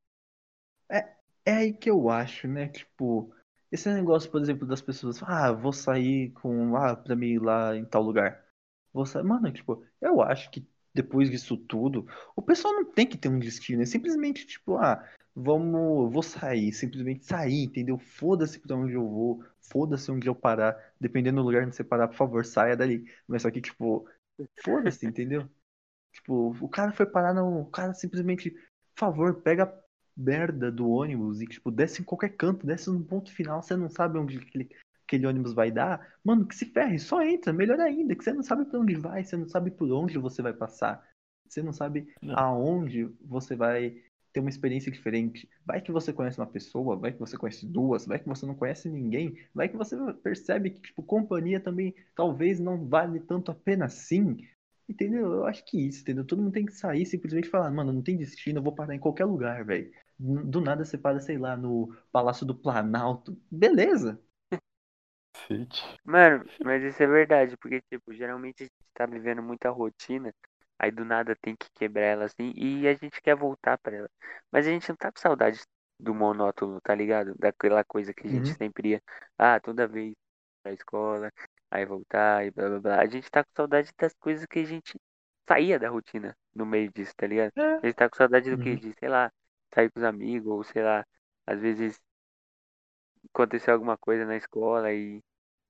É, 0.91 1.17
é 1.47 1.53
aí 1.55 1.73
que 1.73 1.91
eu 1.91 2.11
acho, 2.11 2.49
né? 2.49 2.69
Tipo, 2.69 3.33
esse 3.73 3.93
negócio, 3.93 4.31
por 4.31 4.41
exemplo, 4.43 4.67
das 4.67 4.83
pessoas, 4.83 5.23
ah, 5.23 5.53
vou 5.53 5.73
sair 5.73 6.31
com, 6.33 6.77
ah, 6.77 6.97
pra 6.97 7.17
mim 7.17 7.29
ir 7.29 7.39
lá 7.43 7.77
em 7.77 7.85
tal 7.85 8.03
lugar. 8.03 8.45
Vou 8.93 9.07
sair, 9.07 9.25
mano, 9.25 9.53
tipo, 9.53 9.85
eu 10.01 10.23
acho 10.23 10.51
que 10.51 10.67
depois 10.95 11.31
disso 11.31 11.57
tudo, 11.57 12.09
o 12.35 12.43
pessoal 12.43 12.75
não 12.75 12.85
tem 12.85 13.07
que 13.07 13.19
ter 13.19 13.29
um 13.29 13.39
destino, 13.39 13.83
é 13.83 13.87
simplesmente 13.87 14.47
tipo, 14.47 14.77
ah, 14.77 15.07
vamos, 15.35 16.13
vou 16.13 16.23
sair, 16.23 16.73
simplesmente 16.73 17.25
sair, 17.27 17.65
entendeu? 17.65 17.99
Foda-se 17.99 18.59
pra 18.59 18.77
onde 18.77 18.95
eu 18.95 19.07
vou, 19.09 19.45
foda-se 19.61 20.11
onde 20.11 20.27
eu 20.29 20.35
parar, 20.35 20.77
dependendo 21.01 21.43
do 21.43 21.47
lugar 21.47 21.65
onde 21.67 21.77
você 21.77 21.85
parar, 21.85 22.09
por 22.09 22.17
favor, 22.17 22.45
saia 22.47 22.77
dali. 22.77 23.05
Mas 23.29 23.43
só 23.43 23.51
que, 23.51 23.61
tipo, 23.61 24.09
Foda-se, 24.63 25.07
entendeu? 25.07 25.49
Tipo, 26.13 26.57
o 26.61 26.69
cara 26.69 26.93
foi 26.93 27.07
parar 27.07 27.35
no. 27.35 27.63
O 27.63 27.71
cara 27.71 27.95
simplesmente, 27.95 28.51
por 28.51 28.99
favor, 28.99 29.43
pega 29.43 29.67
merda 30.17 30.73
do 30.73 30.89
ônibus 30.89 31.41
e, 31.41 31.47
tipo, 31.47 31.71
desce 31.71 32.01
em 32.01 32.05
qualquer 32.05 32.31
canto, 32.31 32.67
desce 32.67 32.91
no 32.91 33.05
ponto 33.05 33.31
final, 33.33 33.63
você 33.63 33.77
não 33.77 33.91
sabe 33.91 34.19
onde 34.19 34.39
aquele, 34.39 34.71
aquele 35.07 35.27
ônibus 35.27 35.53
vai 35.53 35.71
dar. 35.71 36.15
Mano, 36.25 36.47
que 36.47 36.57
se 36.57 36.67
ferre, 36.67 36.99
só 36.99 37.23
entra, 37.23 37.53
melhor 37.53 37.79
ainda, 37.81 38.15
que 38.15 38.25
você 38.25 38.33
não 38.33 38.43
sabe 38.43 38.65
pra 38.65 38.81
onde 38.81 38.95
vai, 38.95 39.23
você 39.23 39.37
não 39.37 39.49
sabe 39.49 39.71
por 39.71 39.91
onde 39.93 40.19
você 40.19 40.41
vai 40.41 40.55
passar. 40.55 41.07
Você 41.49 41.63
não 41.63 41.73
sabe 41.73 42.09
Não. 42.23 42.37
aonde 42.37 43.09
você 43.21 43.55
vai 43.55 43.97
ter 44.33 44.41
uma 44.41 44.51
experiência 44.51 44.93
diferente. 44.93 45.49
Vai 45.65 45.81
que 45.81 45.93
você 45.93 46.13
conhece 46.13 46.39
uma 46.39 46.47
pessoa, 46.47 46.97
vai 46.97 47.13
que 47.13 47.19
você 47.19 47.39
conhece 47.39 47.65
duas, 47.65 48.05
vai 48.05 48.19
que 48.19 48.29
você 48.29 48.45
não 48.45 48.55
conhece 48.55 48.89
ninguém, 48.89 49.39
vai 49.55 49.69
que 49.69 49.77
você 49.77 49.97
percebe 50.23 50.71
que, 50.71 50.81
tipo, 50.81 51.03
companhia 51.03 51.61
também 51.61 51.95
talvez 52.15 52.61
não 52.61 52.87
vale 52.87 53.21
tanto 53.21 53.51
a 53.51 53.55
pena 53.55 53.87
assim. 53.87 54.37
Entendeu? 54.89 55.33
Eu 55.33 55.47
acho 55.47 55.65
que 55.65 55.81
isso, 55.81 56.03
entendeu? 56.03 56.25
Todo 56.25 56.43
mundo 56.43 56.53
tem 56.53 56.67
que 56.67 56.73
sair 56.73 57.07
simplesmente 57.07 57.49
falar, 57.49 57.71
mano, 57.71 57.93
não 57.93 58.03
tem 58.03 58.17
destino, 58.17 58.59
eu 58.59 58.63
vou 58.63 58.75
parar 58.75 58.95
em 58.95 59.01
qualquer 59.01 59.25
lugar, 59.25 59.65
velho. 59.65 59.91
Do 60.19 60.61
nada 60.61 60.85
você 60.85 60.97
para, 60.99 61.21
sei 61.21 61.39
lá, 61.39 61.57
no 61.57 61.95
Palácio 62.13 62.47
do 62.47 62.55
Planalto. 62.55 63.37
Beleza. 63.51 64.21
Mano, 66.05 66.45
mas 66.63 66.83
isso 66.85 67.03
é 67.03 67.07
verdade, 67.07 67.57
porque, 67.57 67.81
tipo, 67.91 68.13
geralmente 68.15 68.63
a 68.63 68.65
gente 68.67 68.75
tá 68.95 69.07
vivendo 69.07 69.43
muita 69.43 69.71
rotina, 69.71 70.33
aí 70.79 70.91
do 70.91 71.05
nada 71.05 71.35
tem 71.41 71.57
que 71.57 71.67
quebrar 71.75 72.03
ela 72.05 72.25
assim, 72.27 72.53
e 72.57 72.87
a 72.87 72.95
gente 72.95 73.21
quer 73.21 73.35
voltar 73.35 73.77
pra 73.79 73.97
ela. 73.97 74.11
Mas 74.53 74.67
a 74.67 74.71
gente 74.71 74.89
não 74.89 74.97
tá 74.97 75.11
com 75.11 75.19
saudade 75.19 75.61
do 75.99 76.15
monótono, 76.15 76.81
tá 76.81 76.95
ligado? 76.95 77.35
Daquela 77.39 77.83
coisa 77.85 78.15
que 78.15 78.27
a 78.27 78.31
gente 78.31 78.49
Uhum. 78.51 78.55
sempre 78.57 78.91
ia, 78.91 79.03
ah, 79.37 79.59
toda 79.61 79.89
vez 79.89 80.15
pra 80.63 80.73
escola, 80.73 81.33
aí 81.71 81.85
voltar 81.85 82.47
e 82.47 82.51
blá 82.53 82.69
blá 82.69 82.81
blá. 82.81 83.01
A 83.01 83.07
gente 83.07 83.29
tá 83.31 83.43
com 83.45 83.51
saudade 83.57 83.91
das 83.99 84.15
coisas 84.15 84.47
que 84.47 84.61
a 84.61 84.65
gente 84.65 84.95
saía 85.49 85.79
da 85.79 85.89
rotina 85.89 86.37
no 86.55 86.65
meio 86.67 86.91
disso, 86.93 87.13
tá 87.17 87.27
ligado? 87.27 87.53
É. 87.57 87.81
A 87.83 87.87
gente 87.87 87.97
tá 87.97 88.09
com 88.09 88.17
saudade 88.17 88.49
do 88.51 88.59
que? 88.59 88.71
Uhum. 88.71 88.77
De, 88.77 88.93
sei 88.99 89.09
lá, 89.09 89.33
sair 89.75 89.91
com 89.91 90.01
os 90.01 90.05
amigos, 90.05 90.49
ou 90.53 90.65
sei 90.65 90.83
lá, 90.83 91.05
às 91.47 91.61
vezes 91.61 92.01
aconteceu 93.33 93.73
alguma 93.75 93.97
coisa 93.97 94.25
na 94.25 94.37
escola 94.37 94.93
e, 94.93 95.21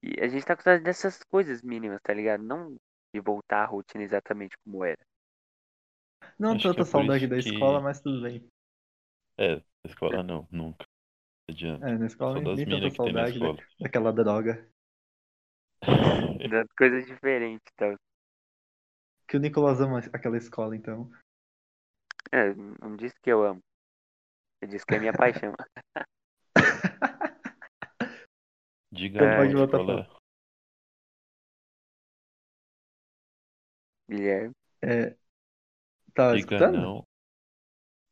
e 0.03 0.20
a 0.20 0.28
gente 0.28 0.44
tá 0.44 0.57
com 0.57 0.62
saudade 0.62 0.84
dessas 0.84 1.22
coisas 1.24 1.62
mínimas, 1.62 2.01
tá 2.03 2.12
ligado? 2.14 2.42
Não 2.42 2.76
de 3.14 3.20
voltar 3.20 3.62
à 3.62 3.66
rotina 3.66 4.05
exatamente 4.05 4.57
como 4.64 4.84
era. 4.84 4.99
Não 6.38 6.55
Acho 6.55 6.68
tanta 6.68 6.82
é 6.82 6.84
saudade 6.84 7.26
da 7.26 7.36
que- 7.36 7.51
escola, 7.51 7.80
mas 7.80 8.01
tudo 8.01 8.22
bem. 8.22 8.47
É, 9.38 9.57
na 9.57 9.62
escola 9.86 10.22
não, 10.22 10.49
nunca. 10.51 10.86
Não 11.49 11.55
adianta. 11.55 11.88
É, 11.88 11.99
na 11.99 12.07
escola 12.07 12.34
Só 12.34 12.40
nem, 12.57 12.66
tanta 12.66 12.90
saudade 12.90 13.38
da- 13.38 13.62
daquela 13.80 14.12
droga. 14.12 14.68
Das 16.51 16.66
coisas 16.78 17.07
diferentes, 17.07 17.72
tá? 17.76 17.97
Que 19.28 19.36
o 19.36 19.40
Nicolas 19.40 19.80
ama 19.80 20.01
aquela 20.12 20.36
escola, 20.36 20.74
então. 20.74 21.09
É, 22.32 22.55
não 22.80 22.97
disse 22.97 23.16
que 23.20 23.30
eu 23.30 23.44
amo. 23.44 23.61
Eu 24.66 24.70
disse 24.70 24.84
que 24.84 24.96
é 24.96 24.98
minha 24.98 25.12
paixão. 25.12 25.54
Diga 28.90 29.22
Então 29.22 29.28
não, 29.28 29.34
pode 29.34 29.50
a 29.50 29.54
voltar 29.54 29.80
escola 29.80 30.00
é 30.00 30.06
Guilherme, 34.08 34.54
É, 34.82 35.16
tá 36.14 36.34
Diga 36.34 36.62
escutando? 36.76 36.76
não. 36.76 37.04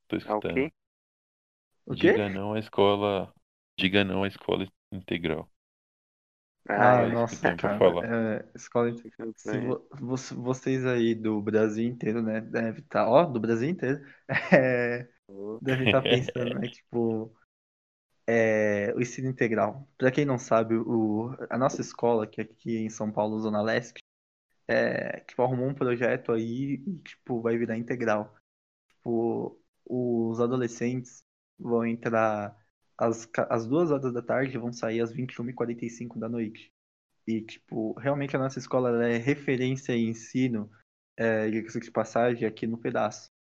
Tô 0.08 0.16
ah, 0.24 0.36
o 0.36 0.42
escutando. 0.42 0.42
quê? 0.42 0.72
O 1.86 1.96
quê? 1.96 2.12
Diga 2.12 2.28
não 2.28 2.52
à 2.52 2.58
escola. 2.58 3.32
Diga 3.78 4.04
não 4.04 4.22
à 4.22 4.28
escola 4.28 4.66
integral. 4.92 5.50
Ah, 6.68 7.06
eu 7.06 7.08
nossa, 7.08 7.52
pra 7.56 7.68
cara. 7.68 7.78
falar. 7.78 8.02
É, 8.02 8.48
escola. 8.54 8.90
Se 9.36 9.58
conheço. 9.58 9.60
vo- 9.60 9.86
vo- 9.92 10.16
vocês 10.42 10.84
aí 10.86 11.14
do 11.14 11.40
Brasil 11.42 11.86
inteiro, 11.86 12.22
né? 12.22 12.40
Deve 12.40 12.80
estar. 12.80 13.06
Ó, 13.08 13.24
do 13.26 13.38
Brasil 13.40 13.68
inteiro. 13.68 14.00
É, 14.52 15.08
deve 15.62 15.86
estar 15.86 16.02
pensando, 16.02 16.58
né? 16.58 16.68
Tipo. 16.72 17.34
É, 18.26 18.94
o 18.94 19.02
ensino 19.02 19.28
integral. 19.28 19.86
Pra 19.98 20.10
quem 20.10 20.24
não 20.24 20.38
sabe, 20.38 20.74
o, 20.74 21.36
a 21.50 21.58
nossa 21.58 21.82
escola, 21.82 22.26
que 22.26 22.40
é 22.40 22.44
aqui 22.44 22.78
em 22.78 22.88
São 22.88 23.12
Paulo, 23.12 23.38
Zona 23.38 23.60
Leste, 23.60 24.02
é, 24.66 25.20
tipo, 25.20 25.42
arrumou 25.42 25.68
um 25.68 25.74
projeto 25.74 26.32
aí 26.32 26.82
e, 26.86 26.98
tipo, 27.00 27.42
vai 27.42 27.58
virar 27.58 27.76
integral. 27.76 28.34
Tipo, 28.88 29.60
os 29.84 30.40
adolescentes 30.40 31.22
vão 31.58 31.86
entrar 31.86 32.56
às, 32.96 33.28
às 33.50 33.66
duas 33.66 33.90
horas 33.90 34.12
da 34.12 34.22
tarde 34.22 34.56
e 34.56 34.60
vão 34.60 34.72
sair 34.72 35.00
às 35.00 35.12
21h45 35.12 36.18
da 36.18 36.28
noite. 36.28 36.72
E, 37.26 37.40
tipo, 37.42 37.92
realmente 37.98 38.36
a 38.36 38.38
nossa 38.38 38.58
escola 38.58 39.06
é 39.06 39.16
referência 39.16 39.92
em 39.92 40.10
ensino, 40.10 40.70
é, 41.16 41.50
de 41.50 41.90
passagem, 41.90 42.46
aqui 42.46 42.66
no 42.66 42.78
pedaço. 42.78 43.33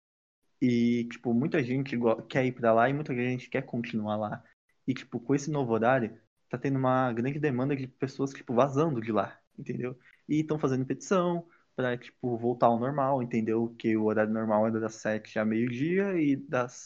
E, 0.66 1.04
tipo, 1.10 1.34
muita 1.34 1.62
gente 1.62 1.98
quer 2.30 2.46
ir 2.46 2.54
pra 2.54 2.72
lá 2.72 2.90
e 2.90 2.94
muita 2.94 3.14
gente 3.14 3.50
quer 3.50 3.64
continuar 3.64 4.16
lá. 4.16 4.42
E, 4.88 4.94
tipo, 4.94 5.20
com 5.20 5.36
esse 5.36 5.52
novo 5.52 5.74
horário, 5.74 6.18
tá 6.50 6.58
tendo 6.58 6.80
uma 6.80 7.12
grande 7.12 7.38
demanda 7.38 7.76
de 7.76 7.86
pessoas, 7.86 8.32
tipo, 8.32 8.54
vazando 8.54 9.02
de 9.02 9.12
lá, 9.12 9.38
entendeu? 9.60 10.00
E 10.26 10.40
estão 10.40 10.58
fazendo 10.58 10.86
petição 10.86 11.46
pra, 11.76 11.98
tipo, 11.98 12.38
voltar 12.38 12.68
ao 12.68 12.80
normal, 12.80 13.22
entendeu? 13.22 13.76
Que 13.78 13.98
o 13.98 14.06
horário 14.06 14.32
normal 14.32 14.66
é 14.68 14.72
das 14.72 14.96
7 14.96 15.38
a 15.38 15.44
meio-dia 15.44 16.18
e 16.18 16.38
das, 16.38 16.84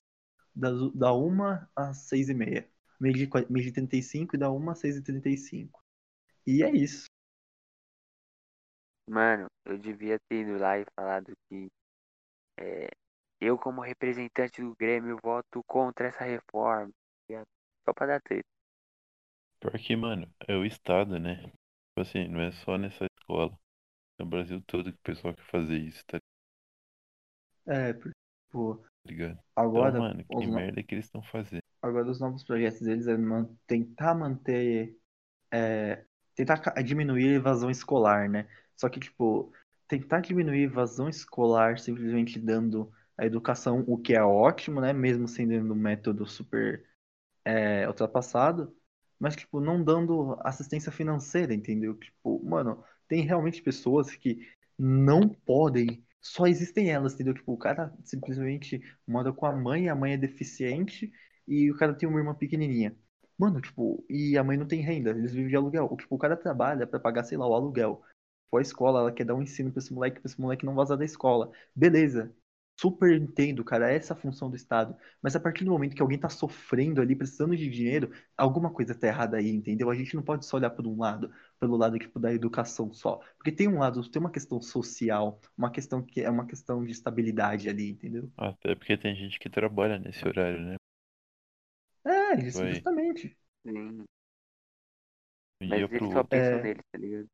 das 0.56 0.92
da 0.94 1.14
1 1.14 1.68
às 1.76 1.98
6 2.08 2.30
e 2.30 2.34
meia. 2.34 2.68
Meio-dia 3.00 3.26
e 3.26 3.28
qua- 3.28 3.46
meio-dia 3.48 3.70
e 3.70 3.74
35 3.74 4.36
e 4.36 4.40
da 4.40 4.52
1 4.52 4.72
às 4.72 4.80
6 4.80 4.98
e 4.98 5.04
35. 5.04 5.84
E 6.48 6.64
é 6.64 6.72
isso. 6.72 7.06
Mano, 9.08 9.46
eu 9.66 9.78
devia 9.78 10.18
ter 10.28 10.42
ido 10.42 10.58
lá 10.58 10.80
e 10.80 10.86
falado 10.96 11.32
que 11.48 11.68
é, 12.60 12.90
eu, 13.42 13.58
como 13.58 13.82
representante 13.82 14.62
do 14.62 14.76
Grêmio, 14.76 15.20
voto 15.24 15.64
contra 15.66 16.08
essa 16.08 16.24
reforma. 16.26 16.88
tá 16.90 16.94
ligado? 17.30 17.48
Só 17.86 17.94
pra 17.94 18.08
dar 18.08 18.22
treta. 18.22 18.48
Pior 19.60 19.78
que, 19.78 19.96
mano, 19.96 20.28
é 20.48 20.56
o 20.56 20.66
Estado, 20.66 21.20
né? 21.20 21.36
Tipo 21.44 22.02
assim, 22.02 22.28
não 22.28 22.42
é 22.42 22.52
só 22.52 22.76
nessa 22.78 23.06
escola. 23.06 23.56
É 24.20 24.24
o 24.24 24.28
Brasil 24.28 24.62
todo 24.68 24.92
que 24.94 25.00
o 25.00 25.04
pessoal 25.04 25.34
quer 25.36 25.46
fazer 25.46 25.78
isso, 25.80 26.06
tá 26.08 26.20
É, 27.66 27.94
porque, 27.94 28.18
tipo, 28.48 28.86
ligado? 29.06 29.40
agora, 29.56 29.92
Então, 29.92 30.02
mano, 30.02 30.24
os 30.30 30.46
que 30.46 30.48
no- 30.48 30.62
merda 30.62 30.84
que 30.84 30.94
eles 30.96 31.06
estão 31.06 31.22
fazendo. 31.24 31.64
agora 31.82 32.10
os 32.10 32.20
novos 32.20 32.44
projetos 32.44 32.82
deles 32.82 33.08
é 33.08 33.18
man- 33.18 33.50
tentar 33.68 34.14
manter, 34.16 34.98
é, 35.52 36.06
tentar 36.36 36.58
diminuir 36.84 37.30
a 37.30 37.34
evasão 37.38 37.72
escolar, 37.72 38.30
né? 38.30 38.48
Só 38.78 38.90
que, 38.90 39.00
tipo, 39.02 39.54
tentar 39.88 40.22
diminuir 40.22 40.62
a 40.62 40.64
evasão 40.66 41.10
escolar 41.10 41.80
simplesmente 41.80 42.40
dando 42.40 42.92
a 43.18 43.26
educação, 43.26 43.84
o 43.88 43.98
que 43.98 44.14
é 44.14 44.24
ótimo, 44.24 44.82
né? 44.82 44.94
Mesmo 44.94 45.28
sendo 45.28 45.54
um 45.74 45.76
método 45.76 46.26
super 46.28 46.86
é, 47.46 47.88
ultrapassado, 47.88 48.76
mas, 49.20 49.36
tipo, 49.36 49.60
não 49.60 49.84
dando 49.84 50.38
assistência 50.42 50.92
financeira, 50.92 51.54
entendeu? 51.54 51.96
Tipo, 51.96 52.44
mano, 52.44 52.84
tem 53.08 53.24
realmente 53.24 53.62
pessoas 53.62 54.16
que 54.16 54.48
não 54.78 55.30
podem, 55.30 56.06
só 56.22 56.46
existem 56.48 56.92
elas, 56.92 57.14
entendeu? 57.14 57.34
Tipo, 57.34 57.54
o 57.54 57.58
cara 57.58 57.94
simplesmente 58.04 58.82
mora 59.08 59.34
com 59.34 59.46
a 59.46 59.52
mãe, 59.56 59.90
a 59.90 59.96
mãe 59.96 60.14
é 60.14 60.18
deficiente 60.18 61.12
e 61.48 61.72
o 61.72 61.78
cara 61.78 61.94
tem 61.96 62.08
uma 62.08 62.20
irmã 62.20 62.36
pequenininha. 62.36 62.96
Mano, 63.38 63.62
tipo, 63.62 64.04
e 64.10 64.38
a 64.38 64.44
mãe 64.44 64.58
não 64.58 64.68
tem 64.68 64.82
renda, 64.82 65.12
eles 65.12 65.34
vivem 65.34 65.50
de 65.50 65.56
aluguel. 65.56 65.96
Tipo, 65.98 66.16
o 66.16 66.18
cara 66.20 66.36
trabalha 66.36 66.86
pra 66.88 67.00
pagar, 67.00 67.24
sei 67.24 67.38
lá, 67.38 67.48
o 67.48 67.54
aluguel. 67.54 68.04
Tipo, 68.46 68.58
a 68.58 68.62
escola, 68.62 69.00
ela 69.02 69.12
quer 69.12 69.26
dar 69.26 69.36
um 69.36 69.44
ensino 69.44 69.72
pra 69.72 69.80
esse 69.80 69.94
moleque, 69.94 70.20
pra 70.20 70.28
esse 70.30 70.40
moleque 70.42 70.66
não 70.66 70.76
vazar 70.76 70.98
da 70.98 71.06
escola. 71.06 71.52
Beleza. 71.76 72.36
Super 72.80 73.12
entendo, 73.20 73.64
cara, 73.66 73.92
essa 73.92 74.14
é 74.14 74.16
a 74.18 74.20
função 74.20 74.50
do 74.50 74.56
Estado. 74.56 74.96
Mas 75.22 75.36
a 75.36 75.40
partir 75.40 75.64
do 75.66 75.72
momento 75.72 75.96
que 75.96 76.02
alguém 76.02 76.20
tá 76.20 76.30
sofrendo 76.30 77.02
ali, 77.02 77.16
precisando 77.16 77.56
de 77.58 77.68
dinheiro, 77.70 78.12
alguma 78.38 78.70
coisa 78.72 78.94
tá 78.94 79.08
errada 79.08 79.38
aí, 79.38 79.50
entendeu? 79.50 79.90
A 79.90 79.96
gente 79.96 80.16
não 80.16 80.22
pode 80.24 80.46
só 80.46 80.58
olhar 80.58 80.70
por 80.70 80.86
um 80.86 80.98
lado, 80.98 81.32
pelo 81.60 81.76
lado 81.76 81.98
tipo 81.98 82.20
da 82.20 82.32
educação 82.34 82.94
só, 82.94 83.20
porque 83.38 83.52
tem 83.52 83.68
um 83.68 83.80
lado, 83.80 84.08
tem 84.10 84.20
uma 84.20 84.32
questão 84.32 84.62
social, 84.62 85.40
uma 85.58 85.72
questão 85.72 86.04
que 86.04 86.22
é 86.22 86.30
uma 86.30 86.46
questão 86.46 86.86
de 86.86 86.92
estabilidade 86.92 87.68
ali, 87.68 87.90
entendeu? 87.90 88.32
Até 88.36 88.74
porque 88.74 88.98
tem 88.98 89.16
gente 89.16 89.38
que 89.38 89.48
trabalha 89.48 90.00
nesse 90.00 90.28
horário, 90.28 90.60
né? 90.60 90.76
É, 92.06 92.36
isso, 92.48 92.66
Vai. 92.66 92.68
justamente. 92.68 93.38
Sim. 93.66 94.06
Mas 95.70 95.86
dia 95.88 95.88
pro 95.88 96.10
só 96.12 96.24
pensam 96.24 96.60
É. 96.60 96.64
neles, 96.64 96.84
tá 96.92 96.98
ligado? 96.98 97.30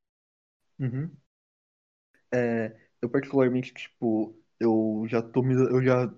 Uhum. 0.80 1.18
É, 2.34 2.76
eu 3.02 3.10
particularmente, 3.10 3.74
tipo, 3.74 4.36
eu 4.64 5.06
já 5.08 5.22
tô 5.22 5.44
eu 5.46 5.84
já 5.84 6.14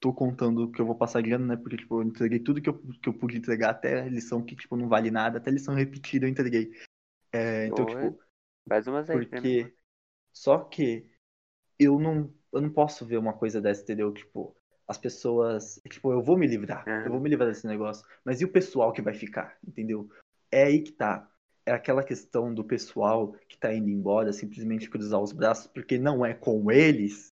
tô 0.00 0.12
contando 0.12 0.70
que 0.70 0.80
eu 0.80 0.86
vou 0.86 0.94
passar 0.94 1.24
ano, 1.32 1.46
né? 1.46 1.56
Porque, 1.56 1.76
tipo, 1.76 2.00
eu 2.00 2.06
entreguei 2.06 2.38
tudo 2.38 2.60
que 2.60 2.68
eu, 2.68 2.78
que 3.02 3.08
eu 3.08 3.14
pude 3.14 3.36
entregar, 3.36 3.70
até 3.70 4.02
a 4.02 4.08
lição 4.08 4.42
que, 4.44 4.54
tipo, 4.54 4.76
não 4.76 4.88
vale 4.88 5.10
nada, 5.10 5.38
até 5.38 5.50
a 5.50 5.52
lição 5.52 5.74
repetida 5.74 6.26
eu 6.26 6.30
entreguei. 6.30 6.72
É, 7.32 7.66
então, 7.66 7.86
tipo, 7.86 8.18
Faz 8.68 8.86
umas 8.86 9.08
aí. 9.08 9.26
Porque. 9.26 9.72
Só 10.32 10.58
que 10.58 11.08
eu 11.78 11.98
não, 11.98 12.32
eu 12.52 12.60
não 12.60 12.70
posso 12.70 13.06
ver 13.06 13.16
uma 13.16 13.32
coisa 13.32 13.60
dessa, 13.60 13.82
entendeu? 13.82 14.12
Tipo, 14.12 14.54
as 14.86 14.98
pessoas. 14.98 15.80
Tipo, 15.88 16.12
eu 16.12 16.22
vou 16.22 16.36
me 16.36 16.46
livrar. 16.46 16.86
Aham. 16.86 17.06
Eu 17.06 17.12
vou 17.12 17.20
me 17.20 17.30
livrar 17.30 17.48
desse 17.48 17.66
negócio. 17.66 18.06
Mas 18.24 18.40
e 18.40 18.44
o 18.44 18.52
pessoal 18.52 18.92
que 18.92 19.02
vai 19.02 19.14
ficar, 19.14 19.56
entendeu? 19.66 20.08
É 20.50 20.64
aí 20.64 20.82
que 20.82 20.92
tá. 20.92 21.30
é 21.64 21.72
aquela 21.72 22.04
questão 22.04 22.52
do 22.52 22.64
pessoal 22.64 23.32
que 23.48 23.58
tá 23.58 23.74
indo 23.74 23.88
embora 23.88 24.32
simplesmente 24.32 24.90
cruzar 24.90 25.20
os 25.20 25.32
braços 25.32 25.66
porque 25.66 25.98
não 25.98 26.24
é 26.24 26.32
com 26.34 26.70
eles 26.70 27.32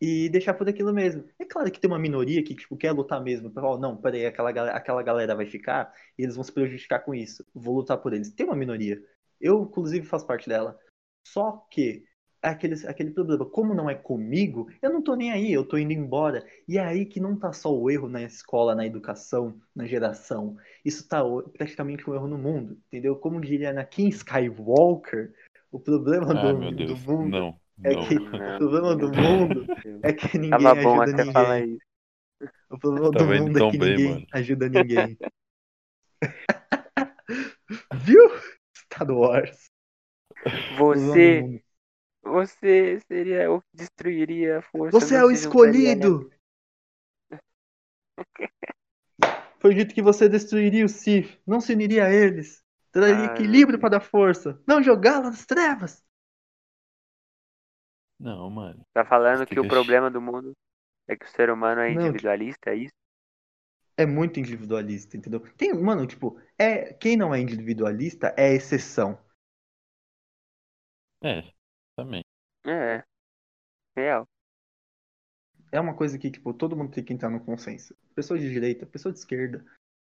e 0.00 0.28
deixar 0.30 0.54
por 0.54 0.68
aquilo 0.68 0.92
mesmo. 0.92 1.24
É 1.38 1.44
claro 1.44 1.70
que 1.70 1.78
tem 1.78 1.90
uma 1.90 1.98
minoria 1.98 2.42
que 2.42 2.54
tipo, 2.54 2.76
quer 2.76 2.92
lutar 2.92 3.22
mesmo. 3.22 3.52
Oh, 3.56 3.76
não, 3.76 3.96
peraí, 3.96 4.24
aquela, 4.24 4.50
galera, 4.50 4.76
aquela 4.76 5.02
galera 5.02 5.34
vai 5.34 5.46
ficar 5.46 5.92
e 6.18 6.22
eles 6.22 6.34
vão 6.34 6.44
se 6.44 6.52
prejudicar 6.52 7.00
com 7.00 7.14
isso. 7.14 7.44
Vou 7.54 7.76
lutar 7.76 7.98
por 7.98 8.12
eles. 8.14 8.30
Tem 8.30 8.46
uma 8.46 8.56
minoria. 8.56 9.00
Eu, 9.40 9.62
inclusive, 9.62 10.06
faço 10.06 10.26
parte 10.26 10.48
dela. 10.48 10.78
Só 11.26 11.66
que 11.70 12.04
aquele, 12.42 12.74
aquele 12.86 13.10
problema, 13.10 13.44
como 13.44 13.74
não 13.74 13.90
é 13.90 13.94
comigo, 13.94 14.68
eu 14.80 14.90
não 14.90 15.02
tô 15.02 15.14
nem 15.14 15.30
aí, 15.30 15.52
eu 15.52 15.64
tô 15.64 15.76
indo 15.76 15.92
embora. 15.92 16.44
E 16.66 16.78
é 16.78 16.80
aí 16.80 17.04
que 17.04 17.20
não 17.20 17.36
tá 17.36 17.52
só 17.52 17.74
o 17.74 17.90
erro 17.90 18.08
na 18.08 18.22
escola, 18.22 18.74
na 18.74 18.86
educação, 18.86 19.60
na 19.74 19.86
geração. 19.86 20.56
Isso 20.84 21.06
tá 21.06 21.22
praticamente 21.56 22.08
um 22.08 22.14
erro 22.14 22.26
no 22.26 22.38
mundo, 22.38 22.78
entendeu? 22.86 23.16
Como 23.16 23.40
diria 23.40 23.70
Anakin 23.70 24.08
Skywalker, 24.08 25.32
o 25.70 25.78
problema 25.78 26.32
Ah, 26.32 26.52
do, 26.52 26.70
do 26.70 26.96
mundo 26.96 27.28
Não, 27.28 27.60
é 27.84 27.92
não. 27.94 28.06
que 28.06 28.14
Não. 28.14 28.24
o 28.56 28.58
problema 28.58 28.96
do 28.96 29.12
mundo 29.12 29.66
é 30.02 30.12
que 30.12 30.38
ninguém 30.38 30.50
Tava 30.50 30.74
bom 30.74 31.00
ajuda 31.00 31.22
até 31.22 31.32
falar 31.32 31.60
ninguém. 31.60 31.76
isso. 31.76 31.86
O 32.70 32.78
problema 32.78 33.10
do 33.10 33.18
Tava 33.18 33.36
indo 33.36 33.44
mundo 33.46 33.58
é 33.58 33.70
que 33.70 33.78
bem, 33.78 33.90
ninguém 33.90 34.14
mano. 34.14 34.26
ajuda 34.32 34.68
ninguém. 34.68 35.18
Viu? 38.04 38.30
Star 38.76 39.10
Wars. 39.10 39.70
Problema 40.76 41.06
do 41.06 41.06
Você, 41.08 41.62
você 42.22 43.00
seria 43.06 43.50
o 43.50 43.60
que 43.60 43.68
destruiria 43.74 44.58
a 44.58 44.62
força. 44.62 44.98
Você 44.98 45.14
é 45.16 45.24
o 45.24 45.30
escolhido! 45.30 46.30
Foi 49.58 49.74
dito 49.74 49.94
que 49.94 50.02
você 50.02 50.28
destruiria 50.28 50.86
o 50.86 50.88
Sith, 50.88 51.38
não 51.46 51.60
se 51.60 51.74
uniria 51.74 52.06
a 52.06 52.12
eles, 52.12 52.62
traria 52.90 53.26
Ai, 53.28 53.34
equilíbrio 53.34 53.78
meu 53.78 53.80
para 53.80 53.98
a 53.98 54.00
força, 54.00 54.58
não 54.66 54.82
jogá-la 54.82 55.28
nas 55.28 55.44
trevas. 55.44 56.02
Não, 58.20 58.48
mano. 58.50 58.86
Tá 58.94 59.04
falando 59.04 59.46
que 59.48 59.58
tem 59.58 59.60
o 59.60 59.64
que- 59.64 59.74
problema 59.74 60.08
do 60.10 60.20
mundo 60.20 60.52
é 61.08 61.16
que 61.16 61.24
o 61.26 61.28
ser 61.28 61.50
humano 61.50 61.80
é 61.80 61.92
Não, 61.92 61.94
individualista, 61.94 62.70
é 62.70 62.76
isso? 62.76 62.94
É 63.96 64.04
muito 64.06 64.40
individualista, 64.40 65.16
entendeu? 65.16 65.40
Tem, 65.56 65.72
mano, 65.74 66.04
tipo, 66.06 66.40
é, 66.58 66.92
quem 66.94 67.16
não 67.16 67.32
é 67.34 67.40
individualista 67.40 68.34
é 68.36 68.52
exceção. 68.54 69.16
É, 71.22 71.52
também. 71.96 72.22
É, 72.64 73.04
real. 73.96 74.28
É 75.72 75.80
uma 75.80 75.94
coisa 75.94 76.18
que, 76.18 76.30
tipo, 76.30 76.52
todo 76.54 76.76
mundo 76.76 76.90
tem 76.92 77.04
que 77.04 77.12
entrar 77.12 77.30
no 77.30 77.40
consenso. 77.44 77.94
Pessoa 78.14 78.38
de 78.38 78.48
direita, 78.50 78.86
pessoa 78.86 79.12
de 79.12 79.18
esquerda, 79.18 79.64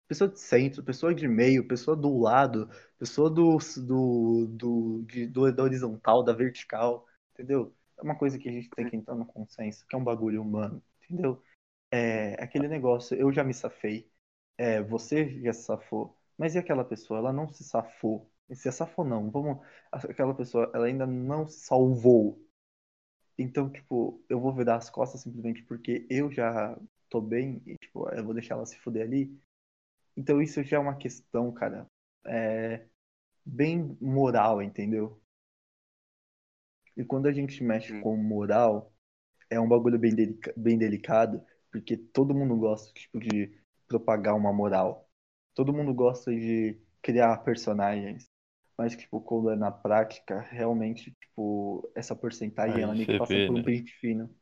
pessoa 0.09 0.31
de 0.31 0.41
centro, 0.41 0.83
pessoa 0.85 1.15
de 1.15 1.29
meio, 1.29 1.67
pessoa 1.69 1.97
do 1.97 2.19
lado, 2.19 2.69
pessoa 2.99 3.31
do, 3.31 3.59
do, 3.79 4.47
do, 4.49 5.03
de- 5.07 5.27
do- 5.27 5.53
da 5.53 5.63
horizontal, 5.63 6.23
da 6.25 6.33
vertical, 6.33 7.07
entendeu? 7.35 7.75
É 7.99 8.03
uma 8.03 8.17
coisa 8.17 8.39
que 8.39 8.49
a 8.49 8.53
gente 8.53 8.71
tem 8.71 8.89
que 8.91 8.97
entrar 8.97 9.15
no 9.15 9.27
consenso, 9.27 9.87
que 9.87 9.95
é 9.95 9.99
um 9.99 10.05
bagulho 10.05 10.43
humano, 10.43 10.83
entendeu? 11.05 11.43
É 11.91 12.43
aquele 12.43 12.69
negócio, 12.69 13.17
eu 13.17 13.33
já 13.33 13.45
me 13.45 13.55
safei, 13.55 14.11
é, 14.59 14.83
você 14.83 15.41
já 15.43 15.53
se 15.53 15.63
safou, 15.65 16.19
mas 16.39 16.55
e 16.55 16.59
aquela 16.59 16.85
pessoa? 16.85 17.19
Ela 17.21 17.33
não 17.33 17.49
se 17.49 17.65
safou. 17.65 18.31
E 18.51 18.57
se 18.57 18.71
safou 18.73 19.05
não, 19.05 19.31
vamos, 19.31 19.59
aquela 19.93 20.35
pessoa, 20.35 20.71
ela 20.75 20.87
ainda 20.87 21.07
não 21.07 21.47
se 21.49 21.61
salvou. 21.67 22.41
Então, 23.39 23.71
tipo, 23.71 24.25
eu 24.29 24.41
vou 24.41 24.55
virar 24.55 24.77
as 24.77 24.91
costas 24.91 25.23
simplesmente 25.23 25.63
porque 25.65 26.07
eu 26.11 26.31
já 26.31 26.79
tô 27.09 27.21
bem 27.21 27.63
e, 27.67 27.77
tipo, 27.79 28.09
eu 28.11 28.25
vou 28.25 28.35
deixar 28.35 28.55
ela 28.57 28.67
se 28.67 28.79
fuder 28.79 29.03
ali. 29.07 29.39
Então, 30.17 30.43
isso 30.43 30.63
já 30.65 30.79
é 30.79 30.81
uma 30.81 30.97
questão, 30.97 31.53
cara, 31.53 31.87
é, 32.27 32.87
bem 33.47 33.99
moral, 34.03 34.63
entendeu? 34.63 35.22
E 36.97 37.05
quando 37.05 37.27
a 37.29 37.33
gente 37.33 37.63
mexe 37.65 37.93
Sim. 37.93 38.01
com 38.01 38.17
moral, 38.17 38.93
é 39.51 39.61
um 39.61 39.69
bagulho 39.69 39.99
bem, 39.99 40.15
delica- 40.15 40.53
bem 40.57 40.79
delicado, 40.79 41.45
porque 41.71 41.97
todo 41.97 42.35
mundo 42.35 42.57
gosta, 42.57 42.93
tipo, 42.95 43.19
de 43.21 43.53
propagar 43.89 44.35
uma 44.37 44.53
moral. 44.53 45.09
Todo 45.55 45.73
mundo 45.75 45.95
gosta 45.95 46.33
de 46.33 46.81
criar 47.03 47.39
personagens. 47.45 48.29
Mas, 48.79 48.97
tipo, 48.97 49.21
quando 49.21 49.51
é 49.51 49.57
na 49.57 49.71
prática, 49.71 50.41
realmente, 50.41 51.13
tipo, 51.21 51.91
essa 51.95 52.17
porcentagem, 52.17 52.81
Aí 52.81 52.83
ela 52.83 52.95
meio 52.95 53.09
que 53.09 53.15
você 53.15 53.19
passa 53.19 53.39
vê, 53.39 53.41
por 53.41 53.55
um 53.57 53.63
né? 53.63 53.65
pente 53.65 53.93
fino. 54.01 54.35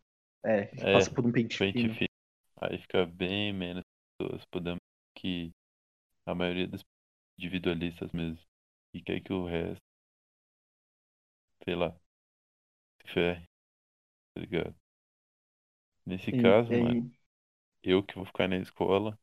É, 0.45 0.67
É, 0.79 0.87
passa 0.89 1.11
por 1.13 1.27
um 1.27 1.33
pente 1.33 1.59
Pente 1.59 1.71
fino. 1.71 1.99
fino. 1.99 2.09
Aí 2.61 2.79
fica 2.79 3.07
bem 3.07 3.53
menos 3.53 3.85
pessoas. 4.19 4.45
Podemos 4.51 4.81
que 5.17 5.53
a 6.27 6.35
maioria 6.35 6.69
dos 6.69 6.83
individualistas 7.39 8.13
mesmo. 8.13 8.43
E 8.95 9.03
quer 9.03 9.21
que 9.23 9.33
o 9.33 9.47
resto, 9.47 9.83
sei 11.65 11.75
lá, 11.75 11.95
ferre. 13.07 13.47
Tá 14.35 14.41
ligado? 14.43 14.77
Nesse 16.05 16.31
caso, 16.31 16.75
mano, 16.75 17.01
eu 17.83 18.03
que 18.03 18.17
vou 18.17 18.27
ficar 18.27 18.49
na 18.49 18.59
escola, 18.59 19.19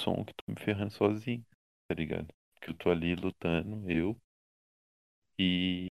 sou 0.00 0.18
um 0.18 0.24
que 0.24 0.32
tô 0.32 0.44
me 0.48 0.56
ferrando 0.58 0.90
sozinho, 0.94 1.44
tá 1.86 1.94
ligado? 1.94 2.34
Porque 2.54 2.70
eu 2.70 2.74
tô 2.74 2.90
ali 2.90 3.14
lutando, 3.14 3.84
eu. 3.90 4.18
E. 5.38 5.88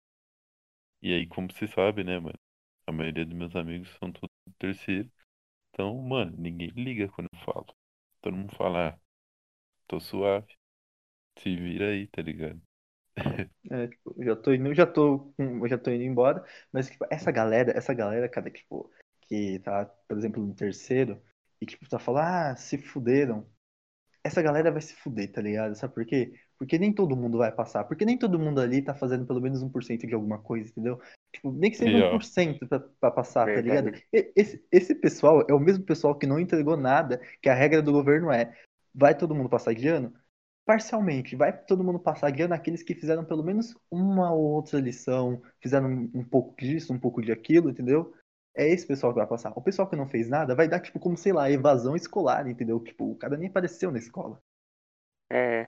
E 1.03 1.13
aí, 1.13 1.27
como 1.27 1.51
você 1.51 1.67
sabe, 1.67 2.03
né, 2.03 2.19
mano? 2.19 2.37
A 2.87 2.91
maioria 2.91 3.25
dos 3.25 3.35
meus 3.35 3.55
amigos 3.55 3.89
são 3.99 4.11
todos 4.11 4.29
do 4.47 4.53
terceiro. 4.57 5.11
Então, 5.71 5.95
mano, 6.03 6.35
ninguém 6.37 6.69
liga 6.69 7.09
quando 7.09 7.29
eu 7.33 7.39
falo. 7.41 7.67
Todo 8.21 8.35
mundo 8.37 8.55
fala, 8.55 8.89
ah, 8.91 8.99
tô 9.87 9.99
suave. 9.99 10.55
Se 11.39 11.55
vira 11.55 11.89
aí, 11.91 12.07
tá 12.07 12.21
ligado? 12.21 12.61
É, 13.69 13.87
tipo, 13.87 14.15
eu 14.17 14.25
já 14.25 14.35
tô 14.35 14.53
indo, 14.53 14.73
já 14.73 14.85
tô, 14.85 15.33
já 15.67 15.77
tô 15.77 15.91
indo 15.91 16.03
embora, 16.03 16.43
mas 16.71 16.89
tipo, 16.89 17.05
essa 17.09 17.31
galera, 17.31 17.71
essa 17.75 17.93
galera, 17.93 18.27
cara, 18.27 18.49
tipo, 18.49 18.89
que 19.21 19.59
tá, 19.59 19.85
por 20.07 20.17
exemplo, 20.17 20.45
no 20.45 20.53
terceiro, 20.53 21.21
e 21.61 21.65
tipo, 21.65 21.87
tá 21.87 21.97
falando, 21.97 22.25
ah, 22.25 22.55
se 22.55 22.77
fuderam. 22.77 23.47
Essa 24.21 24.41
galera 24.41 24.71
vai 24.71 24.81
se 24.81 24.93
fuder, 24.95 25.31
tá 25.31 25.41
ligado? 25.41 25.75
Sabe 25.75 25.93
por 25.93 26.05
quê? 26.05 26.33
Porque 26.57 26.77
nem 26.77 26.93
todo 26.93 27.15
mundo 27.15 27.37
vai 27.37 27.51
passar. 27.51 27.83
Porque 27.83 28.05
nem 28.05 28.17
todo 28.17 28.39
mundo 28.39 28.61
ali 28.61 28.81
tá 28.81 28.93
fazendo 28.93 29.25
pelo 29.25 29.41
menos 29.41 29.61
1% 29.61 30.07
de 30.07 30.13
alguma 30.13 30.39
coisa, 30.39 30.69
entendeu? 30.69 30.99
Tipo, 31.33 31.51
nem 31.51 31.71
que 31.71 31.77
seja 31.77 31.97
Real. 31.97 32.11
1% 32.15 32.67
pra, 32.67 32.79
pra 32.79 33.11
passar, 33.11 33.45
tá 33.47 33.61
ligado? 33.61 33.91
Esse, 34.11 34.65
esse 34.71 34.95
pessoal 34.95 35.45
é 35.49 35.53
o 35.53 35.59
mesmo 35.59 35.83
pessoal 35.83 36.17
que 36.17 36.27
não 36.27 36.39
entregou 36.39 36.77
nada, 36.77 37.19
que 37.41 37.49
a 37.49 37.53
regra 37.53 37.81
do 37.81 37.91
governo 37.91 38.31
é, 38.31 38.53
vai 38.93 39.17
todo 39.17 39.35
mundo 39.35 39.49
passar 39.49 39.73
de 39.73 39.87
ano? 39.87 40.13
Parcialmente, 40.65 41.35
vai 41.35 41.51
todo 41.65 41.83
mundo 41.83 41.99
passar 41.99 42.31
de 42.31 42.41
ano 42.41 42.53
aqueles 42.53 42.81
que 42.81 42.95
fizeram 42.95 43.25
pelo 43.25 43.43
menos 43.43 43.75
uma 43.91 44.31
ou 44.31 44.53
outra 44.53 44.79
lição, 44.79 45.41
fizeram 45.61 46.09
um, 46.13 46.23
pouco 46.23 46.55
disso, 46.57 46.93
um 46.93 46.99
pouco 46.99 47.21
de 47.21 47.33
aquilo, 47.33 47.69
entendeu? 47.69 48.13
É 48.55 48.67
esse 48.69 48.87
pessoal 48.87 49.11
que 49.11 49.19
vai 49.19 49.27
passar. 49.27 49.51
O 49.57 49.61
pessoal 49.61 49.89
que 49.89 49.95
não 49.95 50.07
fez 50.07 50.29
nada 50.29 50.55
vai 50.55 50.69
dar, 50.69 50.79
tipo, 50.79 50.99
como, 50.99 51.17
sei 51.17 51.33
lá, 51.33 51.51
evasão 51.51 51.95
escolar, 51.95 52.47
entendeu? 52.47 52.79
Tipo, 52.79 53.11
o 53.11 53.15
cara 53.17 53.35
nem 53.35 53.49
apareceu 53.49 53.91
na 53.91 53.97
escola. 53.97 54.39
É, 55.29 55.65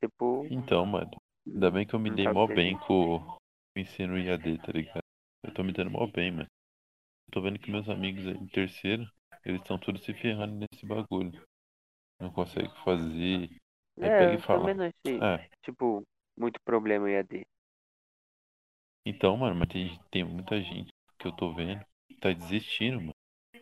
tipo, 0.00 0.46
Então, 0.50 0.86
mano, 0.86 1.10
ainda 1.46 1.70
bem 1.70 1.86
que 1.86 1.94
eu 1.94 1.98
me 1.98 2.08
Não 2.08 2.16
dei 2.16 2.24
tá 2.24 2.32
mó 2.32 2.46
bem. 2.46 2.78
com 2.78 3.16
o 3.16 3.38
ensino 3.76 4.18
IAD, 4.18 4.58
tá 4.58 4.72
ligado? 4.72 5.02
Eu 5.44 5.52
tô 5.52 5.62
me 5.62 5.72
dando 5.72 5.90
mó 5.90 6.06
bem, 6.06 6.30
mano. 6.30 6.48
Eu 7.28 7.32
tô 7.32 7.42
vendo 7.42 7.58
que 7.58 7.70
meus 7.70 7.88
amigos 7.88 8.26
aí 8.26 8.34
no 8.34 8.48
terceiro, 8.48 9.06
eles 9.44 9.60
estão 9.60 9.78
todos 9.78 10.02
se 10.02 10.14
ferrando 10.14 10.54
nesse 10.54 10.86
bagulho. 10.86 11.42
Não 12.18 12.30
consegue 12.30 12.72
fazer. 12.84 13.59
Aí 14.02 14.10
é, 14.10 14.10
pega 14.10 14.34
e 14.34 14.38
fala. 14.38 14.68
também 14.68 14.74
não 14.74 14.84
achei, 14.86 15.22
É, 15.22 15.50
tipo, 15.62 16.06
muito 16.36 16.60
problema 16.64 17.10
em 17.10 17.16
AD. 17.18 17.46
então, 19.04 19.36
mano, 19.36 19.54
mas 19.56 19.68
tem, 19.68 19.98
tem 20.10 20.24
muita 20.24 20.60
gente 20.60 20.90
que 21.18 21.26
eu 21.26 21.32
tô 21.32 21.52
vendo 21.54 21.84
que 22.08 22.16
tá 22.20 22.32
desistindo, 22.32 22.98
mano. 23.00 23.14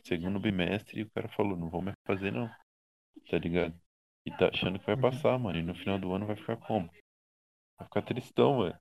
Segundo 0.07 0.41
bimestre, 0.41 1.03
o 1.03 1.11
cara 1.11 1.29
falou, 1.29 1.57
não 1.57 1.69
vou 1.71 1.83
mais 1.83 1.97
fazer 2.07 2.33
não. 2.33 2.49
Tá 3.31 3.39
ligado? 3.39 3.75
E 4.27 4.33
tá 4.33 4.49
achando 4.51 4.79
que 4.81 4.87
vai 4.87 4.97
Uhum. 4.97 4.99
passar, 4.99 5.39
mano. 5.39 5.59
E 5.59 5.63
no 5.63 5.75
final 5.75 5.99
do 5.99 6.13
ano 6.15 6.27
vai 6.27 6.37
ficar 6.37 6.57
como? 6.59 6.89
Vai 7.79 7.89
ficar 7.89 8.03
tristão, 8.03 8.59
mano. 8.59 8.79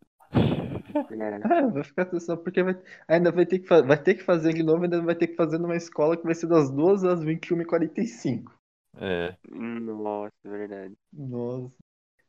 É, 1.09 1.35
vai 1.71 1.83
ficar 1.83 2.19
só 2.19 2.35
porque 2.35 2.63
vai, 2.63 2.75
ainda 3.07 3.31
vai 3.31 3.45
ter, 3.45 3.59
que, 3.59 3.67
vai 3.67 4.01
ter 4.01 4.15
que 4.15 4.23
fazer 4.23 4.53
de 4.53 4.63
novo, 4.63 4.83
ainda 4.83 5.01
vai 5.01 5.15
ter 5.15 5.27
que 5.27 5.35
fazer 5.35 5.57
numa 5.57 5.75
escola 5.75 6.17
que 6.17 6.23
vai 6.23 6.35
ser 6.35 6.47
das 6.47 6.69
2 6.71 7.03
às 7.03 7.23
21h45. 7.23 8.56
É, 8.99 9.35
nossa, 9.49 10.33
verdade. 10.45 10.95
Nossa. 11.13 11.73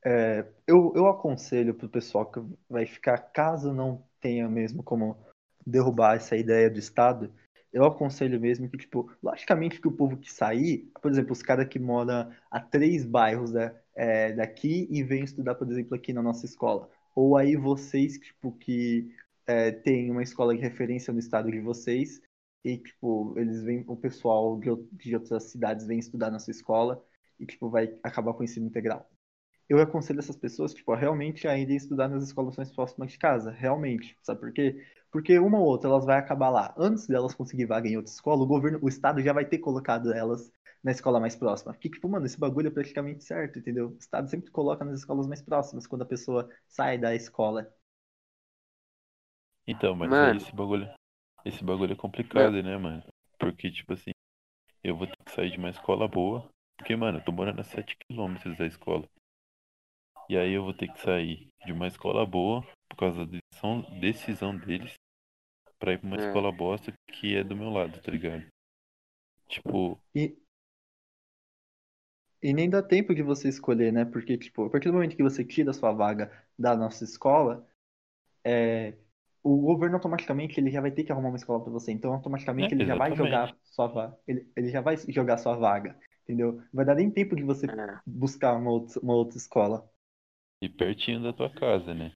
É, 0.05 0.47
eu, 0.67 0.93
eu 0.95 1.07
aconselho 1.09 1.75
pro 1.75 1.89
pessoal 1.89 2.31
que 2.31 2.41
vai 2.69 2.87
ficar, 2.87 3.19
caso 3.19 3.73
não 3.73 4.05
tenha 4.21 4.49
mesmo 4.49 4.83
como 4.83 5.17
derrubar 5.67 6.17
essa 6.17 6.37
ideia 6.37 6.71
do 6.71 6.79
Estado, 6.79 7.33
eu 7.73 7.85
aconselho 7.85 8.41
mesmo 8.41 8.69
que, 8.71 8.79
tipo, 8.79 9.11
logicamente 9.23 9.81
que 9.81 9.89
o 9.89 9.93
povo 9.93 10.17
que 10.17 10.33
sair, 10.33 10.91
por 11.03 11.11
exemplo, 11.11 11.33
os 11.33 11.43
caras 11.43 11.69
que 11.69 11.79
moram 11.79 12.31
a 12.51 12.61
três 12.61 13.05
bairros 13.05 13.53
da- 13.53 13.75
é, 13.95 14.33
daqui 14.33 14.89
e 14.91 15.03
vêm 15.03 15.25
estudar, 15.25 15.55
por 15.57 15.71
exemplo, 15.71 15.95
aqui 15.95 16.13
na 16.13 16.23
nossa 16.23 16.47
escola. 16.47 16.89
Ou 17.15 17.37
aí 17.37 17.57
vocês, 17.57 18.15
tipo, 18.19 18.53
que 18.53 19.13
é, 19.47 19.71
têm 19.73 20.11
uma 20.11 20.23
escola 20.23 20.55
de 20.55 20.61
referência 20.63 21.13
no 21.13 21.19
estado 21.19 21.51
de 21.51 21.61
vocês 21.61 22.21
e, 22.65 22.79
tipo, 22.79 23.35
eles 23.39 23.63
vêm, 23.63 23.85
o 23.89 23.97
pessoal 23.97 24.59
de, 24.61 24.71
ou- 24.71 24.89
de 24.93 25.15
outras 25.17 25.45
cidades 25.45 25.87
vem 25.87 25.99
estudar 25.99 26.31
na 26.31 26.39
sua 26.39 26.51
escola 26.53 27.05
e, 27.41 27.47
tipo, 27.47 27.71
vai 27.71 27.99
acabar 28.03 28.35
com 28.35 28.41
o 28.41 28.45
ensino 28.45 28.67
integral. 28.67 29.09
eu 29.69 29.81
aconselho 29.81 30.19
essas 30.21 30.37
pessoas, 30.37 30.75
tipo, 30.75 30.93
a 30.93 30.97
realmente 30.97 31.47
a 31.49 31.59
irem 31.59 31.77
estudar 31.77 32.09
nas 32.09 32.25
escolas 32.25 32.57
mais 32.57 32.73
próximas 32.73 33.13
de 33.13 33.19
casa, 33.19 33.51
realmente. 33.51 34.17
Sabe 34.23 34.41
por 34.41 34.53
quê? 34.53 34.85
Porque 35.11 35.39
uma 35.39 35.59
ou 35.59 35.67
outra 35.67 35.91
elas 35.91 36.05
vai 36.07 36.19
acabar 36.19 36.51
lá. 36.51 36.75
Antes 36.79 37.07
delas 37.07 37.35
conseguir 37.35 37.67
vaga 37.67 37.89
em 37.89 37.97
outra 37.97 38.13
escola, 38.13 38.43
o 38.43 38.47
governo, 38.47 38.79
o 38.83 38.89
estado 38.89 39.23
já 39.23 39.33
vai 39.33 39.45
ter 39.47 39.59
colocado 39.59 40.13
elas 40.13 40.51
na 40.83 40.91
escola 40.93 41.21
mais 41.21 41.37
próxima. 41.37 41.73
Porque, 41.73 41.91
tipo, 41.91 42.09
mano, 42.09 42.27
esse 42.27 42.39
bagulho 42.39 42.69
é 42.69 42.71
praticamente 42.71 43.25
certo, 43.25 43.59
entendeu? 43.59 43.91
O 43.91 43.99
estado 43.99 44.29
sempre 44.31 44.51
coloca 44.51 44.85
nas 44.85 44.99
escolas 45.01 45.27
mais 45.27 45.43
próximas 45.43 45.87
quando 45.87 46.03
a 46.03 46.07
pessoa 46.07 46.49
sai 46.69 46.99
da 46.99 47.15
escola. 47.15 47.73
Então, 49.69 49.95
mas 49.95 50.11
Mano. 50.11 50.35
aí 50.35 50.37
esse 50.37 50.53
bagulho, 50.53 50.91
esse 51.45 51.65
bagulho 51.65 51.93
é 51.93 51.97
complicado, 51.97 52.63
né, 52.63 52.77
mano? 52.77 53.03
Porque, 53.39 53.71
tipo 53.71 53.93
assim, 53.93 54.11
eu 54.85 54.97
vou 54.97 55.07
ter 55.07 55.17
que 55.25 55.33
sair 55.33 55.51
de 55.53 55.59
uma 55.59 55.71
escola 55.71 56.09
boa, 56.09 56.49
porque, 56.79 56.97
mano, 56.97 57.19
eu 57.19 57.25
tô 57.25 57.33
morando 57.33 57.61
a 57.61 57.65
7km 57.65 58.57
da 58.59 58.67
escola. 58.67 59.07
E 60.29 60.37
aí 60.37 60.53
eu 60.53 60.63
vou 60.63 60.73
ter 60.75 60.93
que 60.93 61.01
sair 61.01 61.49
de 61.67 61.73
uma 61.73 61.87
escola 61.89 62.25
boa, 62.25 62.63
por 62.89 62.97
causa 62.97 63.27
da 63.27 63.39
decisão, 63.53 64.01
decisão 64.01 64.57
deles, 64.57 64.95
pra 65.79 65.93
ir 65.95 65.99
pra 65.99 66.07
uma 66.09 66.17
É. 66.17 66.19
escola 66.19 66.53
bosta 66.53 66.93
que 67.13 67.37
é 67.37 67.45
do 67.45 67.57
meu 67.57 67.71
lado, 67.71 68.01
tá 68.03 68.11
ligado? 68.13 68.47
Tipo, 69.49 69.99
E, 70.15 70.37
e 72.43 72.53
nem 72.53 72.69
dá 72.71 72.83
tempo 72.83 73.15
de 73.15 73.23
você 73.23 73.49
escolher, 73.49 73.93
né? 73.93 74.05
Porque, 74.05 74.37
tipo, 74.39 74.65
a 74.65 74.71
partir 74.71 74.89
do 74.89 74.95
momento 74.95 75.17
que 75.17 75.23
você 75.23 75.45
tira 75.45 75.71
a 75.71 75.75
sua 75.75 75.93
vaga 75.93 76.31
da 76.59 76.77
nossa 76.77 77.05
escola, 77.05 77.67
é, 78.45 78.95
o 79.43 79.57
governo 79.61 79.97
automaticamente 79.97 80.59
ele 80.61 80.71
já 80.71 80.81
vai 80.81 80.91
ter 80.91 81.05
que 81.05 81.13
arrumar 81.13 81.29
uma 81.29 81.37
escola 81.37 81.63
para 81.63 81.73
você. 81.73 81.93
Então, 81.93 82.13
automaticamente 82.13 82.73
É, 82.73 82.75
ele 82.75 82.85
já 82.85 82.95
vai 82.97 83.13
exatamente. 83.13 83.15
jogar 83.15 83.57
sua 83.65 83.87
vaga. 83.89 84.17
Ele, 84.27 84.51
ele 84.57 84.69
já 84.71 84.81
vai 84.81 84.97
jogar 85.09 85.39
sua 85.39 85.57
vaga, 85.57 85.97
entendeu? 86.25 86.55
Não 86.55 86.65
vai 86.73 86.85
dar 86.85 86.95
nem 86.95 87.11
tempo 87.11 87.37
de 87.37 87.43
você 87.45 87.69
É. 87.69 88.01
buscar 88.07 88.55
uma 88.57 88.71
outra, 88.71 89.01
uma 89.01 89.15
outra 89.15 89.37
escola. 89.39 89.89
e 90.63 90.69
pertinho 90.69 91.21
da 91.21 91.33
tua 91.33 91.51
casa, 91.51 91.93
né? 91.93 92.13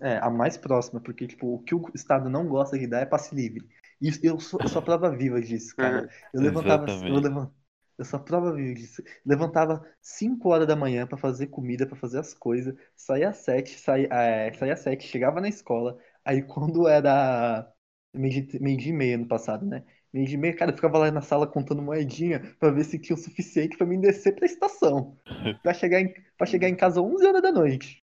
É, 0.00 0.18
a 0.18 0.28
mais 0.30 0.56
próxima, 0.58 1.00
porque, 1.00 1.26
tipo, 1.26 1.54
o 1.54 1.62
que 1.62 1.74
o 1.74 1.90
Estado 1.94 2.28
não 2.28 2.46
gosta 2.46 2.78
de 2.78 2.86
dar 2.86 3.00
é 3.00 3.06
passe 3.06 3.34
livre. 3.34 3.66
Isso, 4.00 4.20
eu 4.22 4.38
sou, 4.38 4.60
eu 4.62 4.68
sou 4.68 4.80
a 4.80 4.84
prova 4.84 5.10
viva 5.16 5.40
disso, 5.40 5.74
cara. 5.76 6.06
Eu 6.32 6.40
levantava, 6.42 6.86
eu, 7.06 7.18
Exatamente. 7.18 7.20
levan- 7.20 7.50
eu 7.96 8.04
sou 8.04 8.18
a 8.18 8.22
prova 8.22 8.52
viva 8.54 8.74
disso. 8.74 9.02
Levantava 9.24 9.82
5 10.02 10.50
horas 10.50 10.66
da 10.68 10.76
manhã 10.76 11.06
pra 11.06 11.16
fazer 11.16 11.46
comida, 11.46 11.86
pra 11.86 11.96
fazer 11.96 12.18
as 12.18 12.34
coisas, 12.34 12.74
saía 12.94 13.30
às 13.30 13.38
7, 13.38 13.78
saía, 13.78 14.08
é, 14.12 14.52
saía 14.52 14.74
às 14.74 14.80
7, 14.80 15.06
chegava 15.06 15.40
na 15.40 15.48
escola. 15.48 15.98
Aí 16.26 16.42
quando 16.42 16.88
era 16.88 17.72
meio 18.14 18.46
de, 18.46 18.60
meio 18.60 18.80
e 18.80 18.92
meia 18.92 19.18
no 19.18 19.28
passado, 19.28 19.66
né? 19.66 19.84
Meio 20.12 20.26
dia 20.26 20.36
e 20.36 20.38
meia, 20.40 20.56
cara, 20.56 20.72
eu 20.72 20.76
ficava 20.76 20.98
lá 20.98 21.10
na 21.12 21.22
sala 21.22 21.46
contando 21.46 21.82
moedinha 21.82 22.40
pra 22.58 22.70
ver 22.70 22.84
se 22.84 22.98
tinha 22.98 23.16
o 23.16 23.20
suficiente 23.20 23.78
pra 23.78 23.86
mim 23.86 24.00
descer 24.00 24.34
pra 24.34 24.46
estação. 24.46 25.16
Pra 25.62 25.74
chegar 25.74 26.00
em, 26.00 26.14
pra 26.38 26.46
chegar 26.46 26.68
em 26.68 26.76
casa 26.76 27.02
11 27.02 27.26
horas 27.26 27.42
da 27.42 27.52
noite. 27.52 28.02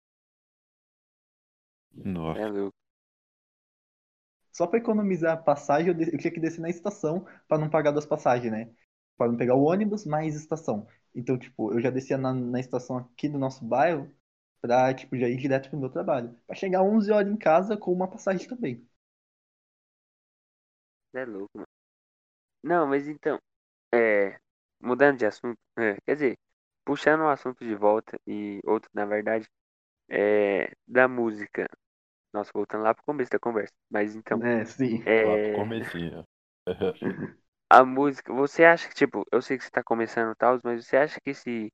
Nossa, 2.06 2.42
É 2.42 2.48
louco. 2.48 2.78
Só 4.52 4.66
pra 4.68 4.80
economizar 4.80 5.34
a 5.34 5.38
passagem, 5.38 5.90
eu, 5.90 5.94
de- 5.94 6.14
eu 6.14 6.18
tinha 6.18 6.32
que 6.34 6.40
descer 6.40 6.62
na 6.62 6.70
estação 6.70 7.26
pra 7.48 7.58
não 7.58 7.70
pagar 7.70 7.92
duas 7.92 8.06
passagens, 8.06 8.52
né? 8.52 8.70
Pra 9.18 9.28
não 9.28 9.38
pegar 9.38 9.56
o 9.56 9.64
ônibus 9.64 10.06
mais 10.06 10.36
estação. 10.36 10.88
Então, 11.16 11.38
tipo, 11.38 11.74
eu 11.74 11.82
já 11.82 11.90
descia 11.90 12.18
na, 12.18 12.34
na 12.34 12.60
estação 12.60 12.98
aqui 12.98 13.28
do 13.30 13.38
nosso 13.40 13.64
bairro 13.66 14.12
pra, 14.68 14.94
tipo, 14.94 15.18
já 15.18 15.28
ir 15.30 15.38
direto 15.38 15.70
pro 15.70 15.80
meu 15.80 15.90
trabalho. 15.90 16.36
Pra 16.48 16.56
chegar 16.56 16.84
11 16.84 17.12
horas 17.12 17.32
em 17.32 17.38
casa 17.38 17.78
com 17.78 17.92
uma 17.94 18.08
passagem 18.10 18.48
também. 18.48 18.88
É 21.14 21.26
louco, 21.26 21.58
mano. 21.58 21.68
Não, 22.64 22.88
mas 22.88 23.08
então, 23.08 23.40
é, 23.94 24.40
mudando 24.82 25.20
de 25.20 25.26
assunto, 25.26 25.58
é, 25.78 25.98
quer 26.06 26.16
dizer, 26.16 26.40
puxando 26.86 27.22
o 27.24 27.30
assunto 27.30 27.66
de 27.66 27.76
volta 27.76 28.20
e 28.28 28.62
outro, 28.66 28.90
na 28.94 29.06
verdade, 29.06 29.48
é, 30.10 30.74
da 30.88 31.08
música. 31.08 31.70
Nossa, 32.34 32.52
voltando 32.54 32.84
lá 32.84 32.94
pro 32.96 33.04
começo 33.06 33.32
da 33.32 33.40
conversa. 33.40 33.74
Mas 33.90 34.16
então, 34.16 34.44
É, 34.44 34.66
sim. 34.66 35.04
lá 35.22 35.38
pro 35.38 35.52
é, 35.52 35.52
comecinho. 35.52 36.24
a 37.70 37.84
música, 37.86 38.34
você 38.34 38.64
acha 38.66 38.88
que, 38.90 38.96
tipo, 38.96 39.26
eu 39.32 39.42
sei 39.42 39.58
que 39.58 39.64
você 39.64 39.70
tá 39.72 39.84
começando 39.84 40.32
e 40.34 40.36
tal, 40.36 40.60
mas 40.64 40.86
você 40.86 40.98
acha 40.98 41.20
que 41.22 41.34
se 41.34 41.72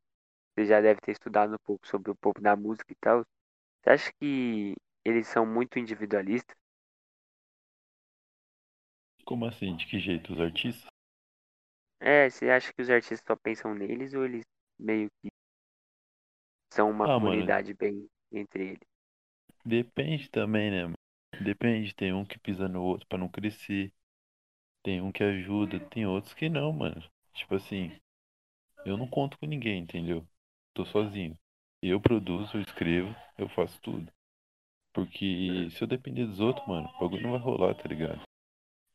você 0.56 0.66
já 0.66 0.82
deve 0.82 1.02
ter 1.02 1.12
estudado 1.12 1.56
um 1.56 1.60
pouco 1.66 1.88
sobre 1.88 2.12
o 2.12 2.16
povo 2.16 2.42
da 2.42 2.56
música 2.56 2.92
e 2.94 2.96
tal, 2.96 3.24
você 3.84 3.92
acha 3.92 4.14
que 4.22 4.76
eles 5.06 5.28
são 5.28 5.46
muito 5.46 5.80
individualistas? 5.80 6.56
Como 9.26 9.46
assim? 9.46 9.76
De 9.76 9.86
que 9.86 10.00
jeito? 10.00 10.32
Os 10.32 10.40
artistas? 10.40 10.90
É, 12.00 12.30
você 12.30 12.50
acha 12.50 12.72
que 12.74 12.82
os 12.82 12.90
artistas 12.90 13.24
só 13.26 13.36
pensam 13.36 13.74
neles 13.74 14.14
ou 14.14 14.26
eles 14.26 14.46
meio 14.80 15.10
que 15.22 15.30
são 16.74 16.90
uma 16.92 17.08
Ah, 17.08 17.20
mano. 17.20 17.54
comunidade 17.54 17.74
bem 17.74 18.06
entre 18.34 18.72
eles? 18.72 18.88
Depende 19.66 20.30
também, 20.30 20.72
né, 20.72 20.84
mano? 20.86 20.96
Depende, 21.42 21.94
tem 21.94 22.14
um 22.14 22.24
que 22.26 22.40
pisa 22.40 22.68
no 22.70 22.82
outro 22.82 23.06
pra 23.08 23.18
não 23.18 23.28
crescer. 23.28 23.92
Tem 24.84 25.02
um 25.02 25.12
que 25.12 25.24
ajuda, 25.24 25.80
tem 25.90 26.06
outros 26.08 26.34
que 26.34 26.50
não, 26.50 26.74
mano. 26.74 27.04
Tipo 27.34 27.56
assim, 27.56 27.92
eu 28.86 28.98
não 28.98 29.08
conto 29.08 29.38
com 29.40 29.46
ninguém, 29.48 29.82
entendeu? 29.84 30.28
Tô 30.76 30.86
sozinho. 30.86 31.38
Eu 31.82 32.00
produzo, 32.00 32.58
eu 32.58 32.62
escrevo, 32.62 33.16
eu 33.38 33.50
faço 33.50 33.80
tudo. 33.82 34.12
Porque 34.94 35.70
se 35.72 35.84
eu 35.84 35.88
depender 35.88 36.26
dos 36.26 36.40
outros, 36.40 36.68
mano, 36.68 36.88
o 36.90 37.00
bagulho 37.00 37.24
não 37.24 37.32
vai 37.32 37.40
rolar, 37.40 37.76
tá 37.76 37.88
ligado? 37.90 38.22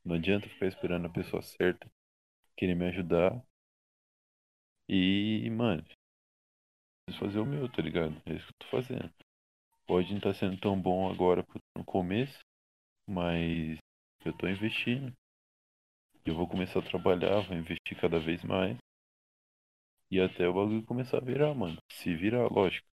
Não 0.05 0.16
adianta 0.16 0.49
ficar 0.49 0.66
esperando 0.66 1.07
a 1.07 1.11
pessoa 1.12 1.43
certa 1.43 1.91
querer 2.57 2.74
me 2.74 2.87
ajudar. 2.89 3.43
E, 4.89 5.49
mano, 5.51 5.85
preciso 7.07 7.24
fazer 7.24 7.39
o 7.41 7.47
meu, 7.47 7.68
tá 7.70 7.83
ligado? 7.83 8.14
É 8.26 8.35
isso 8.35 8.47
que 8.47 8.53
eu 8.53 8.59
tô 8.59 8.66
fazendo. 8.68 9.11
Pode 9.87 10.11
não 10.11 10.18
estar 10.18 10.35
sendo 10.35 10.59
tão 10.59 10.81
bom 10.81 11.11
agora 11.11 11.45
no 11.76 11.85
começo, 11.85 12.41
mas 13.09 13.79
eu 14.24 14.33
tô 14.35 14.49
investindo. 14.49 15.12
Eu 16.24 16.35
vou 16.35 16.47
começar 16.47 16.81
a 16.81 16.83
trabalhar, 16.83 17.41
vou 17.41 17.57
investir 17.57 17.99
cada 18.01 18.20
vez 18.20 18.45
mais. 18.45 18.76
E 20.11 20.20
até 20.20 20.46
o 20.46 20.52
bagulho 20.52 20.84
começar 20.84 21.16
a 21.16 21.20
virar, 21.24 21.54
mano. 21.54 21.78
Se 21.90 22.14
virar, 22.14 22.46
lógico. 22.52 22.86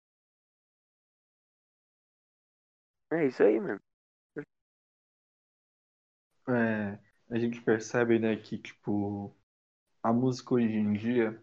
É 3.10 3.26
isso 3.26 3.42
aí, 3.42 3.58
mano. 3.60 3.80
É, 6.48 6.98
a 7.30 7.38
gente 7.38 7.60
percebe, 7.62 8.18
né, 8.18 8.36
que, 8.36 8.58
tipo, 8.58 9.34
a 10.02 10.12
música 10.12 10.54
hoje 10.54 10.66
em 10.68 10.92
dia, 10.94 11.42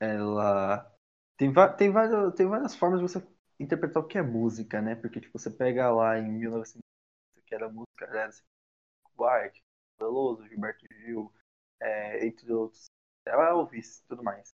ela 0.00 0.90
tem, 1.36 1.52
va- 1.52 1.68
tem, 1.72 1.90
várias, 1.90 2.34
tem 2.34 2.46
várias 2.48 2.74
formas 2.76 3.00
de 3.00 3.08
você 3.08 3.26
interpretar 3.60 4.02
o 4.02 4.06
que 4.06 4.18
é 4.18 4.22
música, 4.22 4.80
né? 4.82 4.94
Porque, 4.96 5.20
tipo, 5.20 5.38
você 5.38 5.50
pega 5.50 5.90
lá 5.92 6.18
em 6.18 6.30
1900, 6.30 6.86
que 7.46 7.54
era 7.54 7.68
música, 7.70 8.06
era 8.06 8.26
assim, 8.28 8.44
Buarque, 9.16 9.62
Veloso, 10.00 10.46
Gilberto 10.48 10.86
Gil, 10.92 11.32
é, 11.80 12.26
entre 12.26 12.52
outros, 12.52 12.86
Elvis 13.26 14.00
e 14.00 14.04
tudo 14.08 14.24
mais. 14.24 14.54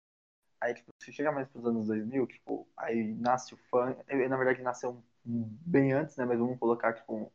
Aí, 0.61 0.75
tipo, 0.75 0.93
se 1.03 1.13
chega 1.13 1.33
mais 1.33 1.49
pros 1.49 1.65
anos 1.67 1.87
2000, 1.87 2.27
tipo, 2.27 2.69
aí 2.77 3.15
nasce 3.15 3.55
o 3.55 3.59
funk, 3.71 4.01
eh, 4.09 4.29
na 4.29 4.37
verdade 4.37 4.63
nasceu 4.63 5.03
bem 5.25 5.93
antes, 5.93 6.17
né? 6.17 6.25
Mas 6.25 6.39
vamos 6.39 6.59
colocar, 6.59 6.95
tipo, 6.95 7.33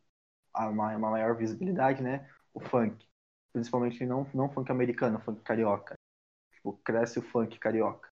uma, 0.55 0.95
uma 0.97 1.11
maior 1.11 1.36
visibilidade, 1.38 2.03
né? 2.03 2.30
O 2.53 2.59
funk. 2.61 3.07
Principalmente 3.53 4.05
não, 4.05 4.26
não 4.34 4.49
funk 4.51 4.71
americano, 4.71 5.19
funk 5.21 5.41
carioca. 5.43 5.95
Tipo, 6.53 6.74
cresce 6.86 7.19
o 7.19 7.24
funk 7.24 7.59
carioca. 7.59 8.09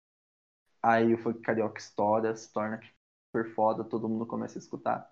Aí 0.83 1.15
o 1.15 1.19
funk 1.19 1.41
carioca 1.43 1.81
estoura, 1.81 2.35
se 2.37 2.53
torna 2.53 2.79
tipo, 2.79 2.95
super 3.31 3.55
foda, 3.55 3.85
todo 3.85 4.09
mundo 4.09 4.27
começa 4.27 4.59
a 4.59 4.61
escutar. 4.61 5.11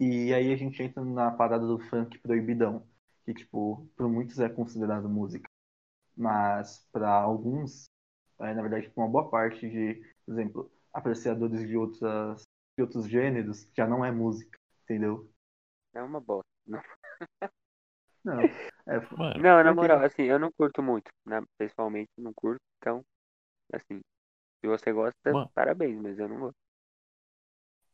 E 0.00 0.32
aí 0.34 0.52
a 0.52 0.56
gente 0.56 0.82
entra 0.82 1.04
na 1.04 1.30
parada 1.30 1.66
do 1.66 1.78
funk 1.78 2.18
proibidão, 2.18 2.86
que, 3.24 3.34
tipo, 3.34 3.88
por 3.96 4.08
muitos 4.08 4.38
é 4.40 4.48
considerado 4.48 5.08
música. 5.08 5.48
Mas 6.16 6.86
para 6.92 7.10
alguns, 7.12 7.86
na 8.38 8.62
verdade, 8.62 8.90
uma 8.96 9.08
boa 9.08 9.28
parte 9.30 9.68
de, 9.68 9.94
por 10.24 10.32
exemplo, 10.32 10.70
apreciadores 10.92 11.66
de, 11.66 11.76
outras, 11.76 12.42
de 12.76 12.82
outros 12.82 13.08
gêneros, 13.08 13.68
já 13.76 13.86
não 13.86 14.04
é 14.04 14.10
música, 14.10 14.58
entendeu? 14.84 15.30
É 15.94 16.02
uma 16.02 16.20
bosta. 16.20 16.48
Não, 16.66 16.80
Não. 18.24 18.42
É, 18.86 19.00
Mano, 19.16 19.34
não 19.42 19.62
na 19.62 19.74
moral, 19.74 20.02
assim, 20.04 20.22
eu 20.22 20.38
não 20.38 20.50
curto 20.52 20.82
muito, 20.82 21.10
né? 21.26 21.40
Pessoalmente, 21.58 22.10
não 22.18 22.32
curto. 22.34 22.60
Então, 22.78 23.04
assim, 23.72 24.00
se 24.60 24.68
você 24.68 24.92
gosta, 24.92 25.32
Mano. 25.32 25.50
parabéns, 25.54 26.00
mas 26.00 26.18
eu 26.18 26.28
não 26.28 26.38
gosto. 26.40 26.56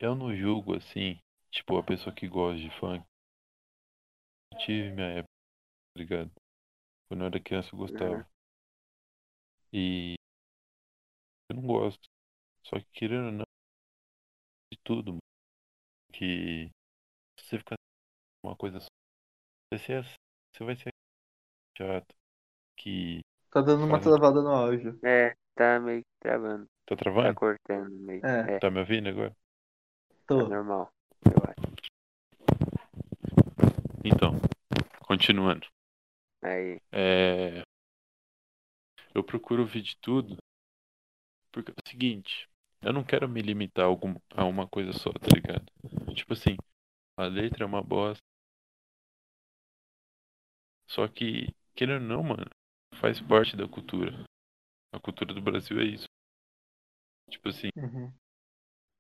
eu 0.01 0.15
não 0.15 0.35
julgo 0.35 0.75
assim, 0.75 1.19
tipo, 1.51 1.77
a 1.79 1.83
pessoa 1.83 2.15
que 2.15 2.27
gosta 2.27 2.61
de 2.61 2.71
funk. 2.79 3.05
Eu 4.53 4.59
tive 4.59 4.91
minha 4.93 5.07
época, 5.09 5.33
tá 5.95 6.01
ligado? 6.01 6.31
Quando 7.09 7.23
eu 7.23 7.27
era 7.27 7.41
criança 7.41 7.71
eu 7.75 7.79
gostava. 7.79 8.27
E 9.73 10.20
eu 11.51 11.57
não 11.57 11.63
gosto. 11.67 12.09
Só 12.65 12.79
que 12.79 12.87
querendo 12.93 13.27
ou 13.27 13.33
não, 13.33 13.45
de 14.73 14.79
tudo, 14.85 15.13
mano. 15.13 15.21
Que 16.13 16.71
se 17.39 17.47
você 17.47 17.59
ficar 17.59 17.77
uma 18.45 18.57
coisa 18.57 18.81
só, 18.81 18.89
você, 19.73 20.03
você 20.03 20.65
vai 20.65 20.77
ser 20.77 20.91
chato. 21.77 22.15
Que 22.77 23.21
Tá 23.51 23.61
dando 23.61 23.85
uma 23.85 23.99
Faz 24.01 24.07
um- 24.07 24.11
travada 24.11 24.43
no 24.43 24.51
áudio. 24.51 24.99
É, 25.05 25.35
tá 25.55 25.81
meio 25.81 26.03
que 26.03 26.09
travando. 26.21 26.67
Tá 26.87 26.97
Tá 26.97 26.97
travando? 26.97 27.35
cortando 27.35 27.91
no 27.91 28.01
meio. 28.07 28.25
É. 28.25 28.57
É, 28.57 28.59
Tá 28.61 28.71
me 28.71 28.81
ouvindo 28.81 29.09
agora? 29.09 29.31
tá 30.27 30.35
Tô. 30.35 30.49
normal. 30.49 30.91
Eu 31.27 31.43
acho. 31.45 31.71
Então, 34.05 34.35
continuando. 35.07 35.67
Aí, 36.43 36.81
É... 36.93 37.63
Eu 39.15 39.23
procuro 39.23 39.63
ouvir 39.63 39.83
de 39.83 39.97
tudo. 39.99 40.37
Porque 41.53 41.71
é 41.71 41.75
o 41.75 41.89
seguinte, 41.89 42.49
eu 42.83 42.93
não 42.93 43.05
quero 43.05 43.29
me 43.29 43.41
limitar 43.43 43.87
a, 44.35 44.45
uma 44.45 44.67
coisa 44.69 44.93
só, 44.93 45.13
tá 45.13 45.29
ligado? 45.35 45.67
Tipo 46.15 46.33
assim, 46.33 46.57
a 47.17 47.25
letra 47.27 47.65
é 47.65 47.67
uma 47.67 47.83
bosta. 47.83 48.23
Só 50.89 51.09
que, 51.09 51.55
querendo 51.75 52.03
ou 52.03 52.09
não, 52.09 52.23
mano, 52.23 52.51
faz 53.01 53.19
parte 53.21 53.57
da 53.57 53.67
cultura. 53.67 54.25
A 54.95 55.01
cultura 55.01 55.35
do 55.35 55.43
Brasil 55.43 55.81
é 55.81 55.85
isso. 55.85 56.07
Tipo 57.31 57.49
assim, 57.49 57.71
Uhum. 57.77 58.13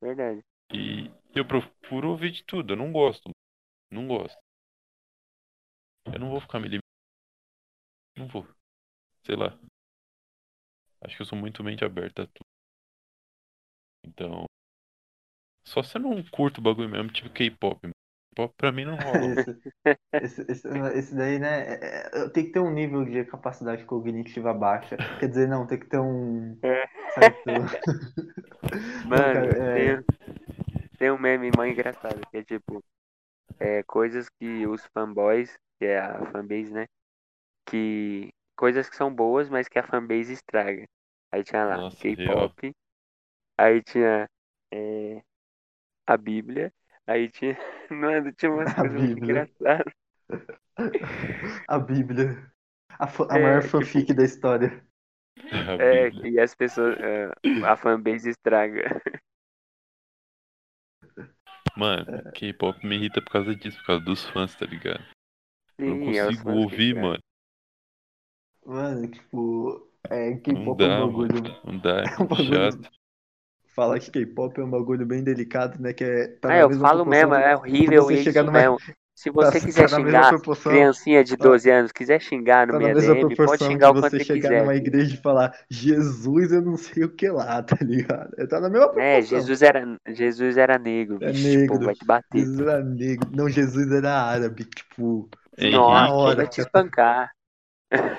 verdade. 0.00 0.42
e 0.72 1.08
eu 1.34 1.46
procuro 1.46 2.10
ouvir 2.10 2.32
de 2.32 2.42
tudo. 2.44 2.72
Eu 2.72 2.76
não 2.76 2.90
gosto. 2.92 3.30
Não 3.90 4.08
gosto. 4.08 4.38
Eu 6.12 6.18
não 6.20 6.28
vou 6.30 6.40
ficar 6.40 6.58
me 6.60 6.68
limitando. 6.68 6.84
Não 8.16 8.28
vou. 8.28 8.46
Sei 9.24 9.36
lá. 9.36 9.58
Acho 11.02 11.16
que 11.16 11.22
eu 11.22 11.26
sou 11.26 11.38
muito 11.38 11.64
mente 11.64 11.84
aberta 11.84 12.22
a 12.22 12.26
tudo. 12.26 12.46
Então. 14.04 14.44
Só 15.64 15.82
se 15.82 15.96
eu 15.96 16.02
não 16.02 16.22
curto 16.24 16.58
o 16.58 16.62
bagulho 16.62 16.88
mesmo, 16.88 17.12
tipo 17.12 17.30
K-pop. 17.30 17.80
K-pop 17.80 18.54
pra 18.56 18.72
mim 18.72 18.84
não 18.84 18.96
rola. 18.96 19.34
Esse, 20.12 20.42
esse, 20.50 20.68
esse, 20.94 21.14
daí, 21.14 21.38
né? 21.38 21.74
é- 21.74 22.10
é- 22.12 22.28
Tem 22.30 22.44
que 22.44 22.52
ter 22.52 22.58
um 22.60 22.70
nível 22.70 23.04
de 23.04 23.24
capacidade 23.24 23.84
cognitiva 23.84 24.52
baixa. 24.52 24.96
Quer 25.18 25.28
dizer, 25.28 25.48
não, 25.48 25.66
tem 25.66 25.78
que 25.78 25.86
ter 25.86 25.98
um. 25.98 26.58
É. 26.62 26.86
Certo. 27.14 27.44
Mano, 29.06 29.50
é- 29.50 29.74
tem, 29.74 30.04
tem 30.98 31.10
um 31.10 31.18
meme 31.18 31.50
mó 31.56 31.64
engraçado, 31.64 32.20
que 32.30 32.36
é 32.38 32.44
tipo, 32.44 32.82
é, 33.58 33.82
coisas 33.84 34.28
que 34.28 34.66
os 34.66 34.84
fanboys, 34.92 35.56
que 35.78 35.86
é 35.86 35.98
a 35.98 36.26
fanbase, 36.26 36.72
né? 36.72 36.86
Que. 37.66 38.30
Coisas 38.60 38.90
que 38.90 38.96
são 38.96 39.12
boas, 39.12 39.48
mas 39.48 39.68
que 39.68 39.78
a 39.78 39.82
fanbase 39.82 40.34
estraga. 40.34 40.86
Aí 41.32 41.42
tinha 41.42 41.64
lá, 41.64 41.78
K-pop. 42.00 42.72
Aí 43.58 43.82
tinha 43.82 44.28
é, 44.70 45.22
a 46.06 46.16
Bíblia. 46.16 46.72
Aí 47.06 47.30
tinha. 47.30 47.56
Mano, 47.90 48.32
tinha 48.34 48.52
umas 48.52 48.70
A 48.72 48.74
coisas 48.74 49.00
muito 49.00 49.18
engraçadas. 49.18 49.94
A 51.68 51.78
Bíblia. 51.78 52.52
A, 52.98 53.06
a 53.06 53.38
É, 53.38 53.42
maior 53.42 53.62
tipo- 53.62 53.78
fanfic 53.80 54.12
da 54.14 54.24
história. 54.24 54.84
A 55.52 55.78
É, 55.82 56.12
e 56.28 56.38
as 56.38 56.54
pessoas. 56.54 56.96
é, 57.00 57.30
a 57.66 57.76
fanbase 57.76 58.30
estraga. 58.30 59.00
Mano, 61.76 62.06
K-pop 62.34 62.86
me 62.86 62.96
irrita 62.96 63.22
por 63.22 63.30
causa 63.32 63.54
disso, 63.54 63.78
por 63.78 63.86
causa 63.86 64.04
dos 64.04 64.24
fãs, 64.30 64.54
tá 64.54 64.66
ligado? 64.66 65.02
Eu 65.86 65.94
não 65.94 65.98
Sim, 65.98 66.04
é 66.18 66.28
consigo 66.28 66.44
que 66.44 66.50
ouvir, 66.50 66.94
mano. 66.94 67.22
Mano, 68.66 69.08
tipo. 69.08 69.86
É, 70.08 70.34
K-pop 70.36 70.82
é 70.82 70.86
um 70.86 71.06
bagulho. 71.06 71.42
mano. 71.42 71.56
Não 71.64 71.78
dá, 71.78 72.00
é 72.00 72.04
É 72.18 72.22
um 72.22 72.26
bagulho. 72.26 72.72
chato. 72.72 72.90
Falar 73.74 73.98
que 74.00 74.10
K-pop 74.10 74.60
é 74.60 74.64
um 74.64 74.70
bagulho 74.70 75.06
bem 75.06 75.22
delicado, 75.22 75.80
né? 75.80 75.92
Que 75.92 76.04
é. 76.04 76.26
Tá 76.28 76.48
Ah, 76.48 76.52
na 76.52 76.58
eu 76.60 76.70
falo 76.72 77.04
mesmo, 77.06 77.34
é 77.34 77.56
horrível 77.56 78.04
você 78.04 78.14
isso 78.14 78.24
chegar 78.24 78.42
numa- 78.44 78.58
mesmo. 78.60 78.76
Se 79.14 79.30
você 79.30 79.60
tá- 79.60 79.66
quiser 79.66 79.88
tá 79.88 79.96
xingar 79.96 80.40
criancinha 80.40 81.22
de 81.22 81.36
tá- 81.36 81.44
12 81.44 81.70
anos, 81.70 81.92
quiser 81.92 82.20
xingar 82.20 82.66
no 82.66 82.72
Tá 82.72 82.78
mesma 82.78 83.14
DM, 83.14 83.36
pode 83.36 83.64
xingar 83.64 83.90
o 83.90 83.92
quanto 83.94 84.10
você 84.10 84.18
você 84.18 84.24
chegar 84.24 84.48
quiser. 84.48 84.60
numa 84.62 84.74
igreja 84.74 85.14
e 85.14 85.18
falar 85.18 85.54
Jesus, 85.70 86.52
eu 86.52 86.62
não 86.62 86.76
sei 86.76 87.04
o 87.04 87.10
que 87.14 87.28
lá, 87.28 87.62
tá 87.62 87.76
ligado? 87.82 88.30
Tá 88.48 88.60
na 88.60 88.68
mesma 88.70 88.88
proporção. 88.88 89.02
É, 89.04 89.22
Jesus 89.22 89.62
era, 89.62 89.98
Jesus 90.08 90.56
era 90.56 90.78
negro, 90.78 91.18
É 91.22 91.30
bicho, 91.32 91.48
negro. 91.48 91.74
tipo, 91.74 91.84
vai 91.84 91.94
te 91.94 92.04
bater. 92.04 92.38
Jesus 92.40 92.60
era 92.60 92.82
negro. 92.82 93.30
Não, 93.36 93.48
Jesus 93.48 93.92
era 93.92 94.12
árabe, 94.22 94.64
tipo. 94.64 95.28
Henrique, 95.58 95.76
Na 95.78 96.00
Nossa, 96.06 96.12
hora, 96.14 96.36
vai 96.36 96.48
te 96.48 96.60
espancar. 96.60 97.30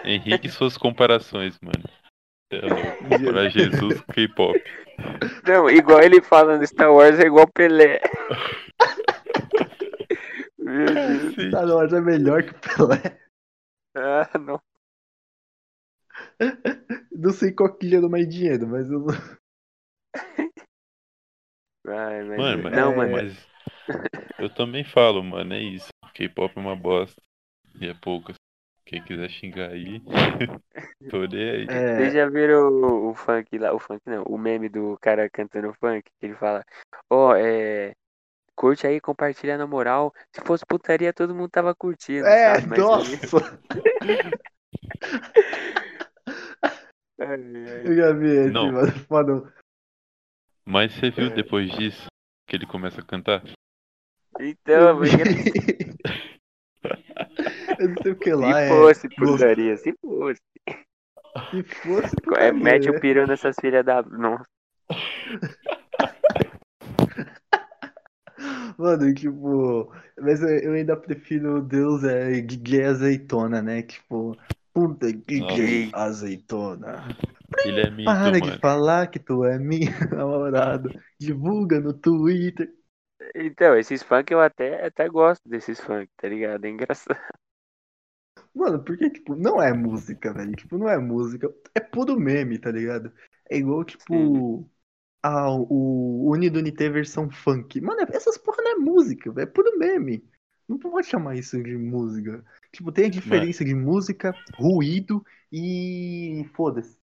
Henrique 0.03 0.47
e 0.47 0.51
suas 0.51 0.77
comparações, 0.77 1.57
mano. 1.61 1.83
É. 2.51 3.31
Pra 3.31 3.47
Jesus, 3.49 4.01
K-pop. 4.13 4.61
Não, 5.47 5.69
igual 5.69 6.01
ele 6.01 6.21
fala 6.21 6.57
no 6.57 6.67
Star 6.67 6.91
Wars, 6.93 7.17
é 7.19 7.27
igual 7.27 7.47
Pelé. 7.47 8.01
Meu 10.59 10.85
Deus. 10.85 11.35
Sim. 11.35 11.47
Star 11.47 11.65
Wars 11.65 11.93
é 11.93 12.01
melhor 12.01 12.43
que 12.43 12.53
Pelé. 12.53 13.19
Ah, 13.95 14.37
não. 14.37 14.61
Não 17.11 17.31
sei 17.31 17.51
qual 17.53 17.73
que 17.73 17.89
gerou 17.89 18.09
mais 18.09 18.27
dinheiro, 18.27 18.67
mas 18.67 18.89
eu 18.89 18.99
não. 18.99 19.15
Ai, 21.87 22.23
mas... 22.23 22.37
Mano, 22.37 22.63
mas, 22.63 22.73
não, 22.73 22.95
mano. 22.95 23.11
mas 23.11 23.47
eu 24.39 24.49
também 24.53 24.83
falo, 24.83 25.23
mano, 25.23 25.53
é 25.53 25.61
isso. 25.61 25.89
K-pop 26.13 26.53
é 26.55 26.59
uma 26.59 26.75
bosta. 26.75 27.21
E 27.79 27.87
é 27.87 27.93
poucas. 27.93 28.35
Quem 28.91 29.01
quiser 29.05 29.29
xingar 29.29 29.69
aí, 29.69 30.01
tô 31.09 31.23
nem 31.25 31.49
aí. 31.49 31.65
É, 31.69 31.95
Vocês 31.95 32.13
já 32.13 32.27
viram 32.27 32.67
o, 32.67 33.11
o 33.11 33.15
funk 33.15 33.57
lá? 33.57 33.73
O 33.73 33.79
funk 33.79 34.01
não, 34.05 34.23
o 34.23 34.37
meme 34.37 34.67
do 34.67 34.97
cara 34.99 35.29
cantando 35.29 35.73
funk, 35.75 36.03
que 36.19 36.25
ele 36.25 36.35
fala, 36.35 36.61
ó, 37.09 37.33
é. 37.37 37.93
Curte 38.53 38.85
aí, 38.85 38.99
compartilha 38.99 39.57
na 39.57 39.65
moral. 39.65 40.13
Se 40.35 40.41
fosse 40.45 40.65
putaria, 40.65 41.13
todo 41.13 41.33
mundo 41.33 41.49
tava 41.49 41.73
curtindo, 41.73 42.27
é 42.27 42.55
sabe? 42.55 42.67
Mas 42.67 42.79
nossa! 42.79 43.59
Eu 47.17 47.95
já 47.95 48.11
vi 48.11 48.27
esse, 48.27 48.51
Não. 48.51 48.73
mano. 48.73 48.91
Foda. 49.07 49.53
Mas 50.65 50.91
você 50.93 51.07
É. 51.07 51.11
viu 51.11 51.33
depois 51.33 51.71
disso 51.71 52.07
que 52.45 52.57
ele 52.57 52.65
começa 52.65 52.99
a 52.99 53.05
cantar? 53.05 53.41
Então, 54.37 54.97
porque 54.97 55.23
Eu 57.79 57.89
não 57.89 57.95
sei 58.03 58.11
o 58.11 58.15
que 58.15 58.29
se 58.29 58.35
lá 58.35 58.59
é. 58.59 58.67
fosse 58.69 59.07
gost- 59.09 59.17
putaria, 59.17 59.77
se 59.77 59.93
fosse. 60.01 60.41
Se 61.51 61.63
fosse. 61.63 62.15
É, 62.37 62.51
putaria, 62.51 62.53
mete 62.53 62.89
né? 62.89 62.97
o 62.97 62.99
peru 62.99 63.27
nessas 63.27 63.55
filhas 63.59 63.85
da. 63.85 64.01
Nossa. 64.03 64.45
Mano, 68.77 69.13
tipo. 69.13 69.91
Mas 70.19 70.41
eu, 70.41 70.73
ainda 70.73 70.95
prefiro 70.97 71.61
Deus 71.61 72.03
é 72.03 72.41
gay 72.41 72.83
azeitona, 72.85 73.61
né? 73.61 73.83
Tipo. 73.83 74.35
Puta 74.73 75.11
que 75.11 75.39
gay 75.41 75.89
azeitona. 75.93 77.05
Ele 77.65 77.81
é 77.81 77.89
mito, 77.91 78.05
Para 78.05 78.39
de 78.39 78.47
mano. 78.47 78.59
falar 78.61 79.07
que 79.07 79.19
tu 79.19 79.43
é 79.43 79.59
minha 79.59 79.91
namorada. 80.09 80.89
Divulga 81.19 81.79
no 81.81 81.93
Twitter. 81.93 82.69
Então, 83.35 83.77
esses 83.77 84.03
funk 84.03 84.31
eu 84.31 84.39
até, 84.41 84.85
até 84.85 85.07
gosto 85.09 85.47
desses 85.47 85.79
funk, 85.79 86.09
tá 86.17 86.27
ligado? 86.27 86.65
É 86.65 86.69
engraçado. 86.69 87.19
Mano, 88.53 88.83
porque, 88.83 89.09
tipo, 89.09 89.35
não 89.35 89.61
é 89.61 89.73
música, 89.73 90.33
velho. 90.33 90.55
Tipo, 90.55 90.77
não 90.77 90.89
é 90.89 90.97
música. 90.97 91.53
É 91.75 91.79
puro 91.79 92.19
meme, 92.19 92.57
tá 92.59 92.71
ligado? 92.71 93.11
É 93.49 93.57
igual, 93.57 93.83
tipo. 93.83 94.69
Ah, 95.23 95.49
o 95.51 96.29
Unidunité 96.31 96.89
versão 96.89 97.29
funk. 97.29 97.81
Mano, 97.81 98.01
essas 98.13 98.37
porra 98.37 98.63
não 98.63 98.71
é 98.71 98.75
música, 98.75 99.31
velho. 99.31 99.47
É 99.47 99.51
puro 99.51 99.77
meme. 99.77 100.23
Não 100.67 100.79
pode 100.79 101.07
chamar 101.07 101.35
isso 101.35 101.61
de 101.61 101.77
música. 101.77 102.43
Tipo, 102.73 102.91
tem 102.91 103.05
a 103.05 103.09
diferença 103.09 103.63
de 103.65 103.75
música, 103.75 104.33
ruído 104.55 105.23
e. 105.51 106.45
Foda-se. 106.55 106.97